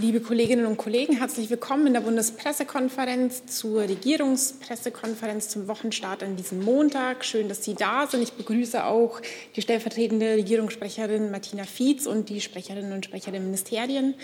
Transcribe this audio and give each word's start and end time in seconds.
Liebe 0.00 0.20
Kolleginnen 0.20 0.64
und 0.66 0.76
Kollegen, 0.76 1.16
herzlich 1.16 1.50
willkommen 1.50 1.88
in 1.88 1.92
der 1.92 2.02
Bundespressekonferenz 2.02 3.46
zur 3.46 3.80
Regierungspressekonferenz 3.80 5.48
zum 5.48 5.66
Wochenstart 5.66 6.22
an 6.22 6.36
diesem 6.36 6.62
Montag. 6.62 7.24
Schön, 7.24 7.48
dass 7.48 7.64
Sie 7.64 7.74
da 7.74 8.06
sind. 8.06 8.22
Ich 8.22 8.34
begrüße 8.34 8.84
auch 8.84 9.20
die 9.56 9.62
stellvertretende 9.62 10.36
Regierungssprecherin 10.36 11.32
Martina 11.32 11.64
Fietz 11.64 12.06
und 12.06 12.28
die 12.28 12.40
Sprecherinnen 12.40 12.92
und 12.92 13.06
Sprecher 13.06 13.32
der 13.32 13.40
Ministerien. 13.40 14.14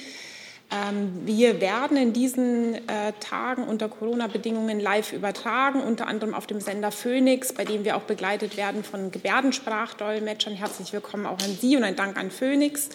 Ähm, 0.70 1.22
wir 1.24 1.60
werden 1.60 1.96
in 1.96 2.12
diesen 2.12 2.74
äh, 2.88 3.12
Tagen 3.18 3.64
unter 3.64 3.88
Corona-Bedingungen 3.88 4.78
live 4.78 5.12
übertragen, 5.12 5.80
unter 5.80 6.06
anderem 6.06 6.34
auf 6.34 6.46
dem 6.46 6.60
Sender 6.60 6.92
Phoenix, 6.92 7.52
bei 7.52 7.64
dem 7.64 7.84
wir 7.84 7.96
auch 7.96 8.02
begleitet 8.02 8.56
werden 8.56 8.84
von 8.84 9.10
Gebärdensprachdolmetschern. 9.10 10.54
Herzlich 10.54 10.92
willkommen 10.92 11.26
auch 11.26 11.40
an 11.40 11.58
Sie 11.60 11.76
und 11.76 11.82
ein 11.82 11.96
Dank 11.96 12.16
an 12.16 12.30
Phoenix. 12.30 12.90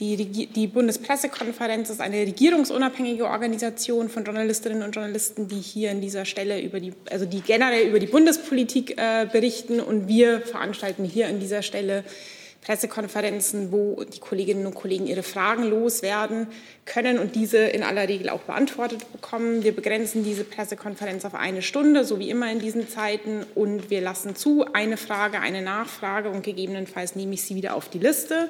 Die, 0.00 0.46
die, 0.46 0.66
Bundespressekonferenz 0.68 1.90
ist 1.90 2.00
eine 2.00 2.18
regierungsunabhängige 2.18 3.24
Organisation 3.24 4.08
von 4.08 4.24
Journalistinnen 4.24 4.84
und 4.84 4.94
Journalisten, 4.94 5.48
die 5.48 5.60
hier 5.60 5.90
an 5.90 6.00
dieser 6.00 6.24
Stelle 6.24 6.60
über 6.62 6.78
die, 6.78 6.92
also 7.10 7.26
die 7.26 7.40
generell 7.40 7.88
über 7.88 7.98
die 7.98 8.06
Bundespolitik 8.06 8.96
äh, 8.96 9.26
berichten. 9.26 9.80
Und 9.80 10.06
wir 10.06 10.40
veranstalten 10.42 11.04
hier 11.04 11.26
an 11.26 11.40
dieser 11.40 11.62
Stelle 11.62 12.04
Pressekonferenzen, 12.62 13.72
wo 13.72 14.04
die 14.04 14.20
Kolleginnen 14.20 14.66
und 14.66 14.76
Kollegen 14.76 15.08
ihre 15.08 15.24
Fragen 15.24 15.64
loswerden 15.64 16.46
können 16.84 17.18
und 17.18 17.34
diese 17.34 17.58
in 17.58 17.82
aller 17.82 18.08
Regel 18.08 18.28
auch 18.28 18.42
beantwortet 18.42 19.10
bekommen. 19.10 19.64
Wir 19.64 19.74
begrenzen 19.74 20.22
diese 20.22 20.44
Pressekonferenz 20.44 21.24
auf 21.24 21.34
eine 21.34 21.62
Stunde, 21.62 22.04
so 22.04 22.20
wie 22.20 22.30
immer 22.30 22.52
in 22.52 22.60
diesen 22.60 22.88
Zeiten. 22.88 23.44
Und 23.56 23.90
wir 23.90 24.00
lassen 24.00 24.36
zu 24.36 24.64
eine 24.72 24.96
Frage, 24.96 25.40
eine 25.40 25.62
Nachfrage 25.62 26.30
und 26.30 26.44
gegebenenfalls 26.44 27.16
nehme 27.16 27.34
ich 27.34 27.42
sie 27.42 27.56
wieder 27.56 27.74
auf 27.74 27.88
die 27.88 27.98
Liste. 27.98 28.48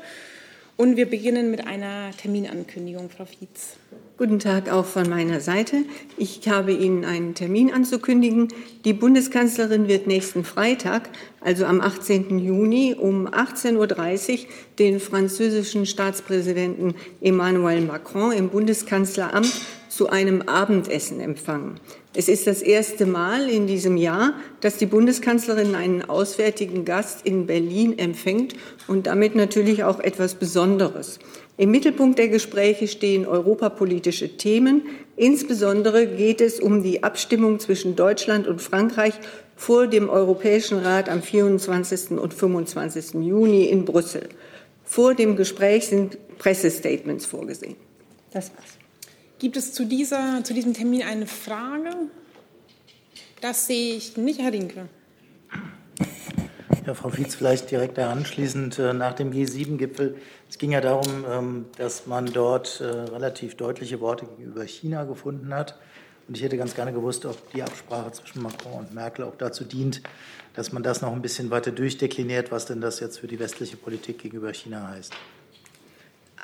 Und 0.79 0.97
wir 0.97 1.07
beginnen 1.07 1.51
mit 1.51 1.67
einer 1.67 2.13
Terminankündigung, 2.17 3.11
Frau 3.11 3.25
Fietz. 3.25 3.75
Guten 4.17 4.39
Tag 4.39 4.71
auch 4.71 4.85
von 4.85 5.09
meiner 5.11 5.41
Seite. 5.41 5.79
Ich 6.17 6.49
habe 6.49 6.73
Ihnen 6.73 7.05
einen 7.05 7.35
Termin 7.35 7.73
anzukündigen. 7.73 8.47
Die 8.85 8.93
Bundeskanzlerin 8.93 9.89
wird 9.89 10.07
nächsten 10.07 10.45
Freitag, 10.45 11.11
also 11.41 11.65
am 11.65 11.81
18. 11.81 12.39
Juni 12.39 12.95
um 12.97 13.27
18.30 13.27 14.33
Uhr, 14.33 14.39
den 14.79 15.01
französischen 15.01 15.85
Staatspräsidenten 15.85 16.95
Emmanuel 17.21 17.81
Macron 17.81 18.31
im 18.31 18.49
Bundeskanzleramt 18.49 19.53
zu 19.99 20.11
einem 20.11 20.43
Abendessen 20.43 21.19
empfangen. 21.19 21.81
Es 22.15 22.29
ist 22.29 22.47
das 22.47 22.63
erste 22.63 23.05
Mal 23.05 23.51
in 23.51 23.67
diesem 23.67 23.97
Jahr, 23.97 24.35
dass 24.61 24.77
die 24.77 24.87
Bundeskanzlerin 24.87 25.75
einen 25.75 26.09
auswärtigen 26.09 26.85
Gast 26.85 27.27
in 27.27 27.47
Berlin 27.47 27.99
empfängt 27.99 28.55
und 28.87 29.09
damit 29.09 29.35
natürlich 29.35 29.83
auch 29.83 29.99
etwas 29.99 30.37
Besonderes. 30.37 31.19
Im 31.57 31.73
Mittelpunkt 31.73 32.17
der 32.17 32.29
Gespräche 32.29 32.87
stehen 32.87 33.27
europapolitische 33.27 34.37
Themen. 34.37 34.83
Insbesondere 35.17 36.07
geht 36.07 36.41
es 36.41 36.61
um 36.61 36.85
die 36.85 37.03
Abstimmung 37.03 37.59
zwischen 37.59 37.97
Deutschland 37.97 38.47
und 38.47 38.63
Frankreich 38.63 39.15
vor 39.57 39.89
dem 39.89 40.09
Europäischen 40.09 40.79
Rat 40.79 41.09
am 41.09 41.23
24. 41.23 42.13
und 42.13 42.33
25. 42.33 43.15
Juni 43.15 43.65
in 43.65 43.85
Brüssel. 43.85 44.29
Vor 44.85 45.17
dem 45.17 45.35
Gespräch 45.35 45.89
sind 45.89 46.19
Pressestatements 46.39 47.27
vorgesehen. 47.27 47.75
Das 48.31 48.53
war's. 48.55 48.78
Gibt 49.39 49.57
es 49.57 49.73
zu, 49.73 49.85
dieser, 49.85 50.43
zu 50.43 50.53
diesem 50.53 50.75
Termin 50.75 51.05
eine 51.05 51.27
Frage? 51.27 51.91
Das 53.41 53.69
sehe 53.69 53.95
ich 53.95 54.17
nicht, 54.17 54.41
Herr 54.41 54.53
Rinke. 54.53 54.89
Ja, 56.85 56.95
Frau 56.95 57.11
Fietz, 57.11 57.37
vielleicht 57.37 57.71
direkt 57.71 57.99
anschließend 58.01 58.81
äh, 58.81 58.93
nach 58.95 59.15
dem 59.15 59.31
G7-Gipfel. 59.31 60.17
Es 60.49 60.59
ging 60.59 60.73
ja 60.73 60.81
darum, 60.81 61.25
ähm, 61.31 61.67
dass 61.77 62.07
man 62.07 62.27
dort 62.27 62.81
äh, 62.81 62.85
relativ 62.85 63.57
deutliche 63.57 64.01
Worte 64.01 64.27
gegenüber 64.27 64.65
China 64.65 65.05
gefunden 65.05 65.55
hat. 65.55 65.79
Und 66.27 66.37
ich 66.37 66.43
hätte 66.43 66.57
ganz 66.57 66.75
gerne 66.75 66.93
gewusst, 66.93 67.25
ob 67.25 67.53
die 67.53 67.63
Absprache 67.63 68.11
zwischen 68.13 68.43
Macron 68.43 68.87
und 68.87 68.95
Merkel 68.95 69.25
auch 69.25 69.37
dazu 69.37 69.65
dient, 69.65 70.03
dass 70.55 70.73
man 70.73 70.83
das 70.83 71.01
noch 71.01 71.13
ein 71.13 71.23
bisschen 71.23 71.51
weiter 71.51 71.71
durchdekliniert, 71.71 72.51
was 72.51 72.67
denn 72.67 72.81
das 72.81 72.99
jetzt 72.99 73.21
für 73.21 73.29
die 73.29 73.39
westliche 73.39 73.77
Politik 73.77 74.19
gegenüber 74.19 74.53
China 74.53 74.89
heißt. 74.89 75.13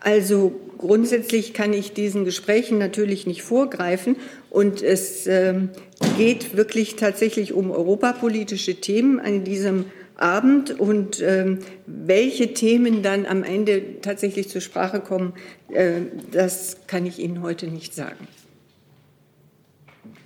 Also 0.05 0.55
grundsätzlich 0.77 1.55
kann 1.55 1.73
ich 1.73 1.95
diesen 1.95 2.27
Gesprächen 2.27 2.77
natürlich 2.77 3.27
nicht 3.27 3.43
vorgreifen. 3.43 4.17
Und 4.51 4.83
es 4.83 5.27
ähm, 5.27 5.71
geht 6.19 6.59
wirklich 6.59 6.97
tatsächlich 6.97 7.55
um 7.55 7.71
europapolitische 7.71 8.75
Themen 8.75 9.19
an 9.19 9.45
diesem 9.45 9.87
Abend. 10.17 10.79
Und 10.79 11.23
ähm, 11.23 11.61
welche 11.87 12.53
Themen 12.53 13.03
dann 13.03 13.25
am 13.25 13.43
Ende 13.43 14.03
tatsächlich 14.03 14.51
zur 14.51 14.61
Sprache 14.61 15.01
kommen, 15.01 15.33
äh, 15.73 16.03
das 16.31 16.77
kann 16.87 17.07
ich 17.07 17.19
Ihnen 17.19 17.41
heute 17.41 17.69
nicht 17.69 17.95
sagen. 17.95 18.29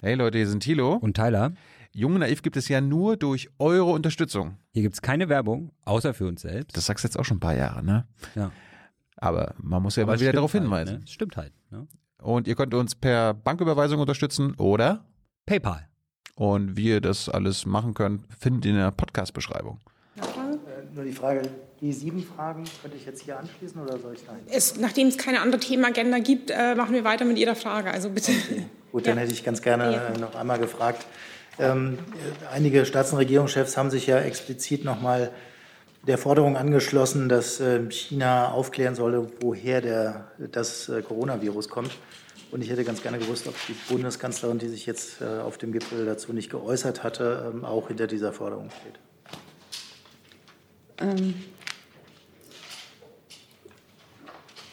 Hey 0.00 0.16
Leute, 0.16 0.39
hier 0.39 0.49
sind 0.49 0.65
Thilo 0.65 0.95
und 0.95 1.15
Tyler. 1.15 1.53
Jung 1.93 2.15
und 2.15 2.21
Naiv 2.21 2.43
gibt 2.43 2.56
es 2.56 2.69
ja 2.69 2.81
nur 2.81 3.16
durch 3.16 3.49
eure 3.60 3.91
Unterstützung. 3.93 4.56
Hier 4.72 4.83
gibt 4.83 4.95
es 4.95 5.03
keine 5.03 5.28
Werbung, 5.28 5.71
außer 5.84 6.15
für 6.15 6.27
uns 6.27 6.43
selbst. 6.43 6.77
Das 6.77 6.87
sagst 6.87 7.05
du 7.05 7.09
jetzt 7.09 7.16
auch 7.16 7.25
schon 7.25 7.37
ein 7.37 7.41
paar 7.41 7.56
Jahre, 7.56 7.84
ne? 7.84 8.06
Ja. 8.34 8.50
Aber 9.21 9.55
man 9.61 9.83
muss 9.83 9.97
ja 9.97 10.05
Aber 10.05 10.12
mal 10.12 10.21
wieder 10.21 10.33
darauf 10.33 10.53
hinweisen. 10.53 10.91
Halt, 10.91 11.01
ne? 11.01 11.06
Stimmt 11.06 11.37
halt. 11.37 11.53
Ne? 11.71 11.87
Und 12.23 12.49
ihr 12.49 12.55
könnt 12.55 12.75
uns 12.75 12.95
per 12.95 13.34
Banküberweisung 13.34 14.01
unterstützen 14.01 14.55
oder 14.55 15.05
PayPal. 15.47 15.89
Und 16.34 16.77
wie 16.77 16.89
ihr 16.89 17.01
das 17.01 17.28
alles 17.28 17.67
machen 17.67 17.95
könnt, 17.95 18.27
findet 18.39 18.65
ihr 18.65 18.71
in 18.73 18.77
der 18.77 18.93
Podcast-Beschreibung. 18.93 19.81
Äh, 20.17 20.95
nur 20.95 21.05
die 21.05 21.12
Frage, 21.12 21.43
die 21.81 21.93
sieben 21.93 22.23
Fragen 22.23 22.65
könnte 22.81 22.97
ich 22.97 23.07
jetzt 23.07 23.23
hier 23.23 23.39
anschließen 23.39 23.81
oder 23.81 23.99
soll 23.99 24.15
ich 24.15 24.25
da 24.25 24.33
es, 24.49 24.78
Nachdem 24.78 25.09
es 25.09 25.19
keine 25.19 25.41
andere 25.41 25.61
Themenagenda 25.61 26.19
gibt, 26.19 26.51
äh, 26.51 26.75
machen 26.75 26.95
wir 26.95 27.05
weiter 27.05 27.25
mit 27.25 27.39
Ihrer 27.39 27.57
Frage. 27.57 27.91
Also 27.91 28.11
bitte. 28.11 28.33
Okay. 28.33 28.67
Gut, 28.93 29.07
dann 29.07 29.17
ja. 29.17 29.23
hätte 29.23 29.33
ich 29.33 29.45
ganz 29.45 29.62
gerne 29.62 29.93
ja. 29.93 30.19
noch 30.19 30.34
einmal 30.34 30.59
gefragt. 30.59 31.05
Ähm, 31.59 31.99
einige 32.53 32.87
Staats- 32.87 33.12
und 33.12 33.19
Regierungschefs 33.19 33.77
haben 33.77 33.91
sich 33.91 34.07
ja 34.07 34.19
explizit 34.19 34.84
nochmal 34.84 35.21
mal 35.21 35.31
der 36.06 36.19
Forderung 36.19 36.56
angeschlossen, 36.56 37.28
dass 37.28 37.60
ähm, 37.60 37.91
China 37.91 38.53
aufklären 38.53 38.94
solle, 38.94 39.28
woher 39.41 39.81
der, 39.81 40.31
das 40.53 40.88
äh, 40.88 41.03
Coronavirus 41.03 41.69
kommt. 41.69 41.91
Und 42.50 42.62
ich 42.62 42.70
hätte 42.70 42.84
ganz 42.84 43.03
gerne 43.03 43.19
gewusst, 43.19 43.47
ob 43.47 43.54
die 43.66 43.75
Bundeskanzlerin, 43.92 44.59
die 44.59 44.69
sich 44.69 44.86
jetzt 44.86 45.20
äh, 45.20 45.41
auf 45.41 45.59
dem 45.59 45.72
Gipfel 45.72 46.06
dazu 46.06 46.32
nicht 46.32 46.50
geäußert 46.50 47.03
hatte, 47.03 47.53
ähm, 47.53 47.64
auch 47.64 47.88
hinter 47.88 48.06
dieser 48.06 48.32
Forderung 48.32 48.70
steht. 48.70 48.98
Ähm 51.00 51.34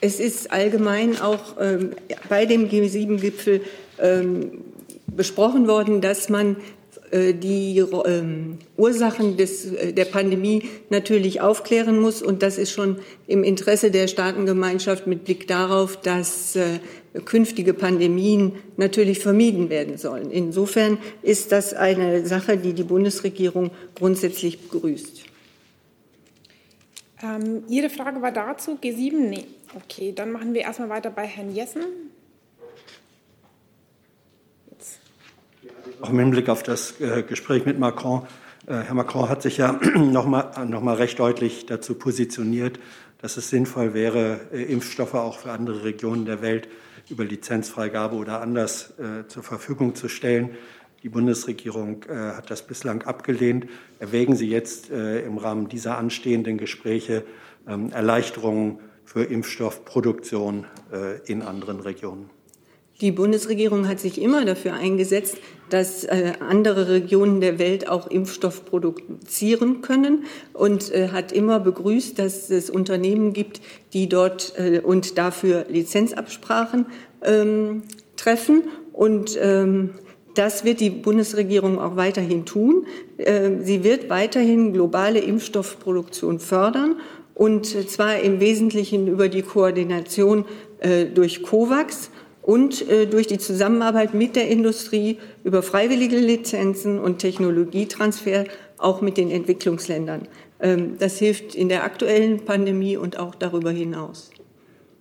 es 0.01 0.19
ist 0.19 0.51
allgemein 0.51 1.19
auch 1.19 1.55
ähm, 1.59 1.91
bei 2.29 2.45
dem 2.45 2.69
G7-Gipfel 2.69 3.61
ähm, 3.99 4.63
besprochen 5.07 5.67
worden, 5.67 5.99
dass 5.99 6.29
man 6.29 6.55
äh, 6.55 6.59
die 7.33 7.79
ähm, 7.79 8.57
Ursachen 8.77 9.37
des, 9.37 9.71
äh, 9.71 9.93
der 9.93 10.05
Pandemie 10.05 10.63
natürlich 10.89 11.41
aufklären 11.41 11.99
muss. 11.99 12.21
Und 12.21 12.41
das 12.43 12.57
ist 12.57 12.71
schon 12.71 12.97
im 13.27 13.43
Interesse 13.43 13.91
der 13.91 14.07
Staatengemeinschaft 14.07 15.07
mit 15.07 15.25
Blick 15.25 15.47
darauf, 15.47 15.97
dass 15.97 16.55
äh, 16.55 16.79
künftige 17.23 17.73
Pandemien 17.73 18.53
natürlich 18.77 19.19
vermieden 19.19 19.69
werden 19.69 19.97
sollen. 19.97 20.31
Insofern 20.31 20.97
ist 21.21 21.51
das 21.51 21.73
eine 21.73 22.25
Sache, 22.25 22.57
die 22.57 22.73
die 22.73 22.83
Bundesregierung 22.83 23.71
grundsätzlich 23.95 24.59
begrüßt. 24.59 25.23
Ähm, 27.23 27.63
Ihre 27.69 27.89
Frage 27.89 28.21
war 28.21 28.31
dazu 28.31 28.77
G7? 28.81 29.13
Nee. 29.13 29.45
Okay, 29.75 30.13
dann 30.15 30.31
machen 30.31 30.53
wir 30.53 30.61
erstmal 30.61 30.89
weiter 30.89 31.09
bei 31.09 31.25
Herrn 31.25 31.53
Jessen. 31.53 31.83
Auch 36.01 36.09
im 36.09 36.19
Hinblick 36.19 36.49
auf 36.49 36.63
das 36.63 36.99
äh, 36.99 37.23
Gespräch 37.23 37.65
mit 37.65 37.79
Macron. 37.79 38.23
Äh, 38.67 38.79
Herr 38.79 38.95
Macron 38.95 39.29
hat 39.29 39.41
sich 39.41 39.57
ja 39.57 39.79
noch 39.95 40.25
mal, 40.25 40.65
noch 40.65 40.81
mal 40.81 40.95
recht 40.95 41.19
deutlich 41.19 41.65
dazu 41.65 41.95
positioniert, 41.95 42.79
dass 43.19 43.37
es 43.37 43.49
sinnvoll 43.49 43.93
wäre, 43.93 44.41
äh, 44.51 44.63
Impfstoffe 44.63 45.13
auch 45.13 45.39
für 45.39 45.51
andere 45.51 45.83
Regionen 45.83 46.25
der 46.25 46.41
Welt 46.41 46.67
über 47.09 47.23
Lizenzfreigabe 47.23 48.15
oder 48.15 48.41
anders 48.41 48.95
zur 49.27 49.43
Verfügung 49.43 49.93
zu 49.93 50.09
stellen. 50.09 50.55
Die 51.03 51.09
Bundesregierung 51.09 52.03
hat 52.09 52.49
das 52.49 52.65
bislang 52.65 53.03
abgelehnt. 53.03 53.67
Erwägen 53.99 54.35
Sie 54.35 54.49
jetzt 54.49 54.89
im 54.89 55.37
Rahmen 55.37 55.69
dieser 55.69 55.99
anstehenden 55.99 56.57
Gespräche 56.57 57.23
ähm, 57.67 57.91
Erleichterungen 57.91 58.79
für 59.03 59.23
Impfstoffproduktion 59.23 60.65
in 61.27 61.43
anderen 61.43 61.79
Regionen? 61.79 62.31
Die 63.01 63.11
Bundesregierung 63.11 63.89
hat 63.89 63.99
sich 63.99 64.21
immer 64.21 64.45
dafür 64.45 64.73
eingesetzt, 64.73 65.37
dass 65.69 66.05
äh, 66.05 66.33
andere 66.39 66.87
Regionen 66.87 67.41
der 67.41 67.59
Welt 67.59 67.89
auch 67.89 68.07
Impfstoff 68.07 68.63
produzieren 68.63 69.81
können 69.81 70.23
und 70.53 70.93
äh, 70.93 71.09
hat 71.09 71.33
immer 71.33 71.59
begrüßt, 71.59 72.17
dass 72.17 72.49
es 72.49 72.69
Unternehmen 72.69 73.33
gibt, 73.33 73.59
die 73.91 74.07
dort 74.07 74.53
äh, 74.57 74.79
und 74.79 75.17
dafür 75.17 75.65
Lizenzabsprachen 75.67 76.85
ähm, 77.21 77.83
treffen. 78.15 78.63
Und 78.93 79.37
ähm, 79.41 79.89
das 80.33 80.63
wird 80.63 80.79
die 80.79 80.89
Bundesregierung 80.89 81.79
auch 81.79 81.97
weiterhin 81.97 82.45
tun. 82.45 82.85
Äh, 83.17 83.61
sie 83.61 83.83
wird 83.83 84.09
weiterhin 84.09 84.71
globale 84.71 85.19
Impfstoffproduktion 85.19 86.39
fördern 86.39 86.95
und 87.33 87.65
zwar 87.65 88.19
im 88.19 88.39
Wesentlichen 88.39 89.09
über 89.09 89.27
die 89.27 89.41
Koordination 89.41 90.45
durch 91.13 91.43
COVAX 91.43 92.11
und 92.45 92.87
äh, 92.87 93.07
durch 93.07 93.25
die 93.25 93.39
Zusammenarbeit 93.39 94.13
mit 94.13 94.35
der 94.35 94.47
Industrie 94.47 95.17
über 95.43 95.63
freiwillige 95.63 96.17
Lizenzen 96.17 96.99
und 96.99 97.17
Technologietransfer 97.17 98.45
auch 98.77 99.01
mit 99.01 99.17
den 99.17 99.31
Entwicklungsländern. 99.31 100.27
Ähm, 100.59 100.97
das 100.99 101.17
hilft 101.17 101.55
in 101.55 101.69
der 101.69 101.83
aktuellen 101.83 102.45
Pandemie 102.45 102.97
und 102.97 103.17
auch 103.17 103.33
darüber 103.33 103.71
hinaus. 103.71 104.29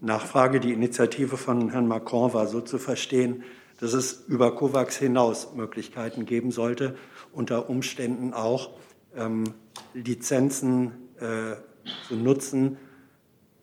Nachfrage. 0.01 0.59
Die 0.59 0.73
Initiative 0.73 1.37
von 1.37 1.69
Herrn 1.69 1.87
Macron 1.87 2.33
war 2.33 2.47
so 2.47 2.63
zu 2.63 2.79
verstehen, 2.79 3.45
dass 3.79 3.93
es 3.93 4.25
über 4.27 4.55
COVAX 4.55 4.97
hinaus 4.97 5.49
Möglichkeiten 5.55 6.25
geben 6.25 6.51
sollte, 6.51 6.97
unter 7.35 7.69
Umständen 7.69 8.33
auch 8.33 8.71
ähm, 9.15 9.45
Lizenzen 9.93 10.93
äh, 11.21 11.57
zu 12.09 12.17
nutzen, 12.17 12.79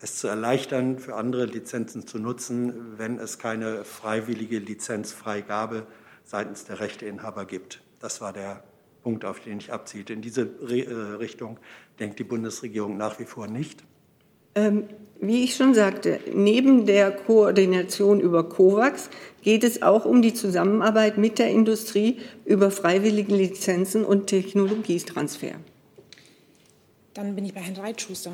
es 0.01 0.17
zu 0.17 0.27
erleichtern, 0.27 0.99
für 0.99 1.15
andere 1.15 1.45
Lizenzen 1.45 2.07
zu 2.07 2.19
nutzen, 2.19 2.97
wenn 2.97 3.19
es 3.19 3.37
keine 3.37 3.83
freiwillige 3.83 4.57
Lizenzfreigabe 4.59 5.85
seitens 6.23 6.65
der 6.65 6.79
Rechteinhaber 6.79 7.45
gibt. 7.45 7.81
Das 7.99 8.21
war 8.21 8.33
der 8.33 8.63
Punkt, 9.03 9.25
auf 9.25 9.39
den 9.39 9.59
ich 9.59 9.71
abzielte. 9.71 10.13
In 10.13 10.21
diese 10.21 10.41
äh, 10.41 11.15
Richtung 11.15 11.59
denkt 11.99 12.19
die 12.19 12.23
Bundesregierung 12.23 12.97
nach 12.97 13.19
wie 13.19 13.25
vor 13.25 13.47
nicht. 13.47 13.83
Ähm, 14.55 14.89
wie 15.19 15.43
ich 15.43 15.55
schon 15.55 15.75
sagte, 15.75 16.19
neben 16.33 16.87
der 16.87 17.11
Koordination 17.11 18.19
über 18.19 18.49
COVAX 18.49 19.09
geht 19.43 19.63
es 19.63 19.83
auch 19.83 20.05
um 20.05 20.23
die 20.23 20.33
Zusammenarbeit 20.33 21.17
mit 21.17 21.37
der 21.37 21.49
Industrie 21.49 22.19
über 22.43 22.71
freiwillige 22.71 23.35
Lizenzen 23.35 24.03
und 24.03 24.27
Technologietransfer. 24.27 25.51
Dann 27.13 27.35
bin 27.35 27.45
ich 27.45 27.53
bei 27.53 27.61
Herrn 27.61 27.75
Reitschuster. 27.75 28.33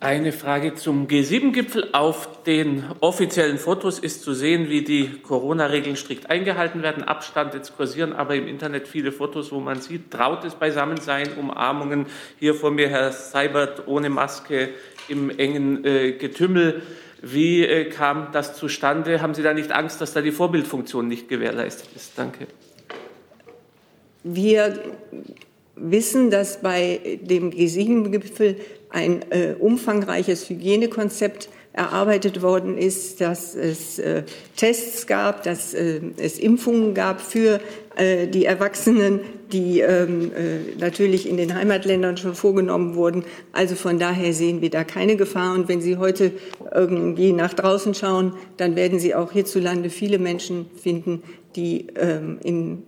Eine 0.00 0.32
Frage 0.32 0.74
zum 0.74 1.06
G7-Gipfel. 1.06 1.88
Auf 1.92 2.42
den 2.42 2.84
offiziellen 3.00 3.58
Fotos 3.58 3.98
ist 3.98 4.22
zu 4.22 4.34
sehen, 4.34 4.68
wie 4.68 4.82
die 4.82 5.08
Corona-Regeln 5.22 5.96
strikt 5.96 6.28
eingehalten 6.28 6.82
werden. 6.82 7.04
Abstand, 7.04 7.54
jetzt 7.54 7.76
kursieren 7.76 8.12
aber 8.12 8.34
im 8.34 8.46
Internet 8.46 8.86
viele 8.86 9.12
Fotos, 9.12 9.50
wo 9.50 9.60
man 9.60 9.80
sieht, 9.80 10.10
trautes 10.10 10.56
Beisammensein, 10.56 11.28
Umarmungen. 11.38 12.06
Hier 12.38 12.54
vor 12.54 12.70
mir 12.70 12.88
Herr 12.88 13.12
Seibert 13.12 13.86
ohne 13.86 14.10
Maske 14.10 14.70
im 15.08 15.30
engen 15.30 15.84
äh, 15.84 16.12
Getümmel. 16.12 16.82
Wie 17.22 17.64
äh, 17.64 17.88
kam 17.88 18.28
das 18.32 18.54
zustande? 18.56 19.22
Haben 19.22 19.32
Sie 19.32 19.42
da 19.42 19.54
nicht 19.54 19.72
Angst, 19.72 20.02
dass 20.02 20.12
da 20.12 20.20
die 20.20 20.32
Vorbildfunktion 20.32 21.08
nicht 21.08 21.28
gewährleistet 21.28 21.88
ist? 21.96 22.12
Danke. 22.18 22.46
Wir 24.22 24.78
wissen, 25.76 26.30
dass 26.30 26.60
bei 26.60 27.18
dem 27.22 27.50
G7-Gipfel 27.50 28.56
ein 28.94 29.22
äh, 29.30 29.54
umfangreiches 29.58 30.48
Hygienekonzept 30.48 31.48
erarbeitet 31.72 32.40
worden 32.40 32.78
ist, 32.78 33.20
dass 33.20 33.56
es 33.56 33.98
äh, 33.98 34.22
Tests 34.54 35.08
gab, 35.08 35.42
dass 35.42 35.74
äh, 35.74 36.00
es 36.16 36.38
Impfungen 36.38 36.94
gab 36.94 37.20
für 37.20 37.60
äh, 37.96 38.28
die 38.28 38.44
Erwachsenen, 38.44 39.20
die 39.52 39.80
ähm, 39.80 40.30
äh, 40.32 40.78
natürlich 40.78 41.28
in 41.28 41.36
den 41.36 41.52
Heimatländern 41.52 42.16
schon 42.16 42.36
vorgenommen 42.36 42.94
wurden. 42.94 43.24
Also 43.52 43.74
von 43.74 43.98
daher 43.98 44.32
sehen 44.32 44.60
wir 44.62 44.70
da 44.70 44.84
keine 44.84 45.16
Gefahr. 45.16 45.54
Und 45.54 45.68
wenn 45.68 45.80
Sie 45.80 45.96
heute 45.96 46.30
irgendwie 46.72 47.32
nach 47.32 47.54
draußen 47.54 47.94
schauen, 47.94 48.34
dann 48.56 48.76
werden 48.76 49.00
Sie 49.00 49.16
auch 49.16 49.32
hierzulande 49.32 49.90
viele 49.90 50.20
Menschen 50.20 50.66
finden, 50.80 51.24
die 51.56 51.88
ähm, 51.96 52.38
in 52.44 52.82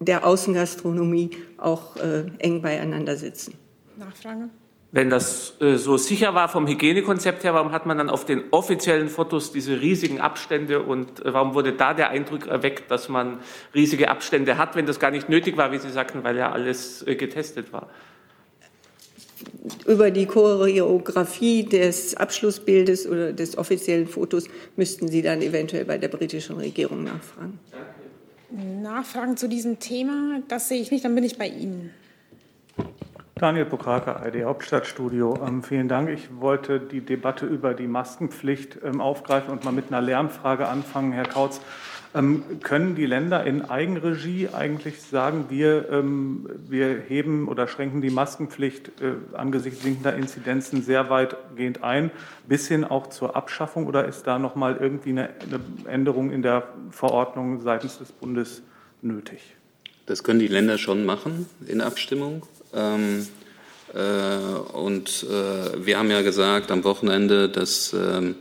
der 0.00 0.26
Außengastronomie 0.26 1.30
auch 1.58 1.96
äh, 1.96 2.24
eng 2.38 2.62
beieinander 2.62 3.16
sitzen. 3.16 3.54
Nachfrage? 3.98 4.48
Wenn 4.94 5.10
das 5.10 5.54
äh, 5.60 5.74
so 5.74 5.96
sicher 5.96 6.36
war 6.36 6.48
vom 6.48 6.68
Hygienekonzept 6.68 7.42
her, 7.42 7.52
warum 7.52 7.72
hat 7.72 7.84
man 7.84 7.98
dann 7.98 8.08
auf 8.08 8.24
den 8.24 8.44
offiziellen 8.52 9.08
Fotos 9.08 9.50
diese 9.50 9.80
riesigen 9.80 10.20
Abstände 10.20 10.82
und 10.82 11.18
äh, 11.18 11.34
warum 11.34 11.54
wurde 11.54 11.72
da 11.72 11.94
der 11.94 12.10
Eindruck 12.10 12.46
erweckt, 12.46 12.92
dass 12.92 13.08
man 13.08 13.40
riesige 13.74 14.08
Abstände 14.08 14.56
hat, 14.56 14.76
wenn 14.76 14.86
das 14.86 15.00
gar 15.00 15.10
nicht 15.10 15.28
nötig 15.28 15.56
war, 15.56 15.72
wie 15.72 15.78
Sie 15.78 15.90
sagten, 15.90 16.22
weil 16.22 16.36
ja 16.36 16.52
alles 16.52 17.04
äh, 17.08 17.16
getestet 17.16 17.72
war? 17.72 17.90
Über 19.84 20.12
die 20.12 20.26
Choreografie 20.26 21.64
des 21.64 22.16
Abschlussbildes 22.16 23.08
oder 23.08 23.32
des 23.32 23.58
offiziellen 23.58 24.06
Fotos 24.06 24.46
müssten 24.76 25.08
Sie 25.08 25.22
dann 25.22 25.42
eventuell 25.42 25.86
bei 25.86 25.98
der 25.98 26.06
britischen 26.06 26.54
Regierung 26.54 27.02
nachfragen. 27.02 27.58
Nachfragen 28.80 29.36
zu 29.36 29.48
diesem 29.48 29.80
Thema, 29.80 30.40
das 30.46 30.68
sehe 30.68 30.80
ich 30.80 30.92
nicht, 30.92 31.04
dann 31.04 31.16
bin 31.16 31.24
ich 31.24 31.36
bei 31.36 31.48
Ihnen. 31.48 31.90
Daniel 33.44 33.66
Pokrake, 33.66 34.26
ID 34.26 34.44
Hauptstadtstudio. 34.44 35.38
Ähm, 35.46 35.62
vielen 35.62 35.86
Dank. 35.86 36.08
Ich 36.08 36.40
wollte 36.40 36.80
die 36.80 37.02
Debatte 37.02 37.44
über 37.44 37.74
die 37.74 37.86
Maskenpflicht 37.86 38.78
ähm, 38.82 39.02
aufgreifen 39.02 39.52
und 39.52 39.66
mal 39.66 39.70
mit 39.70 39.88
einer 39.88 40.00
Lernfrage 40.00 40.66
anfangen, 40.66 41.12
Herr 41.12 41.26
Kautz. 41.26 41.60
Ähm, 42.14 42.42
können 42.62 42.94
die 42.94 43.04
Länder 43.04 43.44
in 43.44 43.60
Eigenregie 43.60 44.48
eigentlich 44.48 45.02
sagen, 45.02 45.44
wir, 45.50 45.90
ähm, 45.90 46.48
wir 46.70 47.02
heben 47.06 47.46
oder 47.46 47.68
schränken 47.68 48.00
die 48.00 48.08
Maskenpflicht 48.08 48.88
äh, 49.02 49.36
angesichts 49.36 49.82
sinkender 49.82 50.14
Inzidenzen 50.14 50.80
sehr 50.80 51.10
weitgehend 51.10 51.84
ein, 51.84 52.12
bis 52.48 52.66
hin 52.66 52.82
auch 52.82 53.08
zur 53.08 53.36
Abschaffung? 53.36 53.86
Oder 53.86 54.06
ist 54.06 54.26
da 54.26 54.38
noch 54.38 54.54
mal 54.54 54.78
irgendwie 54.80 55.10
eine, 55.10 55.28
eine 55.42 55.60
Änderung 55.92 56.30
in 56.30 56.40
der 56.40 56.66
Verordnung 56.90 57.60
seitens 57.60 57.98
des 57.98 58.10
Bundes 58.10 58.62
nötig? 59.02 59.54
Das 60.06 60.24
können 60.24 60.38
die 60.38 60.48
Länder 60.48 60.78
schon 60.78 61.04
machen 61.04 61.46
in 61.66 61.82
Abstimmung. 61.82 62.42
Ähm, 62.74 63.26
äh, 63.94 64.72
und 64.72 65.24
äh, 65.24 65.86
wir 65.86 65.98
haben 65.98 66.10
ja 66.10 66.22
gesagt 66.22 66.70
am 66.70 66.84
Wochenende, 66.84 67.48
dass 67.48 67.92
ähm, 67.92 68.36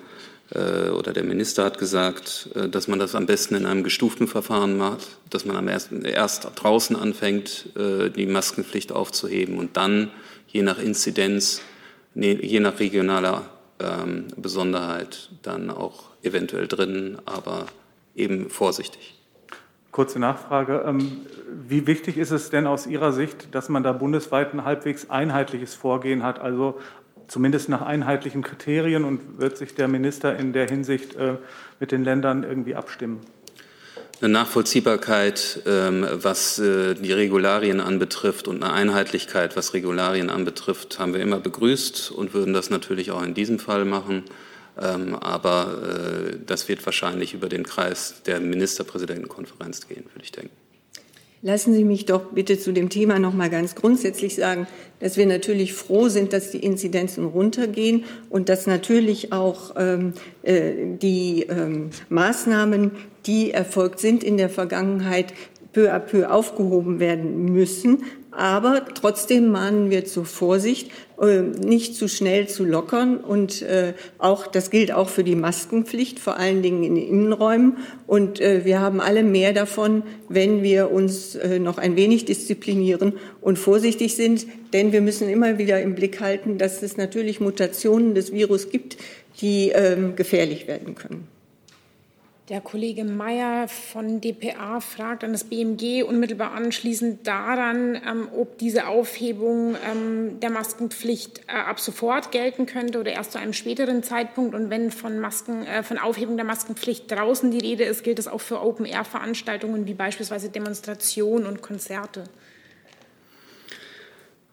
äh, 0.53 0.89
oder 0.89 1.13
der 1.13 1.24
Minister 1.24 1.63
hat 1.65 1.77
gesagt, 1.77 2.50
äh, 2.56 2.69
dass 2.69 2.88
man 2.88 3.00
das 3.00 3.15
am 3.15 3.25
besten 3.25 3.56
in 3.56 3.65
einem 3.65 3.83
gestuften 3.83 4.27
Verfahren 4.27 4.77
macht, 4.77 5.18
dass 5.30 5.45
man 5.45 5.56
am 5.56 5.68
ersten, 5.68 6.06
erst 6.06 6.47
draußen 6.56 6.95
anfängt, 6.95 7.69
äh, 7.75 8.09
die 8.09 8.25
Maskenpflicht 8.25 8.91
aufzuheben 8.91 9.57
und 9.57 9.77
dann 9.77 10.12
je 10.47 10.62
nach 10.62 10.80
Inzidenz, 10.80 11.62
je 12.15 12.59
nach 12.59 12.80
regionaler 12.80 13.50
ähm, 13.80 14.27
Besonderheit 14.38 15.30
dann 15.41 15.71
auch 15.71 16.12
eventuell 16.21 16.68
drinnen, 16.68 17.18
aber 17.25 17.65
eben 18.15 18.51
vorsichtig. 18.51 19.15
Kurze 19.94 20.19
Nachfrage. 20.19 20.84
Ähm, 20.86 21.22
wie 21.68 21.88
wichtig 21.88 22.18
ist 22.18 22.31
es 22.31 22.50
denn 22.50 22.68
aus 22.68 22.88
Ihrer 22.88 23.13
Sicht, 23.13 23.54
dass 23.56 23.69
man 23.69 23.84
da 23.84 23.94
bundesweit 23.94 24.54
ein 24.54 24.66
halbwegs 24.66 25.10
einheitliches 25.12 25.75
Vorgehen 25.75 26.24
hat, 26.24 26.40
also 26.40 26.80
zumindest 27.28 27.69
nach 27.69 27.84
einheitlichen 27.84 28.42
Kriterien 28.42 29.06
und 29.06 29.40
wird 29.40 29.56
sich 29.56 29.75
der 29.75 29.88
Minister 29.88 30.36
in 30.36 30.51
der 30.51 30.68
Hinsicht 30.68 31.16
äh, 31.16 31.36
mit 31.80 31.92
den 31.92 32.04
Ländern 32.04 32.44
irgendwie 32.44 32.75
abstimmen? 32.75 33.22
Eine 34.19 34.33
Nachvollziehbarkeit, 34.33 35.62
ähm, 35.68 36.07
was 36.12 36.57
äh, 36.57 36.95
die 36.95 37.12
Regularien 37.12 37.80
anbetrifft 37.80 38.47
und 38.47 38.64
eine 38.64 38.73
Einheitlichkeit, 38.73 39.56
was 39.56 39.76
Regularien 39.76 40.31
anbetrifft, 40.31 40.97
haben 40.97 41.14
wir 41.14 41.21
immer 41.21 41.40
begrüßt 41.40 42.09
und 42.09 42.33
würden 42.33 42.54
das 42.54 42.71
natürlich 42.71 43.12
auch 43.12 43.21
in 43.21 43.35
diesem 43.35 43.59
Fall 43.59 43.85
machen. 43.85 44.23
Ähm, 44.81 45.15
aber 45.15 46.31
äh, 46.33 46.37
das 46.45 46.68
wird 46.68 46.85
wahrscheinlich 46.85 47.33
über 47.33 47.49
den 47.49 47.63
Kreis 47.63 48.15
der 48.25 48.39
Ministerpräsidentenkonferenz 48.39 49.87
gehen, 49.87 50.06
würde 50.13 50.23
ich 50.23 50.31
denken. 50.31 50.56
Lassen 51.45 51.73
Sie 51.73 51.83
mich 51.83 52.06
doch 52.06 52.31
bitte 52.31 52.57
zu 52.57 52.71
dem 52.71 52.87
Thema 52.87 53.19
noch 53.19 53.33
mal 53.33 53.49
ganz 53.49 53.75
grundsätzlich 53.75 54.33
sagen, 54.35 54.65
dass 55.01 55.18
wir 55.18 55.25
natürlich 55.25 55.73
froh 55.73 56.07
sind, 56.07 56.31
dass 56.31 56.51
die 56.51 56.63
Inzidenzen 56.63 57.25
runtergehen 57.25 58.06
und 58.30 58.47
dass 58.47 58.65
natürlich 58.65 59.33
auch 59.33 59.73
ähm, 59.75 60.13
äh, 60.44 60.71
die 61.01 61.45
ähm, 61.49 61.89
Maßnahmen, 62.07 62.92
die 63.25 63.51
erfolgt 63.51 63.99
sind 63.99 64.23
in 64.23 64.37
der 64.37 64.49
Vergangenheit, 64.49 65.33
peu 65.73 65.92
à 65.92 65.99
peu 65.99 66.30
aufgehoben 66.30 67.01
werden 67.01 67.51
müssen. 67.51 68.03
Aber 68.35 68.83
trotzdem 68.94 69.49
mahnen 69.49 69.90
wir 69.92 70.06
zur 70.06 70.25
Vorsicht, 70.25 70.92
äh, 71.21 71.42
nicht 71.42 71.95
zu 71.95 72.07
schnell 72.07 72.47
zu 72.47 72.66
lockern. 72.66 73.18
Und 73.18 73.61
äh, 73.61 73.94
auch, 74.18 74.47
das 74.47 74.69
gilt 74.71 74.92
auch 74.92 75.09
für 75.09 75.23
die 75.23 75.35
Maskenpflicht, 75.35 76.19
vor 76.19 76.37
allen 76.37 76.61
Dingen 76.61 76.83
in 76.83 76.95
den 76.95 77.07
Innenräumen. 77.07 77.78
Und 78.07 78.40
äh, 78.42 78.66
wir 78.66 78.80
haben 78.80 79.02
alle 79.02 79.23
mehr 79.23 79.54
davon, 79.54 80.04
wenn 80.30 80.63
wir 80.63 80.92
uns 80.92 81.37
noch 81.59 81.78
ein 81.78 81.95
wenig 81.95 82.25
disziplinieren 82.25 83.13
und 83.42 83.59
vorsichtig 83.59 84.16
sind. 84.16 84.47
Denn 84.73 84.92
wir 84.92 85.02
müssen 85.02 85.30
immer 85.30 85.57
wieder 85.57 85.81
im 85.81 85.95
Blick 85.95 86.19
halten, 86.19 86.57
dass 86.57 86.81
es 86.81 86.97
natürlich 86.97 87.40
Mutationen 87.40 88.16
des 88.16 88.31
Virus 88.31 88.69
gibt, 88.69 88.97
die 89.42 89.69
ähm, 89.69 90.16
gefährlich 90.16 90.68
werden 90.68 90.95
können. 90.95 91.28
Der 92.50 92.59
Kollege 92.59 93.06
Mayer 93.06 93.69
von 93.69 94.19
dpa 94.19 94.81
fragt 94.81 95.23
an 95.23 95.31
das 95.31 95.45
BMG 95.45 96.04
unmittelbar 96.04 96.52
anschließend 96.52 97.26
daran, 97.26 97.95
ähm, 97.95 98.28
ob 98.35 98.57
diese 98.57 98.88
Aufhebung 98.88 99.78
ähm, 99.90 100.42
der 100.42 100.50
Maskenpflicht 100.50 101.44
äh, 101.47 101.54
ab 101.54 101.80
sofort 101.80 102.33
gelten 102.33 102.66
könnte 102.66 103.00
oder 103.00 103.14
erst 103.14 103.31
zu 103.31 103.40
einem 103.40 103.54
späteren 103.54 104.04
Zeitpunkt. 104.04 104.56
Und 104.56 104.69
wenn 104.69 104.92
von, 104.92 105.19
Masken, 105.19 105.66
äh, 105.66 105.83
von 105.83 105.97
Aufhebung 105.97 106.35
der 106.35 106.45
Maskenpflicht 106.45 107.09
draußen 107.09 107.50
die 107.50 107.59
Rede 107.59 107.85
ist, 107.85 108.04
gilt 108.04 108.19
das 108.19 108.28
auch 108.28 108.42
für 108.42 108.62
Open-Air-Veranstaltungen 108.62 109.88
wie 109.88 109.94
beispielsweise 109.94 110.50
Demonstrationen 110.50 111.47
und 111.47 111.62
Konzerte. 111.62 112.26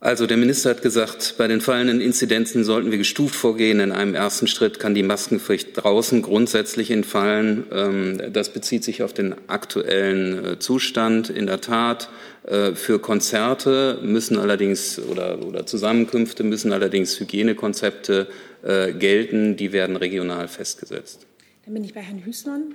Also 0.03 0.27
der 0.27 0.39
Minister 0.39 0.71
hat 0.71 0.81
gesagt, 0.81 1.35
bei 1.37 1.47
den 1.47 1.61
fallenden 1.61 2.01
Inzidenzen 2.01 2.65
sollten 2.65 2.91
wir 2.91 2.97
gestuft 2.97 3.35
vorgehen. 3.35 3.81
In 3.81 3.93
einem 3.93 4.15
ersten 4.15 4.47
Schritt 4.47 4.79
kann 4.79 4.95
die 4.95 5.03
Maskenpflicht 5.03 5.73
draußen 5.75 6.23
grundsätzlich 6.23 6.91
entfallen. 6.91 7.67
Ähm, 7.71 8.33
das 8.33 8.51
bezieht 8.51 8.83
sich 8.83 9.03
auf 9.03 9.13
den 9.13 9.35
aktuellen 9.49 10.45
äh, 10.45 10.59
Zustand. 10.59 11.29
In 11.29 11.47
der 11.47 11.61
Tat, 11.61 12.09
äh, 12.45 12.73
für 12.73 12.99
Konzerte 12.99 13.99
müssen 14.03 14.39
allerdings 14.39 14.99
oder, 14.99 15.45
oder 15.47 15.67
Zusammenkünfte 15.67 16.45
müssen 16.45 16.73
allerdings 16.73 17.21
Hygienekonzepte 17.21 18.27
äh, 18.63 18.95
gelten. 18.95 19.59
Die 19.59 19.73
werden 19.73 19.97
regional 19.97 20.49
festgesetzt. 20.49 21.27
Dann 21.67 21.75
bin 21.75 21.85
ich 21.85 21.93
bei 21.93 22.01
Herrn 22.01 22.25
Hüßmann. 22.25 22.75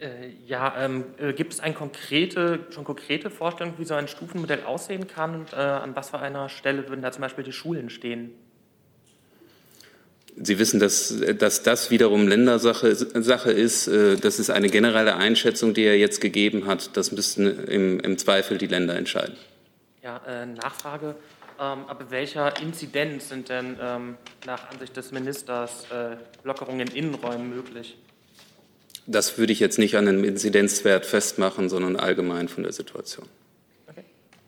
Äh, 0.00 0.30
ja, 0.46 0.74
ähm, 0.78 1.04
äh, 1.18 1.32
gibt 1.32 1.52
es 1.52 1.60
ein 1.60 1.74
konkrete, 1.74 2.60
schon 2.70 2.84
konkrete 2.84 3.30
Vorstellung, 3.30 3.74
wie 3.78 3.84
so 3.84 3.94
ein 3.94 4.06
Stufenmodell 4.06 4.62
aussehen 4.62 5.08
kann 5.08 5.34
und 5.34 5.52
äh, 5.52 5.56
an 5.56 5.96
was 5.96 6.10
für 6.10 6.20
einer 6.20 6.48
Stelle 6.48 6.88
würden 6.88 7.02
da 7.02 7.10
zum 7.10 7.22
Beispiel 7.22 7.42
die 7.42 7.52
Schulen 7.52 7.90
stehen? 7.90 8.30
Sie 10.40 10.60
wissen, 10.60 10.78
dass, 10.78 11.20
dass 11.38 11.64
das 11.64 11.90
wiederum 11.90 12.28
Ländersache 12.28 12.94
Sache 12.94 13.50
ist. 13.50 13.88
Äh, 13.88 14.16
das 14.16 14.38
ist 14.38 14.50
eine 14.50 14.68
generelle 14.68 15.16
Einschätzung, 15.16 15.74
die 15.74 15.82
er 15.82 15.98
jetzt 15.98 16.20
gegeben 16.20 16.66
hat. 16.66 16.96
Das 16.96 17.10
müssten 17.10 17.46
im, 17.66 17.98
im 17.98 18.18
Zweifel 18.18 18.56
die 18.56 18.68
Länder 18.68 18.94
entscheiden. 18.94 19.36
Ja, 20.02 20.20
äh, 20.28 20.46
Nachfrage. 20.46 21.16
Ähm, 21.60 21.86
aber 21.88 22.08
welcher 22.10 22.60
Inzidenz 22.62 23.30
sind 23.30 23.48
denn 23.48 23.76
ähm, 23.82 24.16
nach 24.46 24.70
Ansicht 24.70 24.96
des 24.96 25.10
Ministers 25.10 25.86
äh, 25.90 26.16
Lockerungen 26.44 26.86
in 26.86 26.94
Innenräumen 26.94 27.50
möglich? 27.50 27.98
Das 29.10 29.38
würde 29.38 29.54
ich 29.54 29.58
jetzt 29.58 29.78
nicht 29.78 29.96
an 29.96 30.06
einem 30.06 30.22
Inzidenzwert 30.22 31.06
festmachen, 31.06 31.70
sondern 31.70 31.96
allgemein 31.96 32.46
von 32.48 32.62
der 32.62 32.72
Situation. 32.72 33.26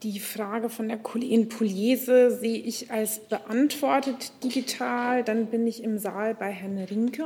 Die 0.03 0.21
Frage 0.21 0.69
von 0.69 0.89
der 0.89 0.99
Kollegin 0.99 1.49
Pugliese 1.49 2.31
sehe 2.31 2.59
ich 2.59 2.91
als 2.91 3.21
beantwortet 3.21 4.33
digital. 4.45 5.25
Dann 5.25 5.47
bin 5.47 5.67
ich 5.67 5.83
im 5.83 5.99
Saal 5.99 6.35
bei 6.35 6.51
Herrn 6.51 6.79
Rinke. 6.79 7.25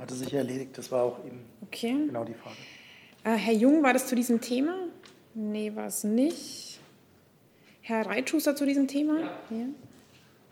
Hatte 0.00 0.14
sich 0.14 0.32
erledigt, 0.32 0.78
das 0.78 0.92
war 0.92 1.02
auch 1.02 1.24
eben 1.24 1.40
okay. 1.62 1.96
genau 2.06 2.24
die 2.24 2.34
Frage. 2.34 2.56
Äh, 3.24 3.36
Herr 3.36 3.54
Jung, 3.54 3.82
war 3.82 3.92
das 3.92 4.06
zu 4.06 4.14
diesem 4.14 4.40
Thema? 4.40 4.76
Nee, 5.34 5.72
war 5.74 5.86
es 5.86 6.04
nicht. 6.04 6.78
Herr 7.80 8.06
Reitschuster 8.06 8.54
zu 8.54 8.64
diesem 8.64 8.86
Thema? 8.86 9.20
Ja. 9.20 9.30
ja. 9.50 9.66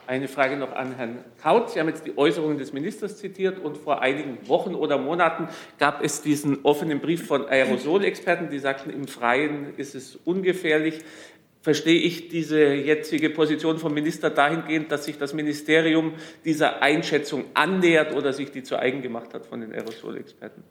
Eine 0.06 0.28
Frage 0.28 0.56
noch 0.56 0.72
an 0.72 0.96
Herrn 0.96 1.24
Kaut. 1.42 1.70
Sie 1.70 1.80
haben 1.80 1.88
jetzt 1.88 2.06
die 2.06 2.16
Äußerungen 2.18 2.58
des 2.58 2.72
Ministers 2.72 3.16
zitiert 3.16 3.58
und 3.58 3.78
vor 3.78 4.02
einigen 4.02 4.38
Wochen 4.48 4.74
oder 4.74 4.98
Monaten 4.98 5.48
gab 5.78 6.04
es 6.04 6.20
diesen 6.20 6.64
offenen 6.64 7.00
Brief 7.00 7.26
von 7.26 7.46
Aerosolexperten, 7.46 8.50
die 8.50 8.58
sagten, 8.58 8.90
im 8.90 9.08
Freien 9.08 9.74
ist 9.78 9.94
es 9.94 10.16
ungefährlich. 10.24 10.98
Verstehe 11.62 11.98
ich 11.98 12.28
diese 12.28 12.74
jetzige 12.74 13.30
Position 13.30 13.78
vom 13.78 13.94
Minister 13.94 14.28
dahingehend, 14.28 14.92
dass 14.92 15.06
sich 15.06 15.16
das 15.16 15.32
Ministerium 15.32 16.12
dieser 16.44 16.82
Einschätzung 16.82 17.46
annähert 17.54 18.14
oder 18.14 18.34
sich 18.34 18.50
die 18.50 18.62
zu 18.62 18.78
eigen 18.78 19.00
gemacht 19.00 19.32
hat 19.32 19.46
von 19.46 19.62
den 19.62 19.72
Aerosolexperten? 19.72 20.62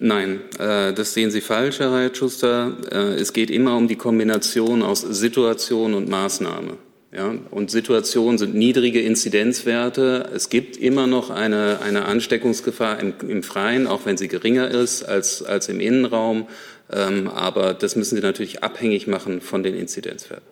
Nein, 0.00 0.40
äh, 0.58 0.92
das 0.92 1.14
sehen 1.14 1.30
Sie 1.30 1.42
falsch, 1.42 1.78
Herr 1.78 1.92
Reitschuster. 1.92 2.76
Äh, 2.90 3.20
es 3.20 3.32
geht 3.32 3.50
immer 3.50 3.76
um 3.76 3.86
die 3.86 3.96
Kombination 3.96 4.82
aus 4.82 5.02
Situation 5.02 5.94
und 5.94 6.08
Maßnahme. 6.08 6.78
Ja, 7.12 7.34
und 7.50 7.72
Situationen 7.72 8.38
sind 8.38 8.54
niedrige 8.54 9.00
Inzidenzwerte. 9.00 10.30
Es 10.32 10.48
gibt 10.48 10.76
immer 10.76 11.08
noch 11.08 11.30
eine, 11.30 11.80
eine 11.82 12.04
Ansteckungsgefahr 12.04 13.00
im, 13.00 13.14
im 13.26 13.42
Freien, 13.42 13.88
auch 13.88 14.06
wenn 14.06 14.16
sie 14.16 14.28
geringer 14.28 14.68
ist 14.68 15.02
als, 15.02 15.42
als 15.42 15.68
im 15.68 15.80
Innenraum. 15.80 16.46
Ähm, 16.92 17.28
aber 17.28 17.74
das 17.74 17.96
müssen 17.96 18.16
Sie 18.16 18.22
natürlich 18.22 18.62
abhängig 18.62 19.06
machen 19.06 19.40
von 19.40 19.62
den 19.62 19.74
Inzidenzwerten. 19.74 20.46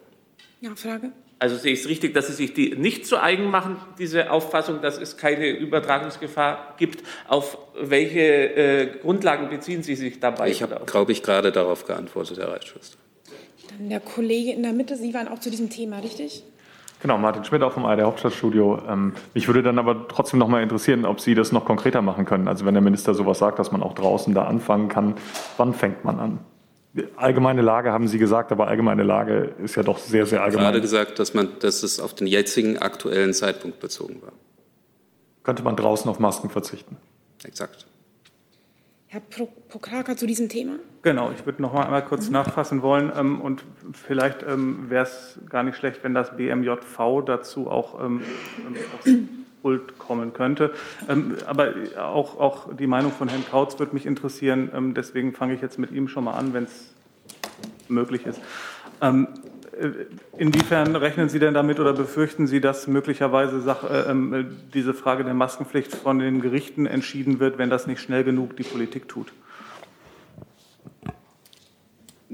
Ja, 0.61 0.75
Frage. 0.75 1.13
Also 1.41 1.57
sehe 1.57 1.73
ich 1.73 1.81
es 1.81 1.89
richtig, 1.89 2.15
dass 2.15 2.27
Sie 2.27 2.33
sich 2.33 2.55
die 2.55 2.75
nicht 2.75 3.07
zu 3.07 3.23
eigen 3.23 3.51
machen, 3.51 3.77
diese 3.99 4.33
Auffassung, 4.33 4.83
dass 4.83 4.99
es 4.99 5.17
keine 5.17 5.49
Übertragungsgefahr 5.51 6.75
gibt. 6.79 7.05
Auf 7.29 7.59
welche 7.81 8.21
äh, 8.21 8.87
Grundlagen 9.01 9.49
beziehen 9.49 9.85
Sie 9.85 9.95
sich 9.95 10.19
dabei? 10.19 10.51
Ich 10.51 10.63
habe, 10.63 10.81
glaube 10.87 11.13
ich, 11.13 11.23
gerade 11.23 11.53
darauf 11.53 11.87
geantwortet, 11.87 12.39
Herr 12.39 12.49
Reitschuster. 12.49 12.99
Der 13.79 14.01
Kollege 14.01 14.53
in 14.53 14.63
der 14.63 14.73
Mitte, 14.73 14.97
Sie 14.97 15.15
waren 15.15 15.29
auch 15.29 15.39
zu 15.39 15.51
diesem 15.51 15.71
Thema, 15.71 15.99
richtig? 15.99 16.45
Genau, 17.01 17.17
Martin 17.17 17.45
Schmidt 17.45 17.63
auch 17.63 17.73
vom 17.73 17.85
ARD 17.85 18.03
Hauptstadtstudio. 18.03 18.83
Ähm, 18.89 19.13
mich 19.35 19.47
würde 19.47 19.63
dann 19.63 19.79
aber 19.79 20.09
trotzdem 20.09 20.41
noch 20.41 20.49
mal 20.49 20.63
interessieren, 20.63 21.05
ob 21.05 21.21
Sie 21.21 21.35
das 21.35 21.53
noch 21.53 21.65
konkreter 21.65 22.03
machen 22.03 22.25
können. 22.25 22.49
Also 22.49 22.65
wenn 22.65 22.75
der 22.75 22.81
Minister 22.83 23.15
sowas 23.15 23.39
sagt, 23.39 23.61
dass 23.61 23.71
man 23.71 23.83
auch 23.83 23.95
draußen 23.95 24.35
da 24.35 24.45
anfangen 24.45 24.89
kann, 24.89 25.15
wann 25.57 25.75
fängt 25.75 26.05
man 26.05 26.19
an? 26.19 26.39
Allgemeine 27.17 27.63
Lage 27.63 27.93
haben 27.93 28.09
Sie 28.09 28.19
gesagt, 28.19 28.51
aber 28.51 28.67
allgemeine 28.67 29.05
Lage 29.05 29.55
ist 29.63 29.77
ja 29.77 29.85
doch 29.85 29.99
sehr, 29.99 30.27
sehr 30.27 30.43
allgemein. 30.43 30.63
Ich 30.63 30.67
habe 30.67 30.73
gerade 30.73 30.81
gesagt, 30.81 31.19
dass, 31.21 31.35
man, 31.35 31.49
dass 31.61 31.85
es 31.85 32.01
auf 32.01 32.15
den 32.15 32.27
jetzigen 32.27 32.79
aktuellen 32.79 33.33
Zeitpunkt 33.33 33.79
bezogen 33.79 34.21
war. 34.23 34.33
Könnte 35.45 35.63
man 35.63 35.77
draußen 35.77 36.11
auf 36.11 36.19
Masken 36.19 36.51
verzichten? 36.51 36.97
Exakt. 37.45 37.87
Herr 39.11 39.23
Pokraka 39.69 40.19
zu 40.19 40.27
diesem 40.27 40.51
Thema? 40.51 40.75
Genau, 41.01 41.31
ich 41.31 41.47
würde 41.47 41.63
noch 41.63 41.73
mal 41.73 41.85
einmal 41.85 42.05
kurz 42.05 42.27
mhm. 42.27 42.35
nachfassen 42.35 42.83
wollen 42.83 43.11
ähm, 43.17 43.41
und 43.41 43.65
vielleicht 43.93 44.43
ähm, 44.43 44.91
wäre 44.91 45.05
es 45.05 45.39
gar 45.49 45.63
nicht 45.63 45.77
schlecht, 45.77 46.05
wenn 46.05 46.13
das 46.13 46.37
BMJV 46.37 47.25
dazu 47.25 47.71
auch 47.71 48.05
ähm, 48.05 48.21
aufs 48.95 49.11
Pult 49.63 49.99
kommen 49.99 50.35
könnte. 50.35 50.75
Ähm, 51.09 51.37
aber 51.47 51.73
auch, 51.97 52.39
auch 52.39 52.75
die 52.77 52.87
Meinung 52.87 53.11
von 53.11 53.29
Herrn 53.29 53.47
Kautz 53.51 53.79
würde 53.79 53.95
mich 53.95 54.05
interessieren, 54.05 54.71
ähm, 54.75 54.93
deswegen 54.93 55.33
fange 55.33 55.55
ich 55.55 55.63
jetzt 55.63 55.79
mit 55.79 55.91
ihm 55.91 56.09
schon 56.09 56.25
mal 56.25 56.35
an, 56.35 56.53
wenn 56.53 56.65
es 56.65 56.93
möglich 57.89 58.27
ist. 58.27 58.41
Ähm, 59.79 59.95
äh, 60.37 60.43
inwiefern 60.43 60.95
rechnen 60.97 61.29
Sie 61.29 61.39
denn 61.39 61.55
damit 61.55 61.81
oder 61.81 61.93
befürchten 61.93 62.47
Sie, 62.47 62.61
dass 62.61 62.87
möglicherweise 62.87 63.77
äh, 63.89 64.11
äh, 64.11 64.45
diese 64.75 64.95
Frage 64.95 65.25
der 65.25 65.35
Maskenpflicht 65.35 65.95
von 65.95 66.19
den 66.19 66.41
Gerichten 66.41 66.87
entschieden 66.87 67.41
wird, 67.41 67.59
wenn 67.59 67.71
das 67.71 67.87
nicht 67.87 68.01
schnell 68.01 68.25
genug 68.25 68.57
die 68.57 68.63
Politik 68.63 69.09
tut? 69.09 69.33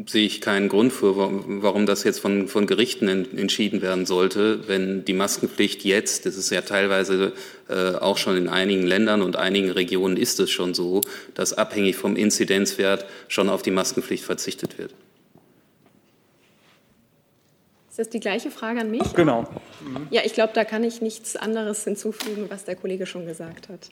Sehe 0.07 0.27
ich 0.27 0.41
keinen 0.41 0.69
Grund 0.69 0.93
für, 0.93 1.15
warum 1.17 1.87
das 1.87 2.03
jetzt 2.03 2.19
von, 2.19 2.49
von 2.49 2.67
Gerichten 2.67 3.07
entschieden 3.07 3.81
werden 3.81 4.07
sollte, 4.07 4.67
wenn 4.67 5.05
die 5.05 5.13
Maskenpflicht 5.13 5.85
jetzt, 5.85 6.27
das 6.27 6.37
ist 6.37 6.51
ja 6.51 6.63
teilweise 6.63 7.33
äh, 7.69 7.95
auch 7.95 8.19
schon 8.19 8.37
in 8.37 8.49
einigen 8.49 8.83
Ländern 8.83 9.23
und 9.23 9.37
einigen 9.37 9.71
Regionen 9.71 10.17
ist 10.17 10.41
es 10.41 10.51
schon 10.51 10.75
so, 10.75 11.01
dass 11.35 11.53
abhängig 11.53 11.95
vom 11.95 12.17
Inzidenzwert 12.17 13.07
schon 13.29 13.49
auf 13.49 13.63
die 13.63 13.71
Maskenpflicht 13.71 14.25
verzichtet 14.25 14.79
wird. 14.79 14.95
Ist 17.95 18.01
das 18.01 18.09
die 18.09 18.19
gleiche 18.19 18.51
Frage 18.51 18.81
an 18.81 18.91
mich? 18.91 19.15
Genau. 19.15 19.43
Mhm. 19.81 20.09
Ja, 20.11 20.23
ich 20.25 20.33
glaube, 20.33 20.53
da 20.53 20.65
kann 20.65 20.83
ich 20.83 21.01
nichts 21.01 21.37
anderes 21.37 21.85
hinzufügen, 21.85 22.47
was 22.49 22.65
der 22.65 22.75
Kollege 22.75 23.07
schon 23.07 23.25
gesagt 23.25 23.69
hat. 23.69 23.89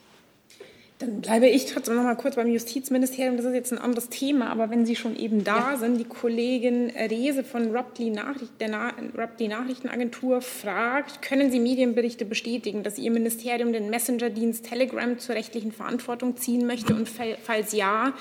Dann 0.99 1.21
bleibe 1.21 1.47
ich 1.47 1.67
trotzdem 1.67 1.95
noch 1.95 2.03
mal 2.03 2.17
kurz 2.17 2.35
beim 2.35 2.49
Justizministerium. 2.49 3.37
Das 3.37 3.47
ist 3.47 3.55
jetzt 3.55 3.73
ein 3.73 3.79
anderes 3.79 4.09
Thema, 4.09 4.51
aber 4.51 4.71
wenn 4.71 4.87
Sie 4.87 4.97
schon 4.97 5.15
eben 5.15 5.45
da 5.45 5.75
ja. 5.75 5.77
sind, 5.77 5.99
die 5.99 6.05
Kollegin 6.05 6.91
Rehse 6.91 7.45
von 7.45 7.71
Robly 7.71 8.11
Nachricht, 8.11 8.61
der 8.61 8.71
Na 8.71 8.93
Robly 9.17 9.47
Nachrichtenagentur 9.47 10.41
fragt, 10.41 11.23
können 11.23 11.53
Sie 11.53 11.61
Medienberichte 11.61 12.25
bestätigen, 12.25 12.83
dass 12.83 12.99
Ihr 12.99 13.13
Ministerium 13.13 13.73
den 13.73 13.89
Messenger-Dienst 13.89 14.69
Telegram 14.69 15.17
zur 15.21 15.37
rechtlichen 15.37 15.71
Verantwortung 15.71 16.37
ziehen 16.37 16.67
möchte? 16.67 16.93
Und 16.93 17.09
falls 17.09 17.71
ja, 17.71 18.15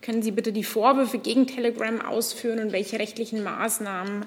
können 0.00 0.22
Sie 0.22 0.30
bitte 0.30 0.54
die 0.54 0.64
Vorwürfe 0.64 1.18
gegen 1.18 1.46
Telegram 1.46 2.00
ausführen 2.00 2.58
und 2.58 2.72
welche 2.72 2.98
rechtlichen 2.98 3.44
Maßnahmen 3.44 4.24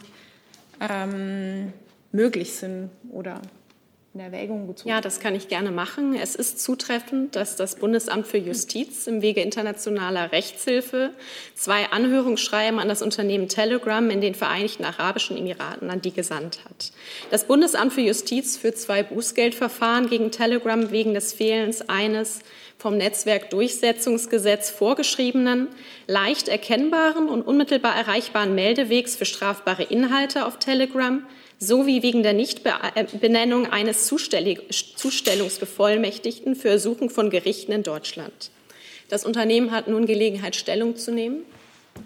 ähm, 0.80 1.74
möglich 2.12 2.54
sind 2.54 2.90
oder 3.12 3.42
in 4.14 4.20
Erwägung 4.22 4.68
gezogen? 4.68 4.90
Ja, 4.90 5.02
das 5.02 5.20
kann 5.20 5.36
ich 5.36 5.48
gerne 5.48 5.72
machen. 5.72 6.16
Es 6.16 6.36
ist 6.36 6.60
zutreffend, 6.60 7.36
dass 7.36 7.56
das 7.56 7.76
Bundesamt 7.76 8.26
für 8.26 8.38
Justiz 8.38 9.08
im 9.08 9.22
Wege 9.22 9.42
internationaler 9.42 10.32
Rechtshilfe 10.32 11.12
zwei 11.56 11.90
Anhörungsschreiben 11.92 12.80
an 12.80 12.88
das 12.88 13.02
Unternehmen 13.02 13.48
Telegram 13.48 14.10
in 14.10 14.22
den 14.22 14.36
Vereinigten 14.36 14.84
Arabischen 14.84 15.38
Emiraten 15.38 15.90
an 15.90 16.02
die 16.02 16.12
gesandt 16.12 16.66
hat. 16.66 16.92
Das 17.30 17.46
Bundesamt 17.46 17.94
für 17.94 18.02
Justiz 18.02 18.58
führt 18.58 18.78
zwei 18.78 19.04
Bußgeldverfahren 19.04 20.10
gegen 20.10 20.32
Telegram 20.32 20.92
wegen 20.92 21.14
des 21.14 21.34
Fehlens 21.34 21.88
eines 21.88 22.40
vom 22.80 22.98
Netzwerkdurchsetzungsgesetz 22.98 24.72
vorgeschriebenen, 24.72 25.68
leicht 26.08 26.48
erkennbaren 26.48 27.28
und 27.28 27.42
unmittelbar 27.42 27.94
erreichbaren 27.94 28.56
Meldewegs 28.56 29.18
für 29.18 29.26
strafbare 29.26 29.84
Inhalte 29.84 30.46
auf 30.46 30.60
Telegram 30.60 31.28
sowie 31.60 32.04
wegen 32.04 32.24
der 32.24 32.32
Nichtbenennung 32.32 33.70
eines 33.70 34.08
Zustellungsbevollmächtigten 34.08 36.56
für 36.56 36.70
Ersuchen 36.70 37.10
von 37.10 37.30
Gerichten 37.30 37.74
in 37.74 37.84
Deutschland. 37.84 38.52
Das 39.10 39.26
Unternehmen 39.26 39.72
hat 39.72 39.90
nun 39.90 40.06
Gelegenheit, 40.06 40.56
Stellung 40.56 40.96
zu 40.96 41.12
nehmen. 41.12 41.44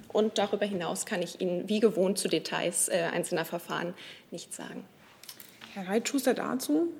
Und 0.07 0.39
darüber 0.39 0.65
hinaus 0.65 1.05
kann 1.05 1.21
ich 1.21 1.39
Ihnen 1.39 1.69
wie 1.69 1.81
gewohnt 1.81 2.17
zu 2.17 2.27
Details 2.27 2.89
äh, 2.89 3.09
einzelner 3.13 3.45
Verfahren 3.45 3.93
nichts 4.31 4.57
sagen. 4.57 4.83
Herr 5.75 5.87
Reitschuster 5.87 6.33
dazu? 6.33 6.91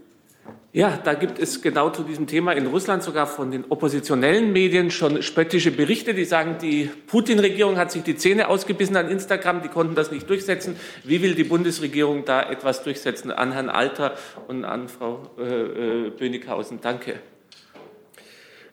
Ja, 0.75 0.99
da 1.03 1.13
gibt 1.13 1.37
es 1.37 1.61
genau 1.61 1.91
zu 1.91 2.01
diesem 2.01 2.25
Thema 2.25 2.53
in 2.53 2.65
Russland 2.65 3.03
sogar 3.03 3.27
von 3.27 3.51
den 3.51 3.63
oppositionellen 3.69 4.51
Medien 4.51 4.89
schon 4.89 5.21
spöttische 5.21 5.69
Berichte, 5.69 6.15
die 6.15 6.25
sagen, 6.25 6.55
die 6.59 6.89
Putin-Regierung 7.05 7.77
hat 7.77 7.91
sich 7.91 8.01
die 8.01 8.15
Zähne 8.15 8.47
ausgebissen 8.47 8.97
an 8.97 9.07
Instagram, 9.07 9.61
die 9.61 9.67
konnten 9.67 9.93
das 9.93 10.09
nicht 10.09 10.27
durchsetzen. 10.27 10.75
Wie 11.03 11.21
will 11.21 11.35
die 11.35 11.43
Bundesregierung 11.43 12.25
da 12.25 12.49
etwas 12.49 12.81
durchsetzen? 12.81 13.29
An 13.29 13.51
Herrn 13.51 13.69
Alter 13.69 14.15
und 14.47 14.65
an 14.65 14.87
Frau 14.87 15.29
äh, 15.37 16.07
äh 16.07 16.09
Bönighausen. 16.09 16.79
Danke. 16.81 17.19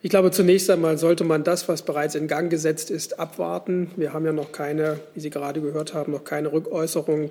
Ich 0.00 0.08
glaube, 0.08 0.30
zunächst 0.30 0.70
einmal 0.70 0.96
sollte 0.96 1.24
man 1.24 1.44
das, 1.44 1.68
was 1.68 1.82
bereits 1.82 2.14
in 2.14 2.26
Gang 2.26 2.48
gesetzt 2.50 2.90
ist, 2.90 3.20
abwarten. 3.20 3.90
Wir 3.96 4.14
haben 4.14 4.24
ja 4.24 4.32
noch 4.32 4.52
keine, 4.52 5.00
wie 5.12 5.20
Sie 5.20 5.28
gerade 5.28 5.60
gehört 5.60 5.92
haben, 5.92 6.12
noch 6.12 6.24
keine 6.24 6.50
Rückäußerung 6.50 7.30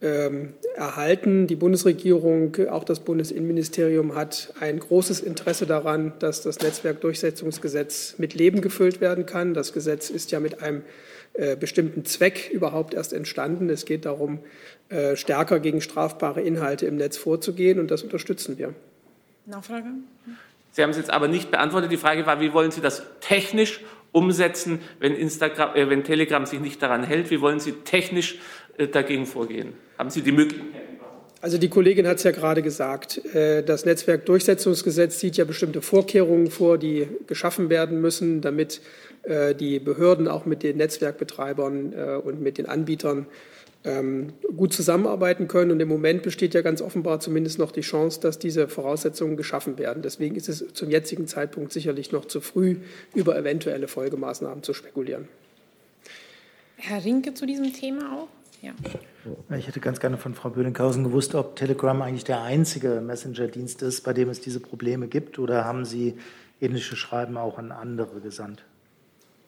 erhalten. 0.00 1.48
Die 1.48 1.56
Bundesregierung, 1.56 2.56
auch 2.70 2.84
das 2.84 3.00
Bundesinnenministerium 3.00 4.14
hat 4.14 4.54
ein 4.60 4.78
großes 4.78 5.20
Interesse 5.20 5.66
daran, 5.66 6.12
dass 6.20 6.42
das 6.42 6.60
Netzwerkdurchsetzungsgesetz 6.60 8.14
mit 8.18 8.34
Leben 8.34 8.60
gefüllt 8.60 9.00
werden 9.00 9.26
kann. 9.26 9.54
Das 9.54 9.72
Gesetz 9.72 10.08
ist 10.08 10.30
ja 10.30 10.38
mit 10.38 10.62
einem 10.62 10.82
äh, 11.34 11.56
bestimmten 11.56 12.04
Zweck 12.04 12.50
überhaupt 12.52 12.94
erst 12.94 13.12
entstanden. 13.12 13.70
Es 13.70 13.84
geht 13.84 14.06
darum, 14.06 14.40
äh, 14.88 15.14
stärker 15.14 15.60
gegen 15.60 15.80
strafbare 15.80 16.40
Inhalte 16.40 16.86
im 16.86 16.96
Netz 16.96 17.16
vorzugehen, 17.16 17.78
und 17.78 17.90
das 17.90 18.02
unterstützen 18.02 18.58
wir. 18.58 18.74
Nachfrage? 19.46 19.86
Sie 20.72 20.82
haben 20.82 20.90
es 20.90 20.96
jetzt 20.96 21.10
aber 21.10 21.28
nicht 21.28 21.50
beantwortet. 21.50 21.92
Die 21.92 21.96
Frage 21.96 22.26
war, 22.26 22.40
wie 22.40 22.52
wollen 22.52 22.70
Sie 22.70 22.80
das 22.80 23.02
technisch 23.20 23.80
umsetzen, 24.10 24.80
wenn, 24.98 25.14
Instagram, 25.14 25.76
äh, 25.76 25.88
wenn 25.88 26.02
Telegram 26.02 26.44
sich 26.44 26.60
nicht 26.60 26.82
daran 26.82 27.04
hält? 27.04 27.30
Wie 27.30 27.40
wollen 27.40 27.60
Sie 27.60 27.72
technisch 27.72 28.38
äh, 28.76 28.88
dagegen 28.88 29.26
vorgehen? 29.26 29.74
Haben 29.98 30.10
Sie 30.10 30.22
die 30.22 30.32
Möglichkeit? 30.32 30.66
Also 31.40 31.58
die 31.58 31.68
Kollegin 31.68 32.06
hat 32.08 32.16
es 32.16 32.24
ja 32.24 32.30
gerade 32.32 32.62
gesagt. 32.62 33.24
Äh, 33.34 33.62
das 33.62 33.84
Netzwerkdurchsetzungsgesetz 33.84 35.20
sieht 35.20 35.36
ja 35.36 35.44
bestimmte 35.44 35.82
Vorkehrungen 35.82 36.50
vor, 36.50 36.78
die 36.78 37.08
geschaffen 37.26 37.68
werden 37.68 38.00
müssen, 38.00 38.40
damit 38.40 38.80
äh, 39.24 39.54
die 39.54 39.78
Behörden 39.78 40.26
auch 40.26 40.46
mit 40.46 40.62
den 40.62 40.78
Netzwerkbetreibern 40.78 41.92
und 42.24 42.40
mit 42.40 42.58
den 42.58 42.66
Anbietern 42.66 43.26
ähm, 43.84 44.32
gut 44.56 44.72
zusammenarbeiten 44.72 45.48
können. 45.48 45.70
Und 45.70 45.80
im 45.80 45.88
Moment 45.88 46.22
besteht 46.22 46.54
ja 46.54 46.62
ganz 46.62 46.82
offenbar 46.82 47.20
zumindest 47.20 47.58
noch 47.58 47.70
die 47.70 47.80
Chance, 47.82 48.20
dass 48.20 48.38
diese 48.38 48.68
Voraussetzungen 48.68 49.36
geschaffen 49.36 49.78
werden. 49.78 50.02
Deswegen 50.02 50.36
ist 50.36 50.48
es 50.48 50.72
zum 50.72 50.90
jetzigen 50.90 51.26
Zeitpunkt 51.26 51.72
sicherlich 51.72 52.12
noch 52.12 52.24
zu 52.24 52.40
früh, 52.40 52.76
über 53.14 53.38
eventuelle 53.38 53.88
Folgemaßnahmen 53.88 54.62
zu 54.62 54.74
spekulieren. 54.74 55.28
Herr 56.76 57.04
Rinke 57.04 57.34
zu 57.34 57.46
diesem 57.46 57.72
Thema 57.72 58.16
auch? 58.16 58.28
Ja. 58.60 58.72
Ich 59.56 59.66
hätte 59.66 59.80
ganz 59.80 60.00
gerne 60.00 60.16
von 60.16 60.34
Frau 60.34 60.50
Böhlenkhausen 60.50 61.04
gewusst, 61.04 61.34
ob 61.34 61.56
Telegram 61.56 62.00
eigentlich 62.02 62.24
der 62.24 62.42
einzige 62.42 63.00
Messenger-Dienst 63.00 63.82
ist, 63.82 64.02
bei 64.02 64.12
dem 64.12 64.28
es 64.28 64.40
diese 64.40 64.60
Probleme 64.60 65.06
gibt, 65.06 65.38
oder 65.38 65.64
haben 65.64 65.84
Sie 65.84 66.16
ähnliche 66.60 66.96
Schreiben 66.96 67.36
auch 67.36 67.58
an 67.58 67.72
andere 67.72 68.20
gesandt? 68.20 68.64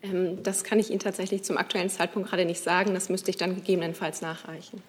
Ähm, 0.02 0.43
das 0.43 0.64
kann 0.64 0.79
ich 0.79 0.90
Ihnen 0.90 1.00
tatsächlich 1.00 1.43
zum 1.43 1.57
aktuellen 1.57 1.90
Zeitpunkt 1.90 2.29
gerade 2.29 2.45
nicht 2.45 2.62
sagen. 2.62 2.95
Das 2.95 3.09
müsste 3.09 3.31
ich 3.31 3.37
dann 3.37 3.55
gegebenenfalls 3.55 4.23
nachreichen. 4.23 4.83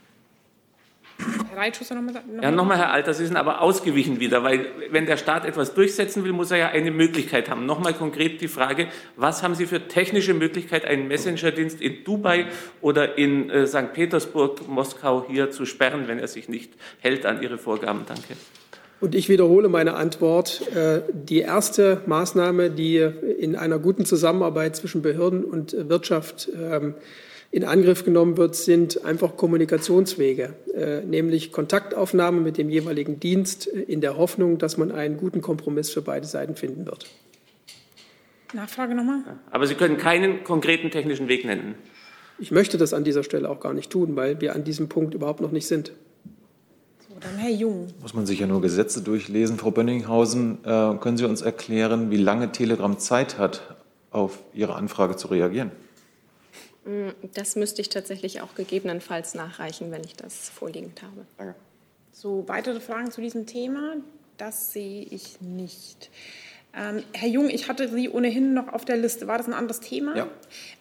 Herr 1.50 1.58
Reitschuster 1.58 1.96
nochmal 1.96 2.14
noch 2.14 2.44
Ja, 2.44 2.52
nochmal, 2.52 2.78
Herr 2.78 2.92
Alter, 2.92 3.14
Sie 3.14 3.26
sind 3.26 3.36
aber 3.36 3.62
ausgewichen 3.62 4.20
wieder, 4.20 4.44
weil 4.44 4.68
wenn 4.90 5.06
der 5.06 5.18
Staat 5.18 5.46
etwas 5.46 5.74
durchsetzen 5.74 6.24
will, 6.24 6.32
muss 6.32 6.52
er 6.52 6.58
ja 6.58 6.68
eine 6.70 6.92
Möglichkeit 6.92 7.50
haben. 7.50 7.66
Nochmal 7.66 7.94
konkret 7.94 8.42
die 8.42 8.48
Frage, 8.48 8.88
was 9.16 9.44
haben 9.44 9.56
Sie 9.56 9.66
für 9.66 9.88
technische 9.88 10.34
Möglichkeit, 10.34 10.86
einen 10.86 11.08
Messenger-Dienst 11.08 11.82
in 11.82 12.04
Dubai 12.04 12.46
oder 12.82 13.18
in 13.18 13.50
äh, 13.50 13.68
St. 13.68 13.94
Petersburg, 13.94 14.68
Moskau 14.68 15.26
hier 15.28 15.52
zu 15.52 15.66
sperren, 15.66 16.08
wenn 16.08 16.20
er 16.20 16.28
sich 16.28 16.50
nicht 16.50 16.74
hält 17.00 17.26
an 17.26 17.42
Ihre 17.42 17.58
Vorgaben? 17.58 18.02
Danke. 18.08 18.36
Und 19.02 19.16
ich 19.16 19.30
wiederhole 19.30 19.68
meine 19.68 19.96
Antwort. 19.96 20.62
Äh, 20.76 21.02
die 21.12 21.40
erste 21.40 22.02
Maßnahme, 22.06 22.70
die 22.70 22.98
in 22.98 23.56
einer 23.56 23.80
guten 23.80 24.06
Zusammenarbeit 24.06 24.76
zwischen 24.76 25.02
Behörden 25.02 25.44
und 25.44 25.76
Wirtschaft 25.90 26.50
ähm, 26.56 26.94
in 27.52 27.66
Angriff 27.66 28.06
genommen 28.06 28.38
wird, 28.38 28.56
sind 28.56 29.04
einfach 29.04 29.36
Kommunikationswege, 29.36 30.54
äh, 30.74 31.02
nämlich 31.02 31.52
Kontaktaufnahme 31.52 32.40
mit 32.40 32.58
dem 32.58 32.70
jeweiligen 32.70 33.20
Dienst 33.20 33.68
in 33.68 34.00
der 34.00 34.18
Hoffnung, 34.18 34.58
dass 34.58 34.78
man 34.78 34.92
einen 34.92 35.18
guten 35.18 35.42
Kompromiss 35.42 35.90
für 35.90 36.02
beide 36.02 36.26
Seiten 36.26 36.56
finden 36.56 36.86
wird. 36.86 37.08
Nachfrage 38.54 38.96
nochmal. 38.96 39.22
Aber 39.50 39.68
Sie 39.68 39.76
können 39.76 39.98
keinen 39.98 40.44
konkreten 40.44 40.92
technischen 40.92 41.28
Weg 41.28 41.46
nennen. 41.46 41.76
Ich 42.40 42.52
möchte 42.52 42.78
das 42.78 42.94
an 42.94 43.04
dieser 43.04 43.24
Stelle 43.24 43.50
auch 43.50 43.60
gar 43.60 43.74
nicht 43.74 43.92
tun, 43.92 44.16
weil 44.16 44.42
wir 44.42 44.56
an 44.56 44.64
diesem 44.64 44.90
Punkt 44.90 45.14
überhaupt 45.14 45.42
noch 45.42 45.52
nicht 45.52 45.68
sind. 45.68 45.92
So, 47.08 47.16
dann 47.20 47.38
Herr 47.38 47.52
Jung. 47.52 47.88
Muss 48.02 48.14
man 48.14 48.26
sich 48.26 48.40
ja 48.40 48.48
nur 48.48 48.62
Gesetze 48.62 49.02
durchlesen. 49.02 49.58
Frau 49.58 49.72
Bönninghausen, 49.72 50.60
äh, 50.64 50.96
können 50.96 51.18
Sie 51.18 51.26
uns 51.26 51.42
erklären, 51.42 52.12
wie 52.12 52.18
lange 52.18 52.52
Telegram 52.52 52.98
Zeit 52.98 53.38
hat, 53.38 53.76
auf 54.10 54.40
Ihre 54.54 54.76
Anfrage 54.76 55.18
zu 55.18 55.28
reagieren? 55.28 55.72
Mm, 56.86 57.10
das 57.34 57.56
müsste 57.56 57.82
ich 57.82 57.90
tatsächlich 57.90 58.42
auch 58.42 58.56
gegebenenfalls 58.56 59.36
nachreichen, 59.36 59.92
wenn 59.92 60.04
ich 60.04 60.16
das 60.16 60.50
vorliegend 60.50 61.02
habe. 61.02 61.26
Danke. 61.38 61.56
So, 62.12 62.48
weitere 62.48 62.80
Fragen 62.80 63.12
zu 63.12 63.22
diesem 63.22 63.46
Thema? 63.46 63.96
Das 64.38 64.74
sehe 64.74 65.04
ich 65.04 65.40
nicht. 65.42 66.10
Ähm, 66.74 67.04
Herr 67.14 67.28
Jung, 67.28 67.50
ich 67.50 67.68
hatte 67.68 67.90
Sie 67.90 68.10
ohnehin 68.10 68.54
noch 68.54 68.70
auf 68.70 68.86
der 68.86 68.98
Liste. 68.98 69.28
War 69.28 69.38
das 69.38 69.48
ein 69.48 69.54
anderes 69.54 69.82
Thema? 69.82 70.16
Ja. 70.16 70.28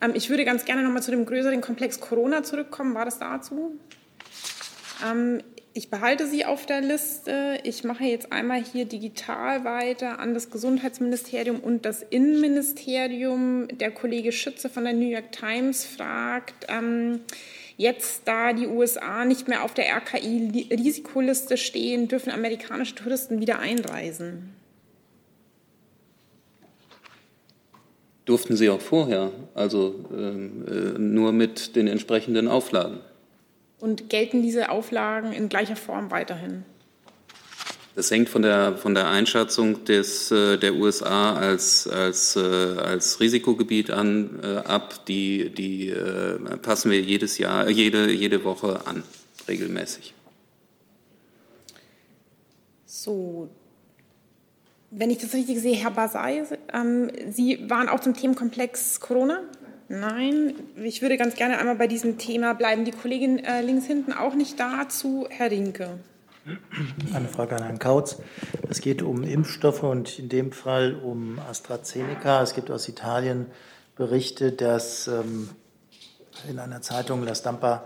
Ähm, 0.01 0.13
ich 0.15 0.31
würde 0.31 0.45
ganz 0.45 0.65
gerne 0.65 0.83
noch 0.83 0.91
mal 0.91 1.03
zu 1.03 1.11
dem 1.11 1.27
größeren 1.27 1.61
Komplex 1.61 2.01
Corona 2.01 2.43
zurückkommen. 2.43 2.95
War 2.95 3.05
das 3.05 3.19
dazu? 3.19 3.73
Ähm, 5.05 5.43
ich 5.73 5.89
behalte 5.89 6.27
sie 6.27 6.45
auf 6.45 6.67
der 6.67 6.81
Liste. 6.81 7.59
Ich 7.63 7.85
mache 7.85 8.05
jetzt 8.05 8.33
einmal 8.33 8.63
hier 8.63 8.87
digital 8.87 9.65
weiter 9.65 10.19
an 10.19 10.35
das 10.35 10.51
Gesundheitsministerium 10.51 11.61
und 11.61 11.85
das 11.85 12.03
Innenministerium. 12.03 13.69
Der 13.79 13.93
Kollege 13.93 14.33
Schütze 14.33 14.69
von 14.69 14.85
der 14.85 14.95
New 14.95 15.09
York 15.09 15.31
Times 15.31 15.85
fragt, 15.85 16.67
ähm, 16.69 17.21
jetzt 17.77 18.23
da 18.27 18.53
die 18.53 18.67
USA 18.67 19.25
nicht 19.25 19.47
mehr 19.47 19.63
auf 19.63 19.73
der 19.73 19.87
RKI-Risikoliste 19.97 21.57
stehen, 21.57 22.09
dürfen 22.09 22.31
amerikanische 22.31 22.97
Touristen 22.97 23.41
wieder 23.41 23.61
einreisen? 23.61 24.55
Durften 28.25 28.57
sie 28.57 28.71
auch 28.71 28.81
vorher, 28.81 29.31
also 29.55 30.05
ähm, 30.13 30.65
äh, 30.69 30.99
nur 30.99 31.33
mit 31.33 31.75
den 31.77 31.87
entsprechenden 31.87 32.49
Auflagen. 32.49 33.01
Und 33.81 34.11
gelten 34.11 34.43
diese 34.43 34.71
Auflagen 34.71 35.33
in 35.33 35.49
gleicher 35.49 35.77
Form 35.77 36.11
weiterhin? 36.11 36.65
Das 37.97 38.11
hängt 38.11 38.29
von 38.29 38.43
der, 38.43 38.77
von 38.77 38.95
der 38.95 39.09
Einschätzung 39.09 39.85
des, 39.85 40.31
äh, 40.31 40.59
der 40.59 40.75
USA 40.75 41.35
als, 41.35 41.89
als, 41.89 42.37
äh, 42.37 42.41
als 42.41 43.21
Risikogebiet 43.21 43.91
an, 43.91 44.39
äh, 44.43 44.57
ab. 44.59 45.05
Die, 45.07 45.51
die 45.51 45.93
passen 46.63 46.91
wir 46.91 47.01
jedes 47.01 47.39
Jahr, 47.39 47.69
jede, 47.69 48.11
jede 48.11 48.45
Woche 48.45 48.87
an, 48.87 49.03
regelmäßig. 49.49 50.15
So, 52.87 53.49
wenn 54.91 55.11
ich 55.11 55.19
das 55.19 55.35
richtig 55.35 55.61
sehe, 55.61 55.77
Herr 55.77 55.91
Basay, 55.91 56.45
ähm, 56.73 57.11
Sie 57.31 57.69
waren 57.69 57.89
auch 57.89 58.01
zum 58.01 58.15
Themenkomplex 58.15 59.01
Corona 59.01 59.41
Nein, 59.93 60.55
ich 60.77 61.03
würde 61.03 61.17
ganz 61.17 61.35
gerne 61.35 61.59
einmal 61.59 61.75
bei 61.75 61.89
diesem 61.89 62.17
Thema 62.17 62.55
bleiben. 62.55 62.85
Die 62.85 62.93
Kollegin 62.93 63.45
äh, 63.45 63.61
links 63.61 63.87
hinten 63.87 64.13
auch 64.13 64.35
nicht 64.35 64.61
dazu. 64.61 65.27
Herr 65.29 65.51
Rinke. 65.51 65.99
Eine 67.13 67.27
Frage 67.27 67.57
an 67.57 67.65
Herrn 67.65 67.81
Kautz. 67.81 68.19
Es 68.69 68.81
geht 68.81 69.03
um 69.03 69.25
Impfstoffe 69.25 69.83
und 69.83 70.17
in 70.21 70.29
dem 70.29 70.53
Fall 70.53 70.95
um 70.95 71.41
AstraZeneca. 71.41 72.41
Es 72.41 72.55
gibt 72.55 72.71
aus 72.71 72.89
Italien 72.89 73.47
Berichte, 73.97 74.53
dass 74.53 75.09
ähm, 75.09 75.49
in 76.49 76.61
einer 76.61 76.83
Zeitung 76.83 77.25
La 77.25 77.35
Stampa, 77.35 77.83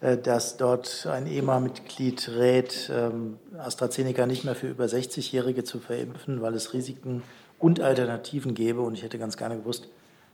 äh, 0.00 0.16
dass 0.16 0.58
dort 0.58 1.08
ein 1.10 1.26
EMA-Mitglied 1.26 2.28
rät, 2.36 2.88
ähm, 2.94 3.36
AstraZeneca 3.58 4.26
nicht 4.26 4.44
mehr 4.44 4.54
für 4.54 4.68
über 4.68 4.84
60-Jährige 4.84 5.64
zu 5.64 5.80
verimpfen, 5.80 6.40
weil 6.40 6.54
es 6.54 6.72
Risiken 6.72 7.24
und 7.58 7.80
Alternativen 7.80 8.54
gäbe. 8.54 8.80
Und 8.80 8.94
ich 8.94 9.02
hätte 9.02 9.18
ganz 9.18 9.36
gerne 9.36 9.56
gewusst, 9.56 9.88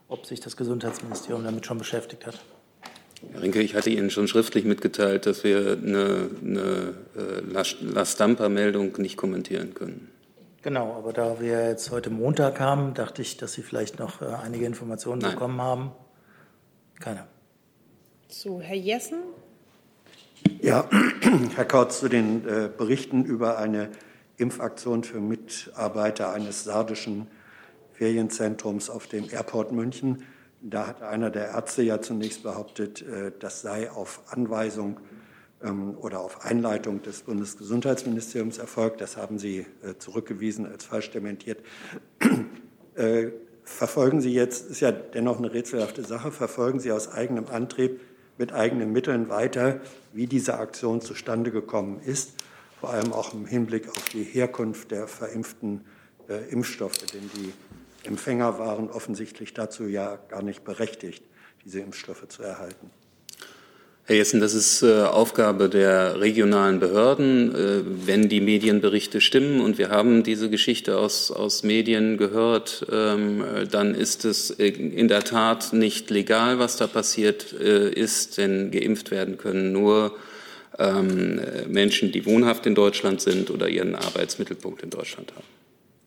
ob 0.08 0.26
sich 0.26 0.40
das 0.40 0.56
Gesundheitsministerium 0.56 1.44
damit 1.44 1.66
schon 1.66 1.78
beschäftigt 1.78 2.26
hat. 2.26 2.40
Herr 3.32 3.42
Rinke, 3.42 3.60
ich 3.60 3.74
hatte 3.74 3.90
Ihnen 3.90 4.10
schon 4.10 4.28
schriftlich 4.28 4.64
mitgeteilt, 4.64 5.26
dass 5.26 5.44
wir 5.44 5.78
eine, 5.82 6.30
eine 6.42 6.94
äh, 7.16 7.40
La 7.80 8.04
Stampa-Meldung 8.04 8.92
nicht 8.98 9.16
kommentieren 9.16 9.74
können. 9.74 10.10
Genau, 10.62 10.94
aber 10.94 11.12
da 11.12 11.40
wir 11.40 11.68
jetzt 11.68 11.90
heute 11.90 12.10
Montag 12.10 12.58
haben, 12.60 12.94
dachte 12.94 13.22
ich, 13.22 13.36
dass 13.36 13.52
Sie 13.52 13.62
vielleicht 13.62 13.98
noch 13.98 14.22
äh, 14.22 14.26
einige 14.26 14.64
Informationen 14.66 15.20
Nein. 15.20 15.32
bekommen 15.32 15.60
haben. 15.60 15.92
Keine. 17.00 17.26
So, 18.28 18.60
Herr 18.60 18.76
Jessen. 18.76 19.18
Ja, 20.60 20.88
Herr 21.54 21.64
Kautz, 21.64 22.00
zu 22.00 22.08
den 22.08 22.48
äh, 22.48 22.68
Berichten 22.74 23.24
über 23.24 23.58
eine 23.58 23.90
Impfaktion 24.36 25.04
für 25.04 25.20
Mitarbeiter 25.20 26.32
eines 26.32 26.64
sardischen 26.64 27.28
Ferienzentrums 27.94 28.90
auf 28.90 29.06
dem 29.06 29.30
Airport 29.30 29.72
München. 29.72 30.22
Da 30.60 30.86
hat 30.86 31.02
einer 31.02 31.30
der 31.30 31.48
Ärzte 31.48 31.82
ja 31.82 32.00
zunächst 32.00 32.42
behauptet, 32.42 33.02
äh, 33.02 33.32
das 33.38 33.62
sei 33.62 33.90
auf 33.90 34.22
Anweisung 34.30 35.00
ähm, 35.62 35.96
oder 36.00 36.20
auf 36.20 36.44
Einleitung 36.44 37.02
des 37.02 37.22
Bundesgesundheitsministeriums 37.22 38.58
erfolgt. 38.58 39.00
Das 39.00 39.16
haben 39.16 39.38
Sie 39.38 39.66
äh, 39.82 39.94
zurückgewiesen, 39.98 40.66
als 40.66 40.84
falsch 40.84 41.10
dementiert. 41.10 41.60
Äh, 42.96 43.32
verfolgen 43.64 44.20
Sie 44.20 44.32
jetzt, 44.32 44.70
ist 44.70 44.78
ja 44.78 44.92
dennoch 44.92 45.38
eine 45.38 45.52
rätselhafte 45.52 46.04
Sache, 46.04 46.30
verfolgen 46.30 46.78
Sie 46.78 46.92
aus 46.92 47.08
eigenem 47.10 47.48
Antrieb 47.48 48.00
mit 48.38 48.52
eigenen 48.52 48.92
Mitteln 48.92 49.28
weiter, 49.28 49.80
wie 50.12 50.28
diese 50.28 50.58
Aktion 50.58 51.00
zustande 51.00 51.50
gekommen 51.50 52.00
ist, 52.04 52.34
vor 52.78 52.90
allem 52.90 53.12
auch 53.12 53.34
im 53.34 53.46
Hinblick 53.46 53.88
auf 53.88 54.08
die 54.10 54.22
Herkunft 54.22 54.92
der 54.92 55.08
verimpften 55.08 55.80
äh, 56.28 56.48
Impfstoffe, 56.50 56.98
denn 56.98 57.28
die 57.34 57.52
Empfänger 58.06 58.58
waren 58.58 58.90
offensichtlich 58.90 59.54
dazu 59.54 59.84
ja 59.84 60.18
gar 60.28 60.42
nicht 60.42 60.64
berechtigt, 60.64 61.22
diese 61.64 61.80
Impfstoffe 61.80 62.28
zu 62.28 62.42
erhalten. 62.42 62.90
Herr 64.06 64.16
Jessen, 64.16 64.38
das 64.38 64.52
ist 64.52 64.82
äh, 64.82 65.00
Aufgabe 65.04 65.70
der 65.70 66.20
regionalen 66.20 66.78
Behörden, 66.78 67.54
äh, 67.54 68.06
wenn 68.06 68.28
die 68.28 68.42
Medienberichte 68.42 69.22
stimmen. 69.22 69.62
Und 69.62 69.78
wir 69.78 69.88
haben 69.88 70.22
diese 70.22 70.50
Geschichte 70.50 70.98
aus, 70.98 71.30
aus 71.30 71.62
Medien 71.62 72.18
gehört. 72.18 72.86
Ähm, 72.92 73.42
dann 73.70 73.94
ist 73.94 74.26
es 74.26 74.50
in 74.50 75.08
der 75.08 75.24
Tat 75.24 75.72
nicht 75.72 76.10
legal, 76.10 76.58
was 76.58 76.76
da 76.76 76.86
passiert 76.86 77.54
äh, 77.58 77.88
ist, 77.88 78.36
denn 78.36 78.70
geimpft 78.70 79.10
werden 79.10 79.38
können 79.38 79.72
nur 79.72 80.14
ähm, 80.78 81.40
Menschen, 81.68 82.12
die 82.12 82.26
wohnhaft 82.26 82.66
in 82.66 82.74
Deutschland 82.74 83.22
sind 83.22 83.50
oder 83.50 83.70
ihren 83.70 83.94
Arbeitsmittelpunkt 83.94 84.82
in 84.82 84.90
Deutschland 84.90 85.32
haben. 85.34 85.53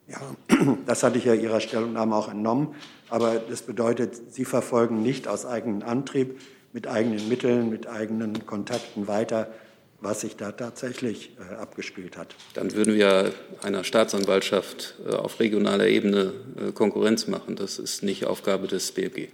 Ja, 0.08 0.20
das 0.86 1.04
hatte 1.04 1.17
ich 1.17 1.26
ja 1.26 1.34
Ihrer 1.34 1.60
Stellungnahme 1.60 2.15
auch 2.15 2.30
entnommen. 2.30 2.76
Aber 3.10 3.36
das 3.36 3.62
bedeutet, 3.62 4.34
Sie 4.34 4.46
verfolgen 4.46 5.02
nicht 5.02 5.28
aus 5.28 5.46
eigenem 5.46 5.84
Antrieb 5.84 6.39
mit 6.74 6.88
eigenen 6.88 7.28
Mitteln, 7.30 7.70
mit 7.70 7.88
eigenen 7.88 8.46
Kontakten 8.46 9.08
weiter, 9.08 9.52
was 10.00 10.22
sich 10.22 10.36
da 10.36 10.52
tatsächlich 10.52 11.32
äh, 11.39 11.56
abgespielt 11.56 12.17
hat. 12.17 12.36
Dann 12.54 12.74
würden 12.74 12.93
wir 12.96 13.34
einer 13.63 13.84
Staatsanwaltschaft 13.84 14.96
äh, 15.08 15.15
auf 15.15 15.39
regionaler 15.39 15.88
Ebene 15.88 16.34
äh, 16.60 16.72
Konkurrenz 16.72 17.28
machen. 17.28 17.56
Das 17.56 17.80
ist 17.80 18.04
nicht 18.04 18.26
Aufgabe 18.26 18.67
des 18.67 18.91
BFG. 18.91 19.30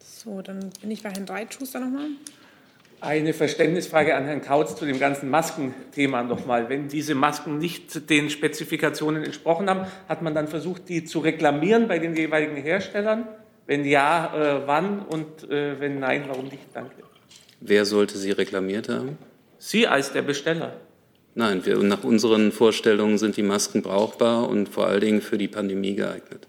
So, 0.00 0.42
dann 0.42 0.70
bin 0.80 0.90
ich 0.90 1.02
bei 1.02 1.10
Herrn 1.10 1.24
Breitschuster 1.24 1.78
nochmal. 1.78 2.08
Eine 3.00 3.32
Verständnisfrage 3.32 4.16
an 4.16 4.24
Herrn 4.24 4.42
Kautz 4.42 4.74
zu 4.74 4.84
dem 4.84 4.98
ganzen 4.98 5.30
Maskenthema 5.30 6.24
nochmal. 6.24 6.68
Wenn 6.68 6.88
diese 6.88 7.14
Masken 7.14 7.58
nicht 7.58 8.10
den 8.10 8.28
Spezifikationen 8.28 9.22
entsprochen 9.22 9.70
haben, 9.70 9.86
hat 10.08 10.20
man 10.22 10.34
dann 10.34 10.48
versucht, 10.48 10.88
die 10.88 11.04
zu 11.04 11.20
reklamieren 11.20 11.86
bei 11.86 12.00
den 12.00 12.16
jeweiligen 12.16 12.56
Herstellern? 12.56 13.28
Wenn 13.66 13.84
ja, 13.84 14.34
äh, 14.34 14.66
wann 14.66 15.00
und 15.00 15.48
äh, 15.48 15.78
wenn 15.78 16.00
nein, 16.00 16.24
warum 16.26 16.46
nicht? 16.46 16.64
Danke. 16.74 16.96
Wer 17.60 17.84
sollte 17.84 18.18
sie 18.18 18.32
reklamiert 18.32 18.88
haben? 18.88 19.18
Sie 19.58 19.86
als 19.86 20.12
der 20.12 20.22
Besteller. 20.22 20.72
Nein, 21.34 21.64
wir, 21.64 21.76
nach 21.78 22.02
unseren 22.02 22.50
Vorstellungen 22.50 23.18
sind 23.18 23.36
die 23.36 23.44
Masken 23.44 23.82
brauchbar 23.82 24.48
und 24.48 24.68
vor 24.68 24.88
allen 24.88 25.00
Dingen 25.00 25.20
für 25.20 25.38
die 25.38 25.46
Pandemie 25.46 25.94
geeignet. 25.94 26.48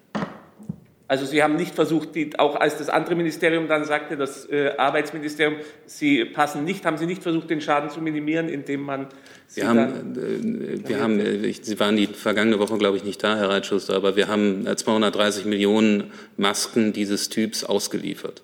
Also 1.10 1.26
Sie 1.26 1.42
haben 1.42 1.56
nicht 1.56 1.74
versucht, 1.74 2.14
die, 2.14 2.38
auch 2.38 2.56
als 2.56 2.78
das 2.78 2.88
andere 2.88 3.16
Ministerium 3.16 3.68
dann 3.68 3.84
sagte, 3.84 4.16
das 4.16 4.48
äh, 4.48 4.76
Arbeitsministerium, 4.78 5.56
Sie 5.88 6.24
passen 6.24 6.64
nicht, 6.66 6.86
haben 6.86 7.00
Sie 7.00 7.08
nicht 7.08 7.24
versucht, 7.24 7.50
den 7.50 7.62
Schaden 7.62 7.90
zu 7.90 8.00
minimieren, 8.00 8.48
indem 8.48 8.82
man 8.82 9.08
Sie 9.48 9.62
wir 9.62 9.70
haben, 9.70 10.16
äh, 10.16 10.88
wir 10.88 11.02
haben 11.02 11.20
äh, 11.20 11.48
ich, 11.48 11.62
Sie 11.64 11.80
waren 11.80 11.98
die 11.98 12.06
vergangene 12.06 12.60
Woche, 12.60 12.78
glaube 12.78 12.96
ich, 12.96 13.04
nicht 13.04 13.24
da, 13.24 13.36
Herr 13.38 13.50
Reitschuster, 13.50 13.96
aber 13.96 14.16
wir 14.16 14.28
haben 14.28 14.68
230 14.68 15.46
äh, 15.46 15.48
Millionen 15.48 16.12
Masken 16.38 16.94
dieses 16.94 17.30
Typs 17.30 17.64
ausgeliefert. 17.64 18.44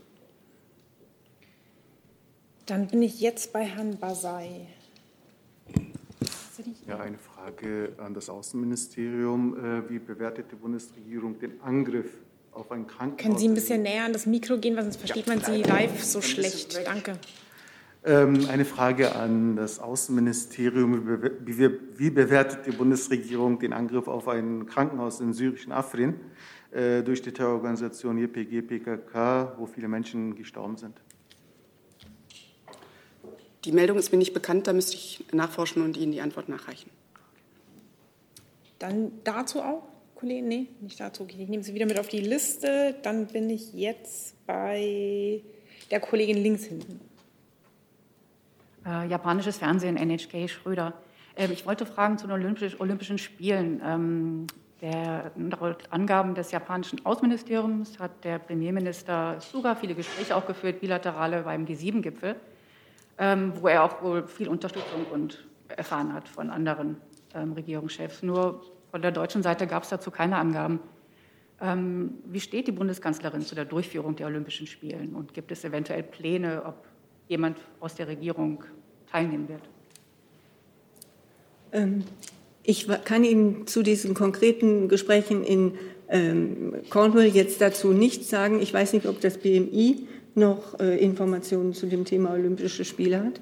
Dann 2.66 2.88
bin 2.88 3.04
ich 3.04 3.22
jetzt 3.22 3.54
bei 3.54 3.62
Herrn 3.62 4.00
Basay. 4.00 4.66
Ja, 6.88 7.00
eine 7.00 7.20
Frage 7.20 7.90
an 8.00 8.16
das 8.16 8.28
Außenministerium. 8.28 9.84
Wie 9.88 10.00
bewertet 10.00 10.46
die 10.52 10.56
Bundesregierung 10.56 11.38
den 11.38 11.62
Angriff 11.62 12.08
auf 12.56 12.72
ein 12.72 12.88
Krankenhaus. 12.88 13.22
Können 13.22 13.38
Sie 13.38 13.48
ein 13.48 13.54
bisschen 13.54 13.84
näher 13.84 14.06
an 14.06 14.14
das 14.14 14.26
Mikro 14.26 14.58
gehen, 14.58 14.76
weil 14.76 14.84
sonst 14.84 14.98
versteht 14.98 15.28
man 15.28 15.42
Sie 15.42 15.62
live 15.62 16.04
so 16.04 16.22
schlecht. 16.22 16.80
Danke. 16.86 17.18
Ähm, 18.04 18.48
eine 18.50 18.66
Frage 18.66 19.16
an 19.16 19.56
das 19.56 19.80
Außenministerium. 19.80 21.22
Wie 21.42 22.10
bewertet 22.12 22.68
die 22.68 22.72
Bundesregierung 22.72 23.60
den 23.60 23.74
Angriff 23.74 24.08
auf 24.08 24.28
ein 24.28 24.68
Krankenhaus 24.68 25.22
im 25.22 25.34
syrischen 25.34 25.72
Afrin 25.72 26.16
äh, 26.72 27.02
durch 27.02 27.24
die 27.24 27.32
Terrororganisation 27.32 28.18
YPG, 28.18 28.62
PKK, 28.62 29.56
wo 29.58 29.66
viele 29.66 29.88
Menschen 29.88 30.36
gestorben 30.36 30.78
sind? 30.78 31.02
Die 33.64 33.72
Meldung 33.72 33.98
ist 33.98 34.12
mir 34.12 34.20
nicht 34.20 34.36
bekannt, 34.36 34.68
da 34.68 34.74
müsste 34.74 34.94
ich 34.94 35.26
nachforschen 35.32 35.82
und 35.82 35.98
Ihnen 35.98 36.12
die 36.12 36.22
Antwort 36.22 36.48
nachreichen. 36.48 36.92
Dann 38.78 39.14
dazu 39.24 39.62
auch? 39.62 39.95
Kollegen? 40.26 40.48
Nee, 40.48 40.68
nicht 40.82 41.00
dazu. 41.00 41.28
Ich 41.30 41.48
nehme 41.48 41.62
sie 41.62 41.76
wieder 41.76 41.86
mit 41.86 42.00
auf 42.00 42.08
die 42.08 42.20
Liste. 42.20 42.96
Dann 43.04 43.28
bin 43.28 43.48
ich 43.48 43.74
jetzt 43.74 44.36
bei 44.48 45.44
der 45.92 46.00
Kollegin 46.00 46.38
links 46.38 46.64
hinten. 46.64 47.00
Äh, 48.88 49.08
japanisches 49.08 49.58
Fernsehen, 49.58 49.98
NHK 49.98 50.50
Schröder. 50.50 50.94
Äh, 51.36 51.52
ich 51.52 51.68
wollte 51.68 51.86
fragen 51.86 52.18
zu 52.18 52.26
den 52.26 52.34
Olympisch, 52.34 52.80
Olympischen 52.80 53.20
Spielen. 53.20 53.80
Ähm, 53.86 54.48
der, 54.82 55.32
Angaben 55.92 56.34
des 56.34 56.52
japanischen 56.52 57.06
Außenministeriums 57.06 58.00
hat 58.00 58.24
der 58.24 58.40
Premierminister 58.40 59.40
Suga 59.40 59.76
viele 59.76 59.94
Gespräche 59.94 60.36
auch 60.36 60.48
geführt, 60.48 60.82
bilaterale 60.82 61.44
beim 61.44 61.66
G7-Gipfel, 61.66 62.36
ähm, 63.20 63.54
wo 63.62 63.68
er 63.68 63.84
auch 63.84 64.02
wohl 64.02 64.28
viel 64.28 64.48
Unterstützung 64.48 65.06
und 65.14 65.46
erfahren 65.68 66.14
hat 66.14 66.28
von 66.28 66.50
anderen 66.50 66.98
ähm, 67.36 67.54
Regierungschefs. 67.54 68.24
Nur 68.24 68.62
von 68.96 69.02
der 69.02 69.12
deutschen 69.12 69.44
Seite 69.44 69.68
gab 69.68 69.84
es 69.84 69.90
dazu 69.90 70.10
keine 70.10 70.38
Angaben. 70.38 70.80
Ähm, 71.60 72.12
wie 72.28 72.40
steht 72.40 72.66
die 72.66 72.72
Bundeskanzlerin 72.72 73.42
zu 73.42 73.54
der 73.54 73.66
Durchführung 73.66 74.16
der 74.16 74.28
Olympischen 74.28 74.68
Spielen 74.68 75.16
und 75.16 75.34
gibt 75.34 75.52
es 75.52 75.66
eventuell 75.66 76.02
Pläne, 76.02 76.64
ob 76.66 76.88
jemand 77.28 77.58
aus 77.82 77.96
der 77.96 78.08
Regierung 78.08 78.64
teilnehmen 79.12 79.50
wird? 79.50 79.64
Ähm, 81.74 82.06
ich 82.64 82.88
kann 83.04 83.26
Ihnen 83.26 83.68
zu 83.68 83.84
diesen 83.84 84.14
konkreten 84.14 84.88
Gesprächen 84.88 85.44
in 85.44 85.74
ähm, 86.08 86.76
Cornwall 86.90 87.26
jetzt 87.26 87.60
dazu 87.60 87.92
nichts 87.92 88.30
sagen. 88.30 88.62
Ich 88.62 88.74
weiß 88.74 88.94
nicht, 88.94 89.08
ob 89.08 89.20
das 89.20 89.40
BMI 89.40 90.08
noch 90.36 90.80
äh, 90.80 90.98
Informationen 91.00 91.74
zu 91.74 91.88
dem 91.88 92.06
Thema 92.06 92.32
Olympische 92.32 92.86
Spiele 92.86 93.26
hat. 93.26 93.42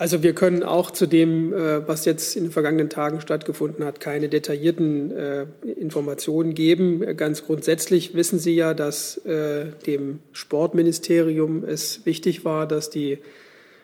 Also 0.00 0.22
wir 0.22 0.32
können 0.32 0.62
auch 0.62 0.90
zu 0.90 1.04
dem, 1.04 1.52
äh, 1.52 1.86
was 1.86 2.06
jetzt 2.06 2.34
in 2.34 2.44
den 2.44 2.52
vergangenen 2.52 2.88
Tagen 2.88 3.20
stattgefunden 3.20 3.84
hat, 3.84 4.00
keine 4.00 4.30
detaillierten 4.30 5.10
äh, 5.10 5.46
Informationen 5.78 6.54
geben. 6.54 7.04
Ganz 7.18 7.44
grundsätzlich 7.44 8.14
wissen 8.14 8.38
Sie 8.38 8.56
ja, 8.56 8.72
dass 8.72 9.18
äh, 9.26 9.66
dem 9.86 10.20
Sportministerium 10.32 11.64
es 11.66 12.06
wichtig 12.06 12.46
war, 12.46 12.66
dass 12.66 12.88
die 12.88 13.18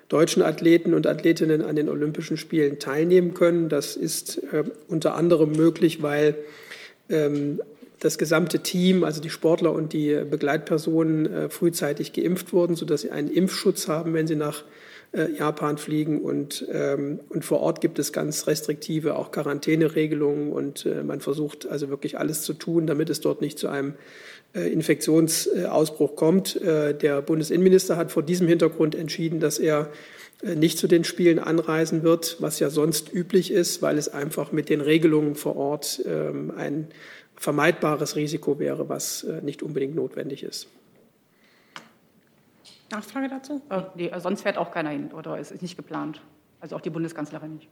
deutschen 0.08 0.42
Athleten 0.42 0.94
und 0.94 1.06
Athletinnen 1.06 1.60
an 1.60 1.76
den 1.76 1.90
Olympischen 1.90 2.38
Spielen 2.38 2.78
teilnehmen 2.78 3.34
können. 3.34 3.68
Das 3.68 3.94
ist 3.94 4.40
unter 4.88 5.16
anderem 5.16 5.52
möglich, 5.52 6.00
weil 6.00 6.34
ähm, 7.10 7.60
das 8.00 8.16
gesamte 8.16 8.60
Team, 8.60 9.04
also 9.04 9.20
die 9.20 9.28
Sportler 9.28 9.72
und 9.72 9.92
die 9.92 10.18
Begleitpersonen, 10.30 11.50
frühzeitig 11.50 12.14
geimpft 12.14 12.54
wurden, 12.54 12.74
sodass 12.74 13.02
sie 13.02 13.10
einen 13.10 13.30
Impfschutz 13.30 13.88
haben, 13.88 14.14
wenn 14.14 14.26
sie 14.26 14.36
nach 14.36 14.60
äh, 14.60 14.85
Japan 15.12 15.78
fliegen 15.78 16.20
und, 16.20 16.66
ähm, 16.70 17.20
und 17.30 17.44
vor 17.44 17.60
Ort 17.60 17.80
gibt 17.80 17.98
es 17.98 18.12
ganz 18.12 18.46
restriktive 18.46 19.16
auch 19.16 19.30
Quarantäneregelungen 19.30 20.52
und 20.52 20.84
äh, 20.84 21.02
man 21.02 21.20
versucht 21.20 21.66
also 21.66 21.88
wirklich 21.88 22.18
alles 22.18 22.42
zu 22.42 22.52
tun, 22.52 22.86
damit 22.86 23.08
es 23.08 23.20
dort 23.20 23.40
nicht 23.40 23.58
zu 23.58 23.68
einem 23.68 23.94
äh, 24.54 24.72
Infektionsausbruch 24.72 26.16
kommt. 26.16 26.56
Äh, 26.60 26.94
der 26.94 27.22
Bundesinnenminister 27.22 27.96
hat 27.96 28.10
vor 28.10 28.22
diesem 28.22 28.48
Hintergrund 28.48 28.94
entschieden, 28.94 29.40
dass 29.40 29.58
er 29.58 29.90
äh, 30.42 30.54
nicht 30.54 30.78
zu 30.78 30.86
den 30.86 31.04
Spielen 31.04 31.38
anreisen 31.38 32.02
wird, 32.02 32.36
was 32.40 32.58
ja 32.58 32.70
sonst 32.70 33.12
üblich 33.12 33.50
ist, 33.50 33.82
weil 33.82 33.98
es 33.98 34.08
einfach 34.08 34.52
mit 34.52 34.68
den 34.68 34.80
Regelungen 34.80 35.34
vor 35.34 35.56
Ort 35.56 36.02
ähm, 36.06 36.52
ein 36.56 36.88
vermeidbares 37.36 38.16
Risiko 38.16 38.58
wäre, 38.58 38.88
was 38.88 39.24
äh, 39.24 39.40
nicht 39.42 39.62
unbedingt 39.62 39.94
notwendig 39.94 40.42
ist. 40.42 40.68
Nachfrage 42.90 43.28
dazu? 43.28 43.62
Äh, 43.70 43.82
nee, 43.94 44.10
sonst 44.18 44.42
fährt 44.42 44.58
auch 44.58 44.70
keiner 44.70 44.90
hin 44.90 45.12
oder 45.12 45.38
es 45.38 45.50
ist 45.50 45.62
nicht 45.62 45.76
geplant. 45.76 46.20
Also 46.60 46.76
auch 46.76 46.80
die 46.80 46.90
Bundeskanzlerin 46.90 47.54
nicht. 47.54 47.68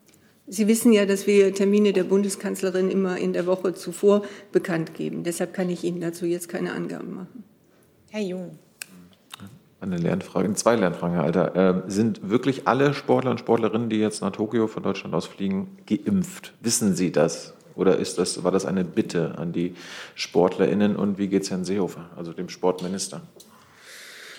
Sie 0.46 0.68
wissen 0.68 0.92
ja, 0.92 1.06
dass 1.06 1.26
wir 1.26 1.54
Termine 1.54 1.94
der 1.94 2.04
Bundeskanzlerin 2.04 2.90
immer 2.90 3.16
in 3.16 3.32
der 3.32 3.46
Woche 3.46 3.74
zuvor 3.74 4.22
bekannt 4.52 4.94
geben. 4.94 5.24
Deshalb 5.24 5.54
kann 5.54 5.70
ich 5.70 5.84
Ihnen 5.84 6.00
dazu 6.00 6.26
jetzt 6.26 6.48
keine 6.48 6.72
Angaben 6.72 7.14
machen. 7.14 7.44
Herr 8.10 8.20
Jung. 8.20 8.58
Eine 9.80 9.96
Lernfrage, 9.96 10.52
zwei 10.54 10.76
Lernfragen, 10.76 11.14
Herr 11.14 11.24
Alter. 11.24 11.56
Äh, 11.86 11.90
sind 11.90 12.28
wirklich 12.28 12.68
alle 12.68 12.94
Sportler 12.94 13.30
und 13.30 13.40
Sportlerinnen, 13.40 13.88
die 13.88 13.96
jetzt 13.98 14.20
nach 14.20 14.32
Tokio 14.32 14.66
von 14.66 14.82
Deutschland 14.82 15.14
aus 15.14 15.26
fliegen, 15.26 15.78
geimpft? 15.86 16.52
Wissen 16.60 16.94
Sie 16.94 17.10
das? 17.10 17.54
Oder 17.74 17.98
ist 17.98 18.18
das, 18.18 18.44
war 18.44 18.50
das 18.50 18.66
eine 18.66 18.84
Bitte 18.84 19.36
an 19.36 19.52
die 19.52 19.74
SportlerInnen? 20.14 20.96
Und 20.96 21.18
wie 21.18 21.28
geht 21.28 21.42
es 21.42 21.50
Herrn 21.50 21.64
Seehofer, 21.64 22.10
also 22.16 22.32
dem 22.32 22.48
Sportminister? 22.48 23.22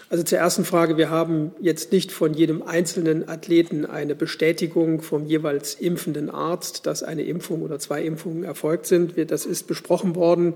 Also 0.07 0.23
zur 0.23 0.37
ersten 0.37 0.65
Frage. 0.65 0.97
Wir 0.97 1.09
haben 1.09 1.51
jetzt 1.59 1.91
nicht 1.91 2.11
von 2.11 2.35
jedem 2.35 2.61
einzelnen 2.61 3.27
Athleten 3.27 3.85
eine 3.85 4.13
Bestätigung 4.13 5.01
vom 5.01 5.25
jeweils 5.25 5.73
impfenden 5.73 6.29
Arzt, 6.29 6.85
dass 6.85 7.01
eine 7.01 7.23
Impfung 7.23 7.63
oder 7.63 7.79
zwei 7.79 8.03
Impfungen 8.03 8.43
erfolgt 8.43 8.85
sind. 8.85 9.13
Das 9.31 9.47
ist 9.47 9.65
besprochen 9.65 10.15
worden 10.15 10.53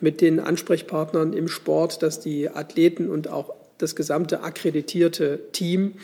mit 0.00 0.20
den 0.20 0.38
Ansprechpartnern 0.38 1.32
im 1.32 1.48
Sport, 1.48 2.02
dass 2.02 2.20
die 2.20 2.50
Athleten 2.50 3.08
und 3.08 3.28
auch 3.28 3.54
das 3.78 3.96
gesamte 3.96 4.42
akkreditierte 4.42 5.40
Team 5.52 5.94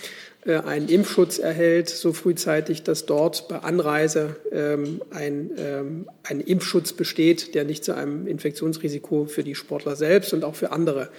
äh, 0.47 0.55
einen 0.55 0.89
Impfschutz 0.89 1.39
erhält, 1.39 1.91
so 1.91 2.15
frühzeitig, 2.15 2.83
dass 2.83 3.05
dort 3.05 3.49
bei 3.49 3.59
Anreise 3.59 4.37
ähm, 4.51 5.03
ein, 5.11 5.51
ähm, 5.59 6.09
ein 6.23 6.41
Impfschutz 6.41 6.95
besteht, 6.95 7.55
der 7.55 7.65
nicht 7.65 7.85
zu 7.85 7.95
einem 7.95 8.27
Infektionsrisiko 8.27 9.27
für 9.27 9.45
die 9.45 9.55
Sportler 9.55 9.97
selbst 9.97 10.33
und 10.33 10.45
auch 10.45 10.55
für 10.55 10.73
andere 10.73 11.11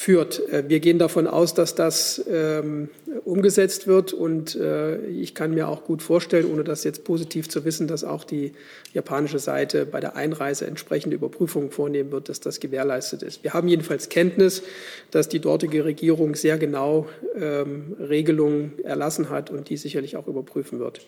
führt. 0.00 0.48
Äh, 0.50 0.64
wir 0.66 0.80
gehen 0.80 0.98
davon 0.98 1.26
aus, 1.26 1.52
dass 1.52 1.74
das 1.74 2.24
ähm, 2.32 2.88
umgesetzt 3.26 3.86
wird 3.86 4.14
und 4.14 4.54
äh, 4.54 4.96
ich 5.08 5.34
kann 5.34 5.52
mir 5.52 5.68
auch 5.68 5.84
gut 5.84 6.00
vorstellen, 6.02 6.50
ohne 6.50 6.64
das 6.64 6.84
jetzt 6.84 7.04
positiv 7.04 7.50
zu 7.50 7.66
wissen, 7.66 7.86
dass 7.86 8.02
auch 8.02 8.24
die 8.24 8.52
japanische 8.94 9.38
Seite 9.38 9.84
bei 9.84 10.00
der 10.00 10.16
Einreise 10.16 10.66
entsprechende 10.66 11.16
Überprüfungen 11.16 11.70
vornehmen 11.70 12.12
wird, 12.12 12.30
dass 12.30 12.40
das 12.40 12.60
gewährleistet 12.60 13.22
ist. 13.22 13.44
Wir 13.44 13.52
haben 13.52 13.68
jedenfalls 13.68 14.08
Kenntnis, 14.08 14.62
dass 15.10 15.28
die 15.28 15.38
dortige 15.38 15.84
Regierung 15.84 16.34
sehr 16.34 16.56
genau 16.56 17.06
ähm, 17.38 17.94
Regelungen 18.00 18.72
erlassen 18.82 19.28
hat 19.28 19.50
und 19.50 19.68
die 19.68 19.76
sicherlich 19.76 20.16
auch 20.16 20.28
überprüfen 20.28 20.78
wird. 20.78 21.02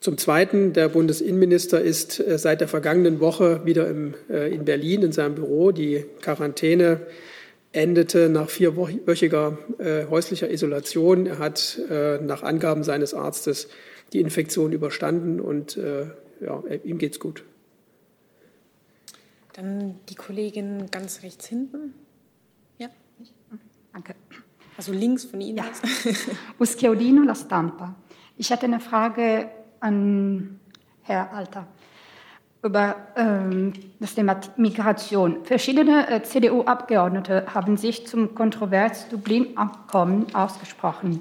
Zum 0.00 0.18
Zweiten, 0.18 0.74
der 0.74 0.90
Bundesinnenminister 0.90 1.80
ist 1.80 2.20
äh, 2.20 2.36
seit 2.36 2.60
der 2.60 2.68
vergangenen 2.68 3.20
Woche 3.20 3.62
wieder 3.64 3.88
im, 3.88 4.12
äh, 4.28 4.54
in 4.54 4.66
Berlin 4.66 5.02
in 5.02 5.12
seinem 5.12 5.36
Büro. 5.36 5.72
Die 5.72 6.04
Quarantäne 6.20 7.00
endete 7.72 8.28
nach 8.28 8.48
vierwöchiger 8.48 9.58
äh, 9.78 10.06
häuslicher 10.06 10.50
Isolation. 10.50 11.26
Er 11.26 11.38
hat 11.38 11.80
äh, 11.90 12.18
nach 12.18 12.42
Angaben 12.42 12.84
seines 12.84 13.14
Arztes 13.14 13.68
die 14.12 14.20
Infektion 14.20 14.72
überstanden 14.72 15.40
und 15.40 15.76
äh, 15.76 16.06
ja, 16.40 16.62
ihm 16.84 16.98
geht's 16.98 17.18
gut. 17.18 17.44
Dann 19.54 19.98
die 20.08 20.14
Kollegin 20.14 20.90
ganz 20.90 21.22
rechts 21.22 21.46
hinten. 21.46 21.94
Ja. 22.78 22.88
Danke. 23.92 24.14
Also 24.76 24.92
links 24.92 25.24
von 25.24 25.40
Ihnen. 25.40 25.58
Ja. 25.58 25.64
Uschiodino 26.58 27.22
La 27.22 27.34
Stampa. 27.34 27.94
Ich 28.36 28.50
hatte 28.50 28.66
eine 28.66 28.80
Frage 28.80 29.50
an 29.80 30.58
Herr 31.02 31.32
Alter 31.32 31.68
über 32.62 32.96
ähm, 33.16 33.72
das 33.98 34.14
Thema 34.14 34.40
Migration. 34.56 35.44
Verschiedene 35.44 36.08
äh, 36.08 36.22
CDU-Abgeordnete 36.22 37.46
haben 37.52 37.76
sich 37.76 38.06
zum 38.06 38.34
kontrovers 38.34 39.08
Dublin-Abkommen 39.08 40.32
ausgesprochen. 40.34 41.20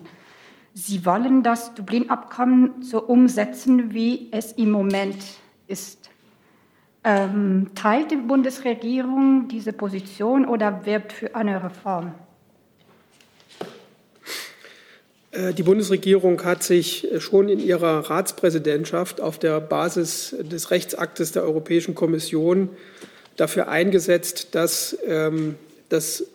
Sie 0.73 1.05
wollen 1.05 1.43
das 1.43 1.73
Dublin-Abkommen 1.73 2.81
so 2.81 3.01
umsetzen, 3.03 3.93
wie 3.93 4.29
es 4.31 4.53
im 4.53 4.71
Moment 4.71 5.17
ist. 5.67 6.09
Ähm, 7.03 7.71
teilt 7.73 8.11
die 8.11 8.17
Bundesregierung 8.17 9.47
diese 9.47 9.73
Position 9.73 10.45
oder 10.45 10.85
wirbt 10.85 11.11
für 11.11 11.35
eine 11.35 11.63
Reform? 11.63 12.07
Äh, 12.07 12.11
die 15.33 15.63
Bundesregierung 15.63 16.43
hat 16.43 16.61
sich 16.61 17.09
äh, 17.11 17.21
schon 17.21 17.47
in 17.47 17.59
ihrer 17.59 18.09
Ratspräsidentschaft 18.09 19.21
auf 19.21 19.39
der 19.39 19.61
Basis 19.61 20.35
des 20.39 20.71
Rechtsaktes 20.71 21.31
der 21.31 21.43
Europäischen 21.43 21.95
Kommission 21.95 22.69
dafür 23.37 23.69
eingesetzt, 23.69 24.49
dass 24.51 24.97
ähm, 25.07 25.55
das 25.89 26.25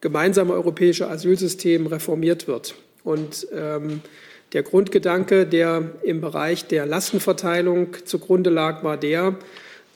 gemeinsame 0.00 0.52
europäische 0.52 1.08
Asylsystem 1.08 1.86
reformiert 1.86 2.46
wird. 2.46 2.76
Und 3.02 3.48
ähm, 3.52 4.00
der 4.52 4.62
Grundgedanke, 4.62 5.46
der 5.46 5.90
im 6.04 6.20
Bereich 6.20 6.66
der 6.66 6.86
Lastenverteilung 6.86 7.96
zugrunde 8.04 8.50
lag, 8.50 8.84
war 8.84 8.96
der, 8.96 9.36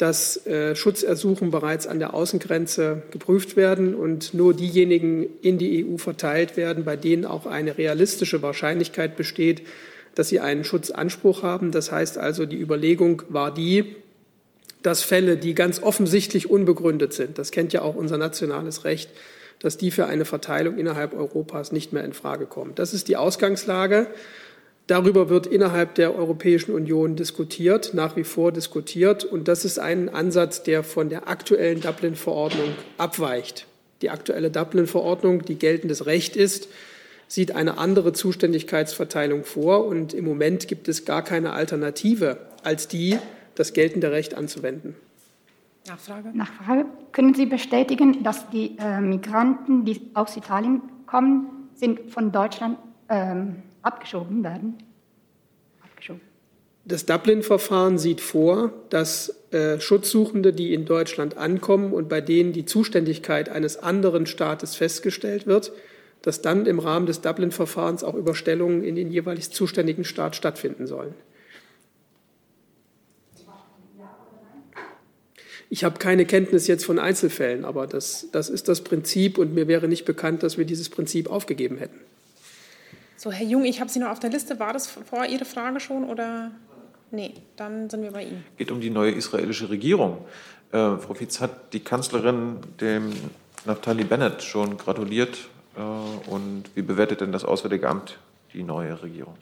dass 0.01 0.47
äh, 0.47 0.75
Schutzersuchen 0.75 1.51
bereits 1.51 1.87
an 1.87 1.99
der 1.99 2.15
Außengrenze 2.15 3.03
geprüft 3.11 3.55
werden 3.57 3.95
und 3.95 4.33
nur 4.33 4.55
diejenigen 4.55 5.27
in 5.43 5.59
die 5.59 5.85
EU 5.85 5.99
verteilt 5.99 6.57
werden, 6.57 6.85
bei 6.85 6.97
denen 6.97 7.27
auch 7.27 7.45
eine 7.45 7.77
realistische 7.77 8.41
Wahrscheinlichkeit 8.41 9.15
besteht, 9.15 9.61
dass 10.15 10.31
sie 10.31 10.41
einen 10.41 10.65
Schutzanspruch 10.65 11.43
haben. 11.43 11.71
Das 11.71 11.93
heißt 11.93 12.17
also, 12.17 12.47
die 12.47 12.59
Überlegung 12.59 13.25
war 13.29 13.53
die, 13.53 13.97
dass 14.83 15.03
Fälle, 15.03 15.37
die 15.37 15.55
ganz 15.55 15.83
offensichtlich 15.83 16.49
unbegründet 16.49 17.13
sind, 17.13 17.37
das 17.37 17.51
kennt 17.51 17.75
ja 17.75 17.83
auch 17.83 17.95
unser 17.95 18.17
nationales 18.17 18.87
Recht, 18.87 19.11
dass 19.59 19.77
die 19.77 19.91
für 19.91 20.07
eine 20.07 20.25
Verteilung 20.25 20.79
innerhalb 20.79 21.13
Europas 21.13 21.73
nicht 21.73 21.93
mehr 21.93 22.05
in 22.05 22.15
Frage 22.15 22.47
kommen. 22.47 22.73
Das 22.75 22.95
ist 22.95 23.09
die 23.09 23.19
Ausgangslage. 23.19 24.07
Darüber 24.91 25.29
wird 25.29 25.47
innerhalb 25.47 25.95
der 25.95 26.17
Europäischen 26.17 26.73
Union 26.73 27.15
diskutiert, 27.15 27.95
nach 27.95 28.17
wie 28.17 28.25
vor 28.25 28.51
diskutiert. 28.51 29.23
Und 29.23 29.47
das 29.47 29.65
ist 29.65 29.79
ein 29.79 30.09
Ansatz, 30.09 30.65
der 30.65 30.83
von 30.83 31.09
der 31.09 31.29
aktuellen 31.29 31.81
Dublin-Verordnung 31.81 32.71
abweicht. 32.99 33.69
Die 34.03 34.11
aktuelle 34.11 34.51
Dublin-Verordnung, 34.51 35.45
die 35.45 35.55
geltendes 35.55 36.07
Recht 36.07 36.35
ist, 36.35 36.67
sieht 37.29 37.55
eine 37.55 37.79
andere 37.79 38.13
Zuständigkeitsverteilung 38.13 39.45
vor. 39.45 39.87
Und 39.87 40.13
im 40.13 40.25
Moment 40.25 40.67
gibt 40.67 40.89
es 40.89 41.05
gar 41.05 41.23
keine 41.23 41.53
Alternative 41.53 42.39
als 42.65 42.89
die, 42.89 43.17
das 43.55 43.73
geltende 43.73 44.11
Recht 44.11 44.35
anzuwenden. 44.35 44.97
Nachfrage? 45.87 46.37
Nachfrage. 46.37 46.87
Können 47.13 47.35
Sie 47.35 47.47
bestätigen, 47.47 48.25
dass 48.25 48.51
die 48.51 48.77
äh, 48.81 49.01
Migranten, 49.01 49.85
die 49.85 50.01
aus 50.15 50.37
Italien 50.37 50.83
kommen, 51.07 51.69
sind 51.77 52.11
von 52.11 52.33
Deutschland 52.33 52.77
ähm, 53.09 53.63
abgeschoben 53.83 54.43
werden? 54.43 54.79
Abgeschoben. 55.83 56.21
Das 56.85 57.07
Dublin-Verfahren 57.07 57.99
sieht 57.99 58.21
vor, 58.21 58.73
dass 58.89 59.37
äh, 59.53 59.81
Schutzsuchende, 59.81 60.53
die 60.53 60.73
in 60.75 60.87
Deutschland 60.87 61.37
ankommen 61.37 61.93
und 61.93 62.09
bei 62.09 62.21
denen 62.21 62.53
die 62.53 62.65
Zuständigkeit 62.65 63.49
eines 63.49 63.77
anderen 63.77 64.27
Staates 64.27 64.77
festgestellt 64.77 65.47
wird, 65.47 65.73
dass 66.23 66.43
dann 66.43 66.67
im 66.67 66.79
Rahmen 66.79 67.07
des 67.07 67.21
Dublin-Verfahrens 67.21 68.05
auch 68.05 68.15
Überstellungen 68.15 68.83
in 68.83 68.95
den 68.95 69.11
jeweils 69.11 69.51
zuständigen 69.51 70.05
Staat 70.05 70.37
stattfinden 70.37 70.87
sollen. 70.87 71.15
Ich 75.73 75.85
habe 75.85 75.99
keine 75.99 76.27
Kenntnis 76.27 76.67
jetzt 76.67 76.85
von 76.85 76.99
Einzelfällen, 76.99 77.65
aber 77.65 77.87
das, 77.87 78.27
das 78.33 78.51
ist 78.51 78.67
das 78.67 78.83
Prinzip 78.83 79.39
und 79.39 79.55
mir 79.55 79.69
wäre 79.69 79.87
nicht 79.87 80.05
bekannt, 80.05 80.43
dass 80.43 80.59
wir 80.59 80.65
dieses 80.65 80.89
Prinzip 80.89 81.31
aufgegeben 81.31 81.79
hätten. 81.79 82.01
So, 83.23 83.31
Herr 83.31 83.47
Jung, 83.47 83.67
ich 83.67 83.83
habe 83.83 83.91
Sie 83.91 83.99
noch 83.99 84.09
auf 84.09 84.19
der 84.19 84.31
Liste. 84.31 84.59
War 84.61 84.73
das 84.73 84.87
vor 84.87 85.27
Ihre 85.27 85.45
Frage 85.45 85.79
schon 85.79 86.05
oder? 86.05 86.53
Nee, 87.11 87.35
dann 87.57 87.91
sind 87.91 88.03
wir 88.03 88.13
bei 88.13 88.23
Ihnen. 88.23 88.43
Es 88.53 88.57
geht 88.57 88.71
um 88.71 88.81
die 88.81 88.89
neue 88.89 89.11
israelische 89.11 89.69
Regierung. 89.69 90.25
Äh, 90.73 90.97
Frau 90.97 91.13
Fietz 91.13 91.39
hat 91.39 91.75
die 91.75 91.81
Kanzlerin 91.81 92.57
dem 92.81 93.13
Naftali 93.67 94.05
Bennett 94.05 94.43
schon 94.43 94.79
gratuliert. 94.79 95.37
Äh, 95.77 96.31
und 96.31 96.65
wie 96.75 96.81
bewertet 96.81 97.21
denn 97.21 97.31
das 97.31 97.45
Auswärtige 97.45 97.91
Amt 97.91 98.17
die 98.55 98.63
neue 98.63 99.03
Regierung? 99.03 99.35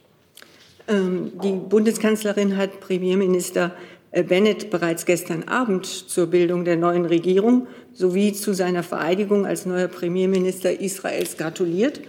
Ähm, 0.89 1.31
die 1.41 1.53
Bundeskanzlerin 1.53 2.57
hat 2.57 2.81
Premierminister 2.81 3.77
äh, 4.11 4.25
Bennett 4.25 4.71
bereits 4.71 5.07
gestern 5.07 5.45
Abend 5.45 5.87
zur 5.87 6.27
Bildung 6.27 6.65
der 6.65 6.79
neuen 6.79 7.05
Regierung 7.05 7.69
sowie 7.93 8.33
zu 8.33 8.55
seiner 8.55 8.83
Vereidigung 8.83 9.47
als 9.47 9.67
neuer 9.67 9.87
Premierminister 9.87 10.81
Israels 10.81 11.37
gratuliert 11.37 12.01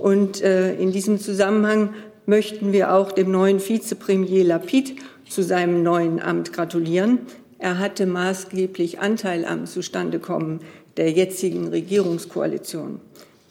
und 0.00 0.42
äh, 0.42 0.74
in 0.74 0.92
diesem 0.92 1.18
Zusammenhang 1.18 1.94
möchten 2.26 2.72
wir 2.72 2.94
auch 2.94 3.12
dem 3.12 3.30
neuen 3.30 3.58
Vizepremier 3.58 4.44
Lapid 4.44 4.96
zu 5.28 5.42
seinem 5.42 5.82
neuen 5.82 6.20
Amt 6.20 6.52
gratulieren. 6.52 7.20
Er 7.58 7.78
hatte 7.78 8.06
maßgeblich 8.06 9.00
Anteil 9.00 9.44
am 9.44 9.66
Zustandekommen 9.66 10.60
der 10.96 11.10
jetzigen 11.10 11.68
Regierungskoalition. 11.68 13.00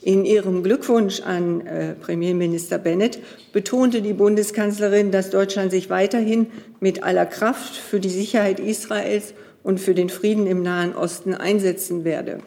In 0.02 0.26
ihrem 0.26 0.64
Glückwunsch 0.64 1.22
an 1.22 1.62
äh, 1.62 1.94
Premierminister 1.96 2.78
Bennett 2.78 3.20
betonte 3.52 4.02
die 4.02 4.14
Bundeskanzlerin, 4.14 5.12
dass 5.12 5.32
Deutschland 5.32 5.72
sich 5.72 5.90
weiterhin 5.90 6.48
mit 6.80 7.04
aller 7.04 7.26
Kraft 7.26 7.76
für 7.76 8.00
die 8.00 8.10
Sicherheit 8.10 8.60
Israels 8.60 9.34
und 9.64 9.80
für 9.80 9.96
den 9.96 10.10
Frieden 10.10 10.48
im 10.48 10.62
Nahen 10.62 10.96
Osten 10.96 11.34
einsetzen 11.34 12.06
werde. 12.06 12.40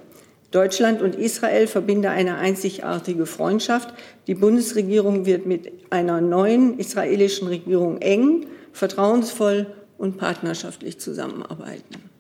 Deutschland 0.51 1.01
und 1.01 1.15
Israel 1.15 1.69
verbinden 1.69 2.07
eine 2.07 2.37
einzigartige 2.37 3.27
Freundschaft. 3.27 3.95
Die 4.27 4.35
Bundesregierung 4.35 5.25
wird 5.25 5.47
mit 5.47 5.73
einer 5.91 6.21
neuen 6.21 6.79
israelischen 6.79 7.47
Regierung 7.47 7.99
eng, 7.99 8.47
vertrauensvoll 8.73 9.67
und 9.97 10.19
partnerschaftlich 10.19 10.99
zusammenarbeiten. 10.99 12.11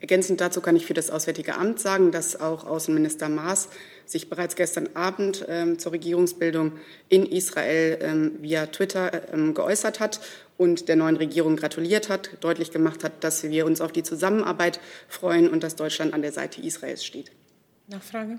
Ergänzend 0.00 0.40
dazu 0.40 0.60
kann 0.60 0.74
ich 0.74 0.84
für 0.84 0.94
das 0.94 1.10
Auswärtige 1.10 1.54
Amt 1.54 1.78
sagen, 1.78 2.10
dass 2.10 2.40
auch 2.40 2.66
Außenminister 2.66 3.28
Maas 3.28 3.68
sich 4.04 4.28
bereits 4.28 4.56
gestern 4.56 4.88
Abend 4.94 5.46
ähm, 5.48 5.78
zur 5.78 5.92
Regierungsbildung 5.92 6.72
in 7.08 7.24
Israel 7.24 7.98
ähm, 8.02 8.32
via 8.40 8.66
Twitter 8.66 9.32
ähm, 9.32 9.54
geäußert 9.54 10.00
hat 10.00 10.18
und 10.56 10.88
der 10.88 10.96
neuen 10.96 11.16
Regierung 11.16 11.56
gratuliert 11.56 12.08
hat, 12.08 12.30
deutlich 12.40 12.70
gemacht 12.70 13.04
hat, 13.04 13.24
dass 13.24 13.42
wir 13.42 13.66
uns 13.66 13.80
auf 13.80 13.92
die 13.92 14.02
Zusammenarbeit 14.02 14.80
freuen 15.08 15.48
und 15.48 15.62
dass 15.62 15.76
Deutschland 15.76 16.14
an 16.14 16.22
der 16.22 16.32
Seite 16.32 16.60
Israels 16.60 17.04
steht. 17.04 17.32
Nachfrage? 17.88 18.38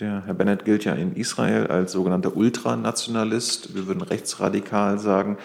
Der 0.00 0.24
Herr 0.24 0.34
Bennett 0.34 0.64
gilt 0.64 0.84
ja 0.84 0.94
in 0.94 1.14
Israel 1.16 1.66
als 1.66 1.92
sogenannter 1.92 2.36
Ultranationalist, 2.36 3.74
wir 3.74 3.86
würden 3.86 4.02
rechtsradikal 4.02 4.98
sagen, 4.98 5.36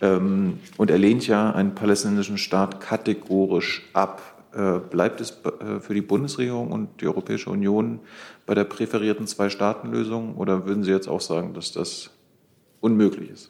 ähm, 0.00 0.60
und 0.76 0.90
er 0.90 0.98
lehnt 0.98 1.26
ja 1.26 1.50
einen 1.50 1.74
palästinensischen 1.74 2.38
Staat 2.38 2.80
kategorisch 2.80 3.88
ab. 3.92 4.22
Äh, 4.52 4.78
bleibt 4.78 5.20
es 5.20 5.38
äh, 5.44 5.80
für 5.80 5.94
die 5.94 6.00
Bundesregierung 6.00 6.72
und 6.72 7.00
die 7.00 7.06
Europäische 7.06 7.50
Union 7.50 8.00
bei 8.46 8.54
der 8.54 8.64
präferierten 8.64 9.26
Zwei-Staaten-Lösung 9.26 10.34
oder 10.36 10.66
würden 10.66 10.82
Sie 10.82 10.90
jetzt 10.90 11.08
auch 11.08 11.20
sagen, 11.20 11.54
dass 11.54 11.72
das 11.72 12.10
unmöglich 12.80 13.30
ist? 13.30 13.49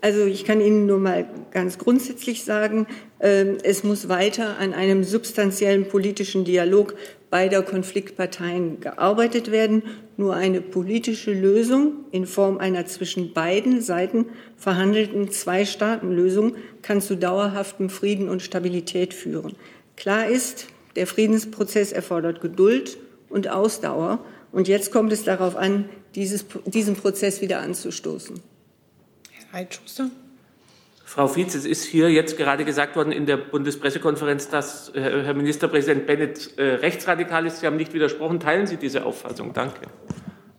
Also 0.00 0.24
ich 0.26 0.44
kann 0.44 0.60
Ihnen 0.60 0.86
nur 0.86 0.98
mal 0.98 1.28
ganz 1.50 1.78
grundsätzlich 1.78 2.44
sagen, 2.44 2.86
ähm, 3.20 3.58
es 3.62 3.82
muss 3.82 4.08
weiter 4.08 4.58
an 4.58 4.72
einem 4.72 5.02
substanziellen 5.02 5.88
politischen 5.88 6.44
Dialog 6.44 6.94
beider 7.30 7.62
Konfliktparteien 7.62 8.80
gearbeitet 8.80 9.50
werden. 9.50 9.82
Nur 10.16 10.34
eine 10.34 10.60
politische 10.60 11.32
Lösung 11.32 11.92
in 12.12 12.26
Form 12.26 12.58
einer 12.58 12.86
zwischen 12.86 13.32
beiden 13.32 13.80
Seiten 13.80 14.26
verhandelten 14.56 15.30
Zwei-Staaten-Lösung 15.30 16.54
kann 16.82 17.00
zu 17.00 17.16
dauerhaftem 17.16 17.90
Frieden 17.90 18.28
und 18.28 18.42
Stabilität 18.42 19.14
führen. 19.14 19.56
Klar 19.96 20.28
ist, 20.28 20.66
der 20.96 21.06
Friedensprozess 21.06 21.92
erfordert 21.92 22.40
Geduld 22.40 22.98
und 23.28 23.48
Ausdauer. 23.48 24.20
Und 24.52 24.68
jetzt 24.68 24.92
kommt 24.92 25.12
es 25.12 25.24
darauf 25.24 25.56
an, 25.56 25.88
dieses, 26.14 26.46
diesen 26.66 26.96
Prozess 26.96 27.40
wieder 27.42 27.60
anzustoßen. 27.60 28.40
Herr 29.50 29.60
Reitschuster. 29.60 30.10
Frau 31.04 31.26
Fietz, 31.26 31.54
es 31.54 31.64
ist 31.64 31.84
hier 31.84 32.10
jetzt 32.10 32.36
gerade 32.36 32.66
gesagt 32.66 32.94
worden 32.94 33.12
in 33.12 33.24
der 33.24 33.38
Bundespressekonferenz, 33.38 34.50
dass 34.50 34.92
Herr 34.94 35.32
Ministerpräsident 35.32 36.06
Bennett 36.06 36.58
äh, 36.58 36.74
rechtsradikal 36.74 37.46
ist. 37.46 37.60
Sie 37.60 37.66
haben 37.66 37.76
nicht 37.76 37.94
widersprochen. 37.94 38.40
Teilen 38.40 38.66
Sie 38.66 38.76
diese 38.76 39.06
Auffassung? 39.06 39.54
Danke. 39.54 39.80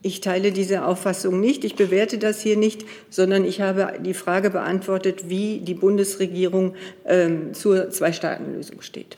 Ich 0.02 0.22
teile 0.22 0.52
diese 0.52 0.86
Auffassung 0.86 1.40
nicht. 1.40 1.66
Ich 1.66 1.76
bewerte 1.76 2.18
das 2.18 2.42
hier 2.42 2.58
nicht, 2.58 2.86
sondern 3.10 3.46
ich 3.46 3.62
habe 3.62 4.00
die 4.00 4.16
Frage 4.16 4.50
beantwortet, 4.50 5.30
wie 5.30 5.60
die 5.60 5.76
Bundesregierung 5.76 6.76
ähm, 7.06 7.54
zur 7.54 7.92
Zwei-Staaten-Lösung 7.92 8.82
steht. 8.82 9.18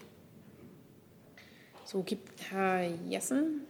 So 1.86 2.04
gibt 2.04 2.30
Herr 2.52 2.90
Jessen. 3.08 3.62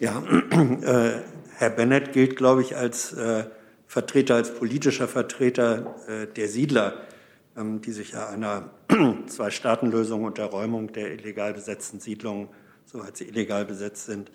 Ja, 0.00 0.22
äh, 0.50 1.20
Herr 1.56 1.70
Bennett 1.70 2.12
gilt, 2.12 2.36
glaube 2.36 2.62
ich, 2.62 2.74
als 2.74 3.12
äh, 3.12 3.44
Vertreter, 3.86 4.34
als 4.34 4.54
politischer 4.54 5.08
Vertreter 5.08 5.96
äh, 6.08 6.26
der 6.26 6.48
Siedler, 6.48 7.02
ähm, 7.56 7.80
die 7.80 7.92
sich 7.92 8.12
ja 8.12 8.28
einer 8.28 8.70
Zwei-Staaten-Lösung 9.26 10.24
und 10.24 10.38
der 10.38 10.46
Räumung 10.46 10.92
der 10.92 11.12
illegal 11.12 11.54
besetzten 11.54 12.00
Siedlungen, 12.00 12.48
soweit 12.84 13.16
sie 13.16 13.24
illegal 13.24 13.64
besetzt 13.64 14.06
sind, 14.06 14.30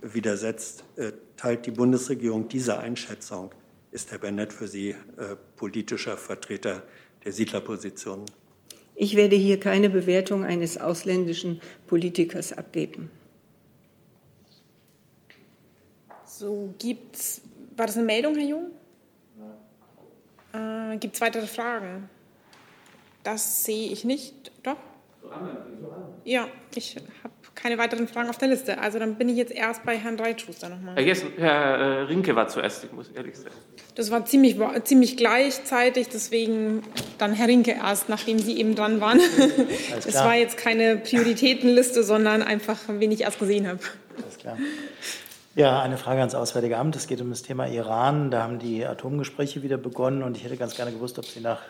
widersetzt. 0.00 0.84
Äh, 0.96 1.12
teilt 1.36 1.66
die 1.66 1.70
Bundesregierung 1.70 2.48
diese 2.48 2.78
Einschätzung? 2.78 3.50
Ist 3.90 4.10
Herr 4.10 4.18
Bennett 4.18 4.52
für 4.52 4.68
Sie 4.68 4.90
äh, 4.90 4.96
politischer 5.56 6.16
Vertreter 6.16 6.82
der 7.24 7.32
Siedlerpositionen? 7.32 8.26
Ich 8.94 9.16
werde 9.16 9.36
hier 9.36 9.60
keine 9.60 9.90
Bewertung 9.90 10.44
eines 10.44 10.76
ausländischen 10.76 11.60
Politikers 11.86 12.52
abgeben. 12.52 13.10
So 16.24 16.74
gibt's. 16.78 17.40
War 17.78 17.86
das 17.86 17.96
eine 17.96 18.06
Meldung, 18.06 18.34
Herr 18.34 18.44
Jung? 18.44 18.70
Äh, 20.52 20.96
Gibt 20.98 21.14
es 21.14 21.20
weitere 21.20 21.46
Fragen? 21.46 22.10
Das 23.22 23.64
sehe 23.64 23.92
ich 23.92 24.04
nicht. 24.04 24.50
Doch? 24.64 24.76
Ja, 26.24 26.48
ich 26.74 26.96
habe 27.22 27.34
keine 27.54 27.78
weiteren 27.78 28.08
Fragen 28.08 28.30
auf 28.30 28.38
der 28.38 28.48
Liste. 28.48 28.78
Also 28.78 28.98
dann 28.98 29.14
bin 29.14 29.28
ich 29.28 29.36
jetzt 29.36 29.52
erst 29.52 29.84
bei 29.84 29.96
Herrn 29.96 30.18
Reitschuster 30.18 30.68
nochmal. 30.68 30.96
Herr, 30.96 31.04
Jessen, 31.04 31.30
Herr 31.36 31.76
äh, 31.76 32.02
Rinke 32.02 32.34
war 32.34 32.48
zuerst, 32.48 32.82
ich 32.82 32.92
muss 32.92 33.10
ehrlich 33.10 33.36
sein. 33.36 33.52
Das 33.94 34.10
war 34.10 34.24
ziemlich, 34.24 34.56
ziemlich 34.82 35.16
gleichzeitig, 35.16 36.08
deswegen 36.08 36.82
dann 37.18 37.32
Herr 37.32 37.46
Rinke 37.46 37.72
erst, 37.72 38.08
nachdem 38.08 38.40
Sie 38.40 38.58
eben 38.58 38.74
dran 38.74 39.00
waren. 39.00 39.20
Das 40.04 40.14
war 40.16 40.34
jetzt 40.34 40.56
keine 40.56 40.96
Prioritätenliste, 40.96 42.02
sondern 42.02 42.42
einfach, 42.42 42.78
wen 42.88 43.12
ich 43.12 43.20
erst 43.20 43.38
gesehen 43.38 43.68
habe. 43.68 43.80
Alles 44.20 44.38
klar. 44.38 44.58
Ja, 45.58 45.82
eine 45.82 45.98
Frage 45.98 46.20
ans 46.20 46.36
Auswärtige 46.36 46.78
Amt. 46.78 46.94
Es 46.94 47.08
geht 47.08 47.20
um 47.20 47.30
das 47.30 47.42
Thema 47.42 47.66
Iran. 47.66 48.30
Da 48.30 48.44
haben 48.44 48.60
die 48.60 48.86
Atomgespräche 48.86 49.60
wieder 49.60 49.76
begonnen 49.76 50.22
und 50.22 50.36
ich 50.36 50.44
hätte 50.44 50.56
ganz 50.56 50.76
gerne 50.76 50.92
gewusst, 50.92 51.18
ob 51.18 51.26
Sie 51.26 51.40
nach 51.40 51.60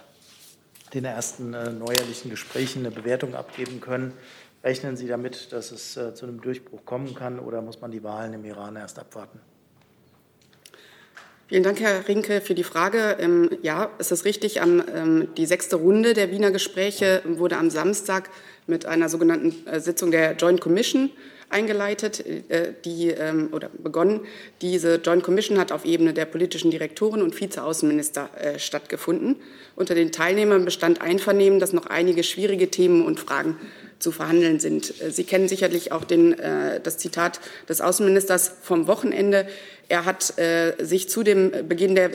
den 0.93 1.07
ersten 1.07 1.55
äh, 1.55 1.71
neuerlichen 1.71 2.29
Gesprächen 2.29 2.81
eine 2.81 2.91
Bewertung 2.91 3.35
abgeben 3.35 3.81
können. 3.81 4.13
Rechnen 4.63 4.99
Sie 4.99 5.07
damit, 5.07 5.55
dass 5.55 5.73
es 5.73 5.97
äh, 5.97 6.13
zu 6.13 6.27
einem 6.27 6.43
Durchbruch 6.43 6.85
kommen 6.85 7.15
kann 7.15 7.39
oder 7.39 7.63
muss 7.63 7.81
man 7.81 7.91
die 7.91 8.05
Wahlen 8.05 8.35
im 8.35 8.45
Iran 8.45 8.77
erst 8.77 8.99
abwarten? 8.99 9.41
Vielen 11.47 11.63
Dank, 11.63 11.81
Herr 11.81 12.07
Rinke, 12.07 12.43
für 12.43 12.55
die 12.55 12.65
Frage. 12.65 13.17
Ähm, 13.19 13.49
ja, 13.63 13.89
es 13.97 14.13
ist 14.13 14.27
richtig, 14.27 14.61
am, 14.61 14.85
ähm, 14.95 15.29
die 15.39 15.47
sechste 15.47 15.77
Runde 15.77 16.13
der 16.13 16.31
Wiener 16.31 16.51
Gespräche 16.51 17.23
wurde 17.25 17.57
am 17.57 17.71
Samstag 17.71 18.29
mit 18.67 18.85
einer 18.85 19.09
sogenannten 19.09 19.67
äh, 19.67 19.81
Sitzung 19.81 20.11
der 20.11 20.33
Joint 20.33 20.61
Commission 20.61 21.09
eingeleitet, 21.51 22.25
äh, 22.49 22.73
die 22.85 23.09
ähm, 23.09 23.49
oder 23.53 23.71
begonnen. 23.77 24.21
Diese 24.61 24.97
Joint 24.97 25.23
Commission 25.23 25.59
hat 25.59 25.73
auf 25.73 25.85
Ebene 25.85 26.13
der 26.13 26.25
politischen 26.25 26.71
Direktoren 26.71 27.23
und 27.23 27.39
Vizeaußenminister 27.39 28.31
äh, 28.37 28.59
stattgefunden. 28.59 29.37
Unter 29.77 29.95
den 29.95 30.13
Teilnehmern 30.13 30.65
bestand 30.65 31.01
Einvernehmen, 31.01 31.61
dass 31.61 31.73
noch 31.73 31.87
einige 31.87 32.23
schwierige 32.23 32.71
Themen 32.71 33.05
und 33.05 33.21
Fragen 33.21 33.57
zu 33.99 34.13
verhandeln 34.13 34.61
sind. 34.61 35.01
Äh, 35.01 35.11
Sie 35.11 35.25
kennen 35.25 35.49
sicherlich 35.49 35.93
auch 35.93 36.05
den, 36.05 36.37
das 36.83 36.99
Zitat 36.99 37.41
des 37.69 37.81
Außenministers 37.81 38.53
vom 38.63 38.87
Wochenende. 38.87 39.47
Er 39.91 40.05
hat 40.05 40.39
äh, 40.39 40.75
sich 40.85 41.09
zu 41.09 41.23
dem 41.23 41.51
Beginn 41.67 41.95
der, 41.95 42.11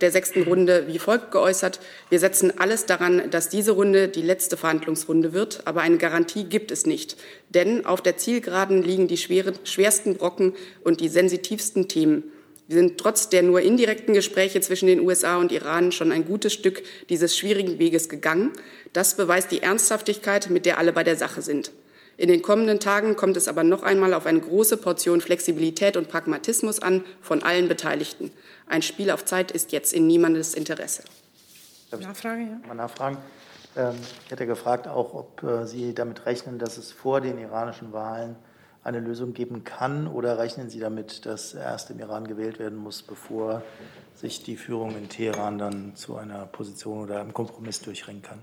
der 0.00 0.10
sechsten 0.10 0.44
Runde 0.44 0.84
wie 0.86 0.98
folgt 0.98 1.30
geäußert. 1.30 1.78
Wir 2.08 2.18
setzen 2.20 2.58
alles 2.58 2.86
daran, 2.86 3.30
dass 3.30 3.50
diese 3.50 3.72
Runde 3.72 4.08
die 4.08 4.22
letzte 4.22 4.56
Verhandlungsrunde 4.56 5.34
wird. 5.34 5.60
Aber 5.66 5.82
eine 5.82 5.98
Garantie 5.98 6.44
gibt 6.44 6.70
es 6.70 6.86
nicht. 6.86 7.18
Denn 7.50 7.84
auf 7.84 8.00
der 8.00 8.16
Zielgeraden 8.16 8.82
liegen 8.82 9.08
die 9.08 9.18
schwere, 9.18 9.52
schwersten 9.64 10.16
Brocken 10.16 10.54
und 10.82 11.00
die 11.00 11.08
sensitivsten 11.08 11.86
Themen. 11.86 12.32
Wir 12.68 12.76
sind 12.76 12.98
trotz 12.98 13.30
der 13.30 13.42
nur 13.42 13.62
indirekten 13.62 14.12
Gespräche 14.12 14.60
zwischen 14.60 14.88
den 14.88 15.00
USA 15.00 15.38
und 15.38 15.52
Iran 15.52 15.90
schon 15.90 16.12
ein 16.12 16.26
gutes 16.26 16.52
Stück 16.52 16.82
dieses 17.08 17.36
schwierigen 17.36 17.78
Weges 17.78 18.10
gegangen. 18.10 18.52
Das 18.92 19.16
beweist 19.16 19.50
die 19.50 19.62
Ernsthaftigkeit, 19.62 20.50
mit 20.50 20.66
der 20.66 20.76
alle 20.76 20.92
bei 20.92 21.02
der 21.02 21.16
Sache 21.16 21.40
sind. 21.40 21.72
In 22.18 22.28
den 22.28 22.42
kommenden 22.42 22.78
Tagen 22.78 23.16
kommt 23.16 23.38
es 23.38 23.48
aber 23.48 23.64
noch 23.64 23.82
einmal 23.82 24.12
auf 24.12 24.26
eine 24.26 24.40
große 24.40 24.76
Portion 24.76 25.22
Flexibilität 25.22 25.96
und 25.96 26.08
Pragmatismus 26.08 26.80
an 26.80 27.04
von 27.22 27.42
allen 27.42 27.68
Beteiligten. 27.68 28.32
Ein 28.66 28.82
Spiel 28.82 29.10
auf 29.10 29.24
Zeit 29.24 29.50
ist 29.50 29.72
jetzt 29.72 29.94
in 29.94 30.06
niemandes 30.06 30.52
Interesse. 30.52 31.04
Nachfrage, 31.90 32.42
ja. 32.42 32.60
Mal 32.66 32.74
nachfragen. 32.74 33.16
Ähm, 33.76 33.94
ich 34.24 34.30
hätte 34.30 34.46
gefragt 34.46 34.86
auch, 34.86 35.14
ob 35.14 35.42
äh, 35.42 35.66
Sie 35.66 35.94
damit 35.94 36.26
rechnen, 36.26 36.58
dass 36.58 36.76
es 36.76 36.92
vor 36.92 37.22
den 37.22 37.38
iranischen 37.38 37.94
Wahlen 37.94 38.36
eine 38.84 39.00
Lösung 39.00 39.34
geben 39.34 39.64
kann 39.64 40.06
oder 40.06 40.38
rechnen 40.38 40.70
Sie 40.70 40.80
damit, 40.80 41.26
dass 41.26 41.54
erst 41.54 41.90
im 41.90 41.98
Iran 41.98 42.26
gewählt 42.26 42.58
werden 42.58 42.78
muss, 42.78 43.02
bevor 43.02 43.62
sich 44.14 44.42
die 44.42 44.56
Führung 44.56 44.96
in 44.96 45.08
Teheran 45.08 45.58
dann 45.58 45.96
zu 45.96 46.16
einer 46.16 46.46
Position 46.46 47.02
oder 47.04 47.20
einem 47.20 47.34
Kompromiss 47.34 47.80
durchringen 47.80 48.22
kann? 48.22 48.38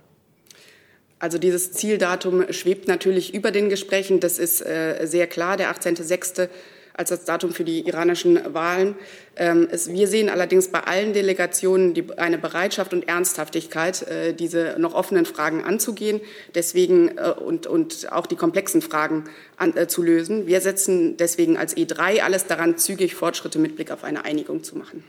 Also 1.20 1.38
dieses 1.38 1.72
Zieldatum 1.72 2.52
schwebt 2.52 2.88
natürlich 2.88 3.34
über 3.34 3.52
den 3.52 3.70
Gesprächen. 3.70 4.20
Das 4.20 4.38
ist 4.38 4.62
äh, 4.62 5.06
sehr 5.06 5.28
klar, 5.28 5.58
der 5.58 5.74
18.06. 5.74 6.50
als 6.98 7.10
das 7.10 7.26
Datum 7.26 7.52
für 7.52 7.64
die 7.64 7.86
iranischen 7.88 8.54
Wahlen. 8.54 8.96
Ähm, 9.36 9.68
wir 9.88 10.08
sehen 10.08 10.30
allerdings 10.30 10.70
bei 10.70 10.82
allen 10.82 11.14
Delegationen 11.14 11.94
eine 12.18 12.38
Bereitschaft 12.38 12.94
und 12.94 13.08
Ernsthaftigkeit, 13.08 14.04
äh, 14.04 14.34
diese 14.34 14.76
noch 14.80 14.94
offenen 14.94 15.26
Fragen 15.26 15.64
anzugehen, 15.64 16.22
deswegen 16.54 17.18
äh, 17.18 17.32
und, 17.32 17.68
und 17.68 18.12
auch 18.12 18.26
die 18.26 18.38
komplexen 18.38 18.82
Fragen 18.82 19.26
an, 19.58 19.76
äh, 19.76 19.88
zu 19.88 20.02
lösen. 20.02 20.48
Wir 20.48 20.62
setzen 20.62 21.18
deswegen 21.18 21.58
als 21.58 21.76
E3 21.76 22.22
alles 22.22 22.48
daran, 22.48 22.78
zügig 22.78 23.16
Fortschritte 23.16 23.60
mit 23.60 23.76
Blick 23.76 23.92
auf 23.92 24.04
eine 24.04 24.24
Einigung 24.24 24.64
zu 24.64 24.78
machen. 24.78 25.04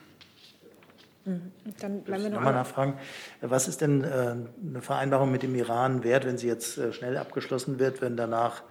Mhm. 1.25 1.53
Dann 1.81 2.03
bleiben 2.03 2.25
wir 2.25 2.31
noch 2.31 2.41
mal 2.41 2.53
nachfragen. 2.53 2.95
Was 3.41 3.69
ist 3.69 3.81
denn 3.81 4.05
eine 4.05 4.81
Vereinbarung 4.81 5.33
mit 5.33 5.43
dem 5.43 5.55
Iran 5.57 6.05
wert, 6.05 6.25
wenn 6.25 6.39
sie 6.39 6.47
jetzt 6.47 6.81
schnell 6.93 7.17
abgeschlossen 7.17 7.81
wird, 7.81 8.01
wenn 8.01 8.17
danach 8.17 8.63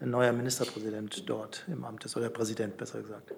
ein 0.00 0.10
neuer 0.10 0.32
Ministerpräsident 0.32 1.28
dort 1.28 1.64
im 1.68 1.84
Amt 1.84 2.04
ist 2.04 2.16
oder 2.16 2.28
Präsident, 2.28 2.76
besser 2.76 3.00
gesagt? 3.00 3.32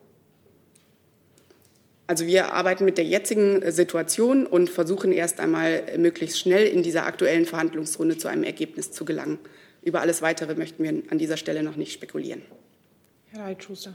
Also 2.06 2.26
wir 2.26 2.52
arbeiten 2.52 2.84
mit 2.84 2.98
der 2.98 3.04
jetzigen 3.04 3.70
Situation 3.72 4.46
und 4.46 4.68
versuchen 4.68 5.10
erst 5.10 5.40
einmal 5.40 5.84
möglichst 5.96 6.38
schnell 6.38 6.66
in 6.66 6.82
dieser 6.82 7.06
aktuellen 7.06 7.46
Verhandlungsrunde 7.46 8.18
zu 8.18 8.28
einem 8.28 8.44
Ergebnis 8.44 8.92
zu 8.92 9.04
gelangen. 9.06 9.38
Über 9.82 10.00
alles 10.00 10.20
Weitere 10.20 10.54
möchten 10.54 10.82
wir 10.82 11.02
an 11.10 11.18
dieser 11.18 11.36
Stelle 11.38 11.62
noch 11.62 11.76
nicht 11.76 11.92
spekulieren. 11.92 12.42
Herr 13.30 13.44
Reitschuster. 13.44 13.94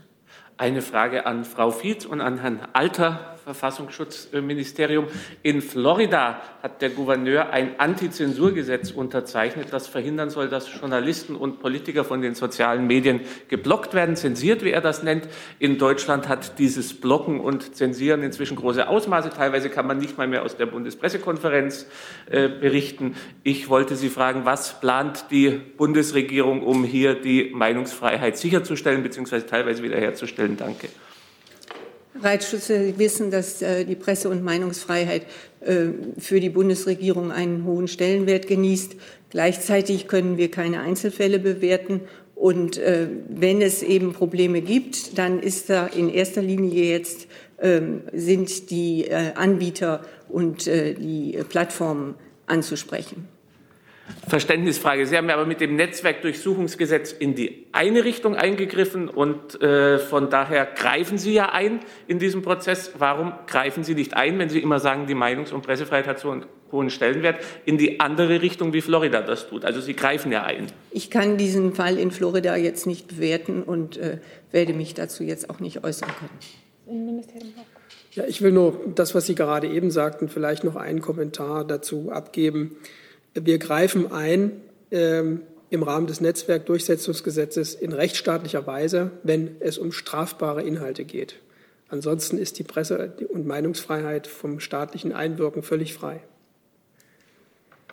Eine 0.57 0.81
Frage 0.81 1.25
an 1.25 1.45
Frau 1.45 1.71
Fietz 1.71 2.05
und 2.05 2.19
an 2.19 2.39
Herrn 2.39 2.59
Alter 2.73 3.38
Verfassungsschutzministerium. 3.49 5.07
In 5.41 5.63
Florida 5.63 6.39
hat 6.61 6.83
der 6.83 6.91
Gouverneur 6.91 7.49
ein 7.49 7.79
Antizensurgesetz 7.79 8.91
unterzeichnet, 8.91 9.69
das 9.71 9.87
verhindern 9.87 10.29
soll, 10.29 10.49
dass 10.49 10.69
Journalisten 10.71 11.35
und 11.35 11.59
Politiker 11.59 12.03
von 12.03 12.21
den 12.21 12.35
sozialen 12.35 12.85
Medien 12.85 13.21
geblockt 13.47 13.95
werden, 13.95 14.15
zensiert, 14.15 14.63
wie 14.63 14.69
er 14.69 14.81
das 14.81 15.01
nennt. 15.01 15.27
In 15.57 15.79
Deutschland 15.79 16.27
hat 16.27 16.59
dieses 16.59 16.93
Blocken 16.93 17.39
und 17.39 17.75
Zensieren 17.75 18.21
inzwischen 18.21 18.55
große 18.55 18.87
Ausmaße. 18.87 19.31
Teilweise 19.31 19.69
kann 19.69 19.87
man 19.87 19.97
nicht 19.97 20.17
mal 20.17 20.27
mehr 20.27 20.43
aus 20.43 20.55
der 20.55 20.67
Bundespressekonferenz 20.67 21.87
äh, 22.29 22.49
berichten. 22.49 23.15
Ich 23.41 23.67
wollte 23.67 23.95
Sie 23.95 24.09
fragen, 24.09 24.45
was 24.45 24.79
plant 24.79 25.25
die 25.31 25.49
Bundesregierung, 25.49 26.61
um 26.61 26.83
hier 26.83 27.15
die 27.15 27.51
Meinungsfreiheit 27.51 28.37
sicherzustellen 28.37 29.01
bzw. 29.01 29.41
teilweise 29.41 29.81
wiederherzustellen? 29.81 30.55
Danke. 30.55 30.89
Reitschütze 32.21 32.97
wissen, 32.97 33.31
dass 33.31 33.61
äh, 33.61 33.85
die 33.85 33.95
Presse- 33.95 34.29
und 34.29 34.43
Meinungsfreiheit 34.43 35.23
äh, 35.61 35.87
für 36.17 36.39
die 36.39 36.49
Bundesregierung 36.49 37.31
einen 37.31 37.65
hohen 37.65 37.87
Stellenwert 37.87 38.47
genießt. 38.47 38.95
Gleichzeitig 39.29 40.07
können 40.07 40.37
wir 40.37 40.51
keine 40.51 40.81
Einzelfälle 40.81 41.39
bewerten. 41.39 42.01
Und 42.35 42.77
äh, 42.77 43.07
wenn 43.27 43.61
es 43.61 43.83
eben 43.83 44.13
Probleme 44.13 44.61
gibt, 44.61 45.17
dann 45.17 45.39
ist 45.39 45.69
da 45.69 45.87
in 45.87 46.09
erster 46.09 46.41
Linie 46.41 46.85
jetzt 46.85 47.27
ähm, 47.61 48.01
sind 48.13 48.71
die 48.71 49.05
äh, 49.05 49.33
Anbieter 49.35 50.05
und 50.29 50.67
äh, 50.67 50.93
die 50.93 51.37
Plattformen 51.49 52.15
anzusprechen. 52.47 53.27
Verständnisfrage. 54.27 55.05
Sie 55.05 55.17
haben 55.17 55.29
aber 55.29 55.45
mit 55.45 55.61
dem 55.61 55.75
Netzwerkdurchsuchungsgesetz 55.75 57.11
in 57.11 57.35
die 57.35 57.67
eine 57.71 58.03
Richtung 58.03 58.35
eingegriffen 58.35 59.09
und 59.09 59.61
äh, 59.61 59.99
von 59.99 60.29
daher 60.29 60.65
greifen 60.65 61.17
Sie 61.17 61.33
ja 61.33 61.49
ein 61.51 61.79
in 62.07 62.19
diesem 62.19 62.41
Prozess. 62.41 62.91
Warum 62.97 63.33
greifen 63.47 63.83
Sie 63.83 63.95
nicht 63.95 64.15
ein, 64.15 64.37
wenn 64.39 64.49
Sie 64.49 64.59
immer 64.59 64.79
sagen, 64.79 65.07
die 65.07 65.15
Meinungs- 65.15 65.51
und 65.51 65.61
Pressefreiheit 65.61 66.07
hat 66.07 66.19
so 66.19 66.31
einen 66.31 66.45
hohen 66.71 66.89
Stellenwert, 66.89 67.37
in 67.65 67.77
die 67.77 67.99
andere 67.99 68.41
Richtung, 68.41 68.73
wie 68.73 68.81
Florida 68.81 69.21
das 69.21 69.49
tut? 69.49 69.65
Also 69.65 69.81
Sie 69.81 69.95
greifen 69.95 70.31
ja 70.31 70.43
ein. 70.43 70.67
Ich 70.91 71.09
kann 71.09 71.37
diesen 71.37 71.73
Fall 71.73 71.97
in 71.97 72.11
Florida 72.11 72.55
jetzt 72.55 72.85
nicht 72.85 73.07
bewerten 73.07 73.63
und 73.63 73.97
äh, 73.97 74.19
werde 74.51 74.73
mich 74.73 74.93
dazu 74.93 75.23
jetzt 75.23 75.49
auch 75.49 75.59
nicht 75.59 75.83
äußern 75.83 76.09
können. 76.19 77.23
Ja, 78.13 78.23
ich 78.27 78.41
will 78.41 78.51
nur 78.51 78.79
das, 78.95 79.13
was 79.13 79.27
Sie 79.27 79.35
gerade 79.35 79.67
eben 79.67 79.91
sagten, 79.91 80.29
vielleicht 80.29 80.63
noch 80.63 80.75
einen 80.75 81.01
Kommentar 81.01 81.63
dazu 81.65 82.11
abgeben. 82.11 82.77
Wir 83.45 83.57
greifen 83.57 84.11
ein 84.11 84.61
ähm, 84.91 85.41
im 85.69 85.83
Rahmen 85.83 86.07
des 86.07 86.19
Netzwerkdurchsetzungsgesetzes 86.19 87.75
in 87.75 87.93
rechtsstaatlicher 87.93 88.65
Weise, 88.65 89.11
wenn 89.23 89.57
es 89.59 89.77
um 89.77 89.91
strafbare 89.91 90.63
Inhalte 90.63 91.05
geht. 91.05 91.35
Ansonsten 91.89 92.37
ist 92.37 92.59
die 92.59 92.63
Presse- 92.63 93.13
und 93.29 93.47
Meinungsfreiheit 93.47 94.27
vom 94.27 94.59
staatlichen 94.59 95.13
Einwirken 95.13 95.63
völlig 95.63 95.93
frei. 95.93 96.21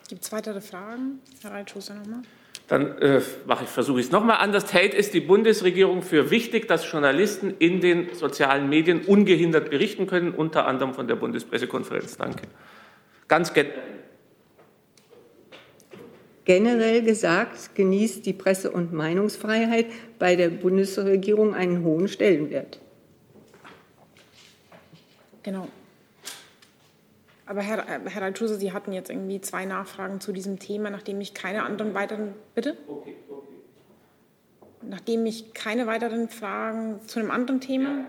Gibt 0.09 0.23
es 0.23 0.31
weitere 0.31 0.61
Fragen? 0.61 1.19
Herr 1.41 1.51
Reitschuster 1.51 1.95
nochmal. 1.95 2.21
Dann 2.67 2.97
äh, 3.01 3.19
ich, 3.19 3.69
versuche 3.69 3.99
ich 3.99 4.07
es 4.07 4.11
nochmal 4.11 4.37
anders. 4.37 4.73
Hält 4.73 4.93
es 4.93 5.09
die 5.09 5.21
Bundesregierung 5.21 6.01
für 6.01 6.31
wichtig, 6.31 6.67
dass 6.67 6.89
Journalisten 6.91 7.53
in 7.59 7.79
den 7.79 8.13
sozialen 8.13 8.69
Medien 8.69 9.05
ungehindert 9.05 9.69
berichten 9.69 10.05
können, 10.05 10.31
unter 10.31 10.67
anderem 10.67 10.93
von 10.93 11.07
der 11.07 11.15
Bundespressekonferenz? 11.15 12.17
Danke. 12.17 12.43
Ganz 13.27 13.53
generell. 13.53 13.97
Generell 16.47 17.01
gesagt 17.01 17.75
genießt 17.75 18.25
die 18.25 18.31
Presse- 18.31 18.71
und 18.71 18.93
Meinungsfreiheit 18.93 19.87
bei 20.17 20.37
der 20.37 20.47
Bundesregierung 20.47 21.53
einen 21.53 21.83
hohen 21.83 22.07
Stellenwert. 22.07 22.79
Genau. 25.43 25.67
Aber 27.45 27.61
Herr, 27.61 27.85
Herr 28.05 28.21
Altschuse, 28.21 28.55
Sie 28.55 28.71
hatten 28.71 28.93
jetzt 28.93 29.09
irgendwie 29.09 29.41
zwei 29.41 29.65
Nachfragen 29.65 30.21
zu 30.21 30.31
diesem 30.31 30.57
Thema, 30.57 30.89
nachdem 30.89 31.19
ich 31.19 31.33
keine 31.33 31.63
anderen 31.63 31.93
weiteren. 31.93 32.33
Bitte? 32.55 32.77
Okay, 32.87 33.15
okay. 33.29 33.47
Nachdem 34.83 35.25
ich 35.25 35.53
keine 35.53 35.85
weiteren 35.85 36.29
Fragen 36.29 37.01
zu 37.07 37.19
einem 37.19 37.29
anderen 37.29 37.59
Thema. 37.59 38.05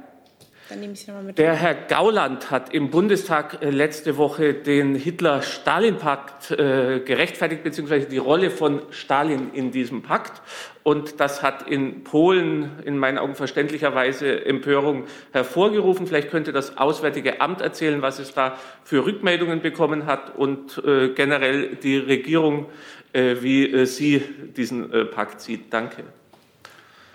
Dann 0.68 0.80
nehme 0.80 0.92
ich 0.92 1.00
Sie 1.00 1.06
nochmal 1.06 1.24
mit. 1.24 1.38
Der 1.38 1.54
Herr 1.54 1.74
Gauland 1.74 2.50
hat 2.50 2.74
im 2.74 2.90
Bundestag 2.90 3.62
äh, 3.62 3.70
letzte 3.70 4.18
Woche 4.18 4.52
den 4.52 4.94
Hitler-Stalin-Pakt 4.94 6.50
äh, 6.50 7.00
gerechtfertigt, 7.00 7.62
beziehungsweise 7.62 8.06
die 8.06 8.18
Rolle 8.18 8.50
von 8.50 8.82
Stalin 8.90 9.50
in 9.54 9.70
diesem 9.70 10.02
Pakt. 10.02 10.42
Und 10.82 11.20
das 11.20 11.42
hat 11.42 11.68
in 11.68 12.04
Polen 12.04 12.70
in 12.84 12.98
meinen 12.98 13.16
Augen 13.16 13.34
verständlicherweise 13.34 14.44
Empörung 14.44 15.04
hervorgerufen. 15.32 16.06
Vielleicht 16.06 16.30
könnte 16.30 16.52
das 16.52 16.76
Auswärtige 16.76 17.40
Amt 17.40 17.62
erzählen, 17.62 18.02
was 18.02 18.18
es 18.18 18.34
da 18.34 18.58
für 18.84 19.06
Rückmeldungen 19.06 19.62
bekommen 19.62 20.04
hat 20.04 20.36
und 20.36 20.82
äh, 20.84 21.08
generell 21.14 21.76
die 21.76 21.96
Regierung, 21.96 22.66
äh, 23.14 23.36
wie 23.40 23.70
äh, 23.70 23.86
sie 23.86 24.22
diesen 24.54 24.92
äh, 24.92 25.04
Pakt 25.06 25.40
sieht. 25.40 25.72
Danke. 25.72 26.04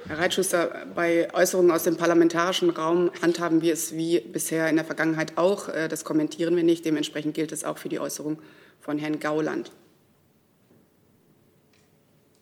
Herr 0.08 0.20
Reitschuster, 0.20 0.86
bei 0.96 1.34
Äußerungen 1.34 1.72
aus 1.72 1.84
dem 1.84 1.96
parlamentarischen 1.96 2.70
Raum 2.70 3.10
handhaben 3.22 3.62
wir 3.62 3.72
es 3.72 3.96
wie 3.96 4.20
bisher 4.20 4.68
in 4.70 4.76
der 4.76 4.84
Vergangenheit 4.84 5.38
auch. 5.38 5.70
Äh, 5.70 5.88
das 5.88 6.04
kommentieren 6.04 6.56
wir 6.56 6.64
nicht. 6.64 6.84
Dementsprechend 6.84 7.34
gilt 7.34 7.52
es 7.54 7.64
auch 7.64 7.78
für 7.78 7.90
die 7.90 8.00
Äußerung 8.00 8.40
von 8.82 8.98
Herrn 8.98 9.20
Gauland. 9.20 9.72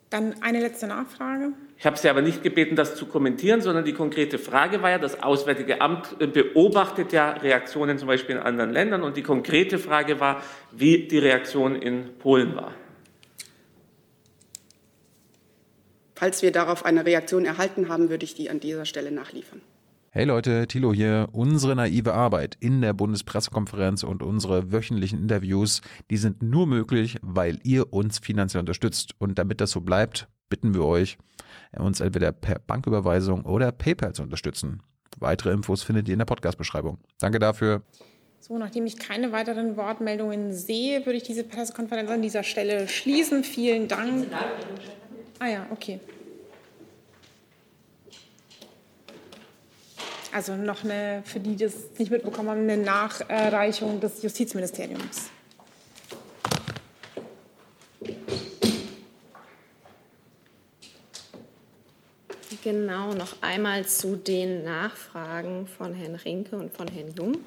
Dann 0.09 0.41
eine 0.41 0.59
letzte 0.59 0.88
Nachfrage. 0.88 1.53
Ich 1.78 1.86
habe 1.86 1.97
Sie 1.97 2.09
aber 2.09 2.22
nicht 2.22 2.43
gebeten, 2.43 2.76
das 2.76 2.95
zu 2.95 3.05
kommentieren, 3.05 3.62
sondern 3.62 3.86
die 3.86 3.93
konkrete 3.93 4.39
Frage 4.39 4.82
war 4.82 4.89
ja, 4.89 4.97
das 4.97 5.24
Auswärtige 5.24 5.82
Amt 5.82 6.18
beobachtet 6.20 7.14
ja 7.14 7.32
Reaktionen 7.32 7.97
zum 7.97 8.07
Beispiel 8.07 8.36
in 8.36 8.41
anderen 8.41 8.74
Ländern 8.74 9.03
und 9.03 9.16
die 9.16 9.24
konkrete 9.24 9.80
Frage 9.80 10.20
war, 10.20 10.43
wie 10.72 11.07
die 11.07 11.18
Reaktion 11.18 11.76
in 11.76 12.18
Polen 12.18 12.55
war. 12.55 12.74
Falls 16.22 16.43
wir 16.43 16.51
darauf 16.51 16.86
eine 16.86 17.03
Reaktion 17.03 17.45
erhalten 17.45 17.89
haben, 17.89 18.11
würde 18.11 18.26
ich 18.26 18.36
die 18.36 18.51
an 18.51 18.59
dieser 18.59 18.86
Stelle 18.86 19.11
nachliefern. 19.11 19.59
Hey 20.11 20.24
Leute, 20.24 20.67
Thilo 20.67 20.93
hier. 20.93 21.30
Unsere 21.32 21.76
naive 21.76 22.13
Arbeit 22.13 22.57
in 22.59 22.80
der 22.84 22.93
Bundespressekonferenz 22.93 24.03
und 24.03 24.22
unsere 24.22 24.72
wöchentlichen 24.72 25.17
Interviews, 25.17 25.82
die 26.11 26.17
sind 26.17 26.43
nur 26.43 26.67
möglich, 26.67 27.17
weil 27.24 27.57
ihr 27.63 27.91
uns 27.91 28.19
finanziell 28.19 28.59
unterstützt. 28.59 29.15
Und 29.17 29.39
damit 29.39 29.61
das 29.61 29.72
so 29.72 29.82
bleibt, 29.82 30.28
bitten 30.47 30.76
wir 30.76 30.86
euch, 30.86 31.17
uns 31.76 32.01
entweder 32.01 32.32
per 32.32 32.59
Banküberweisung 32.59 33.43
oder 33.43 33.72
PayPal 33.72 34.13
zu 34.13 34.22
unterstützen. 34.22 34.84
Weitere 35.17 35.51
Infos 35.51 35.82
findet 35.82 36.07
ihr 36.07 36.13
in 36.13 36.19
der 36.19 36.26
Podcast-Beschreibung. 36.26 36.99
Danke 37.19 37.39
dafür. 37.39 37.82
So, 38.39 38.59
nachdem 38.59 38.86
ich 38.86 38.99
keine 38.99 39.32
weiteren 39.32 39.76
Wortmeldungen 39.76 40.53
sehe, 40.53 41.03
würde 41.07 41.17
ich 41.17 41.24
diese 41.24 41.43
Pressekonferenz 41.43 42.11
an 42.11 42.22
dieser 42.22 42.43
Stelle 42.43 42.88
schließen. 42.88 43.43
Vielen 43.43 43.88
Dank. 43.88 44.28
Ah 45.41 45.47
ja, 45.47 45.65
okay. 45.71 45.99
Also 50.31 50.55
noch 50.55 50.83
eine, 50.83 51.23
für 51.25 51.39
die, 51.39 51.55
die 51.55 51.65
das 51.65 51.73
nicht 51.97 52.11
mitbekommen 52.11 52.49
haben, 52.49 52.69
eine 52.69 52.77
Nachreichung 52.77 53.99
des 53.99 54.21
Justizministeriums. 54.21 55.31
Genau, 62.63 63.15
noch 63.15 63.41
einmal 63.41 63.87
zu 63.87 64.17
den 64.17 64.63
Nachfragen 64.63 65.65
von 65.65 65.95
Herrn 65.95 66.13
Rinke 66.13 66.55
und 66.55 66.71
von 66.71 66.87
Herrn 66.87 67.15
Jung. 67.17 67.37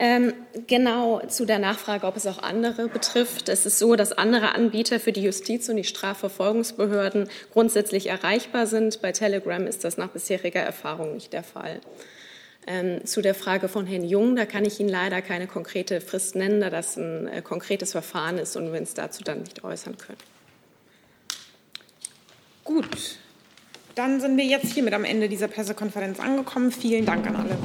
Ähm, 0.00 0.32
genau 0.68 1.20
zu 1.26 1.44
der 1.44 1.58
Nachfrage, 1.58 2.06
ob 2.06 2.16
es 2.16 2.26
auch 2.26 2.40
andere 2.40 2.88
betrifft. 2.88 3.48
Es 3.48 3.66
ist 3.66 3.80
so, 3.80 3.96
dass 3.96 4.12
andere 4.12 4.54
Anbieter 4.54 5.00
für 5.00 5.10
die 5.10 5.22
Justiz 5.22 5.68
und 5.68 5.76
die 5.76 5.84
Strafverfolgungsbehörden 5.84 7.28
grundsätzlich 7.52 8.06
erreichbar 8.06 8.68
sind. 8.68 9.02
Bei 9.02 9.10
Telegram 9.10 9.66
ist 9.66 9.82
das 9.82 9.96
nach 9.96 10.08
bisheriger 10.08 10.60
Erfahrung 10.60 11.14
nicht 11.14 11.32
der 11.32 11.42
Fall. 11.42 11.80
Ähm, 12.68 13.04
zu 13.06 13.22
der 13.22 13.34
Frage 13.34 13.68
von 13.68 13.86
Herrn 13.86 14.04
Jung, 14.04 14.36
da 14.36 14.44
kann 14.44 14.64
ich 14.64 14.78
Ihnen 14.78 14.90
leider 14.90 15.20
keine 15.20 15.46
konkrete 15.46 16.00
Frist 16.00 16.36
nennen, 16.36 16.60
da 16.60 16.70
das 16.70 16.96
ein 16.96 17.26
äh, 17.26 17.42
konkretes 17.42 17.92
Verfahren 17.92 18.38
ist 18.38 18.56
und 18.56 18.72
wir 18.72 18.78
uns 18.78 18.94
dazu 18.94 19.24
dann 19.24 19.40
nicht 19.40 19.64
äußern 19.64 19.96
können. 19.96 20.18
Gut, 22.62 23.18
dann 23.94 24.20
sind 24.20 24.36
wir 24.36 24.44
jetzt 24.44 24.74
hiermit 24.74 24.92
am 24.92 25.04
Ende 25.04 25.28
dieser 25.28 25.48
Pressekonferenz 25.48 26.20
angekommen. 26.20 26.70
Vielen 26.70 27.06
Dank 27.06 27.26
an 27.26 27.36
alle. 27.36 27.58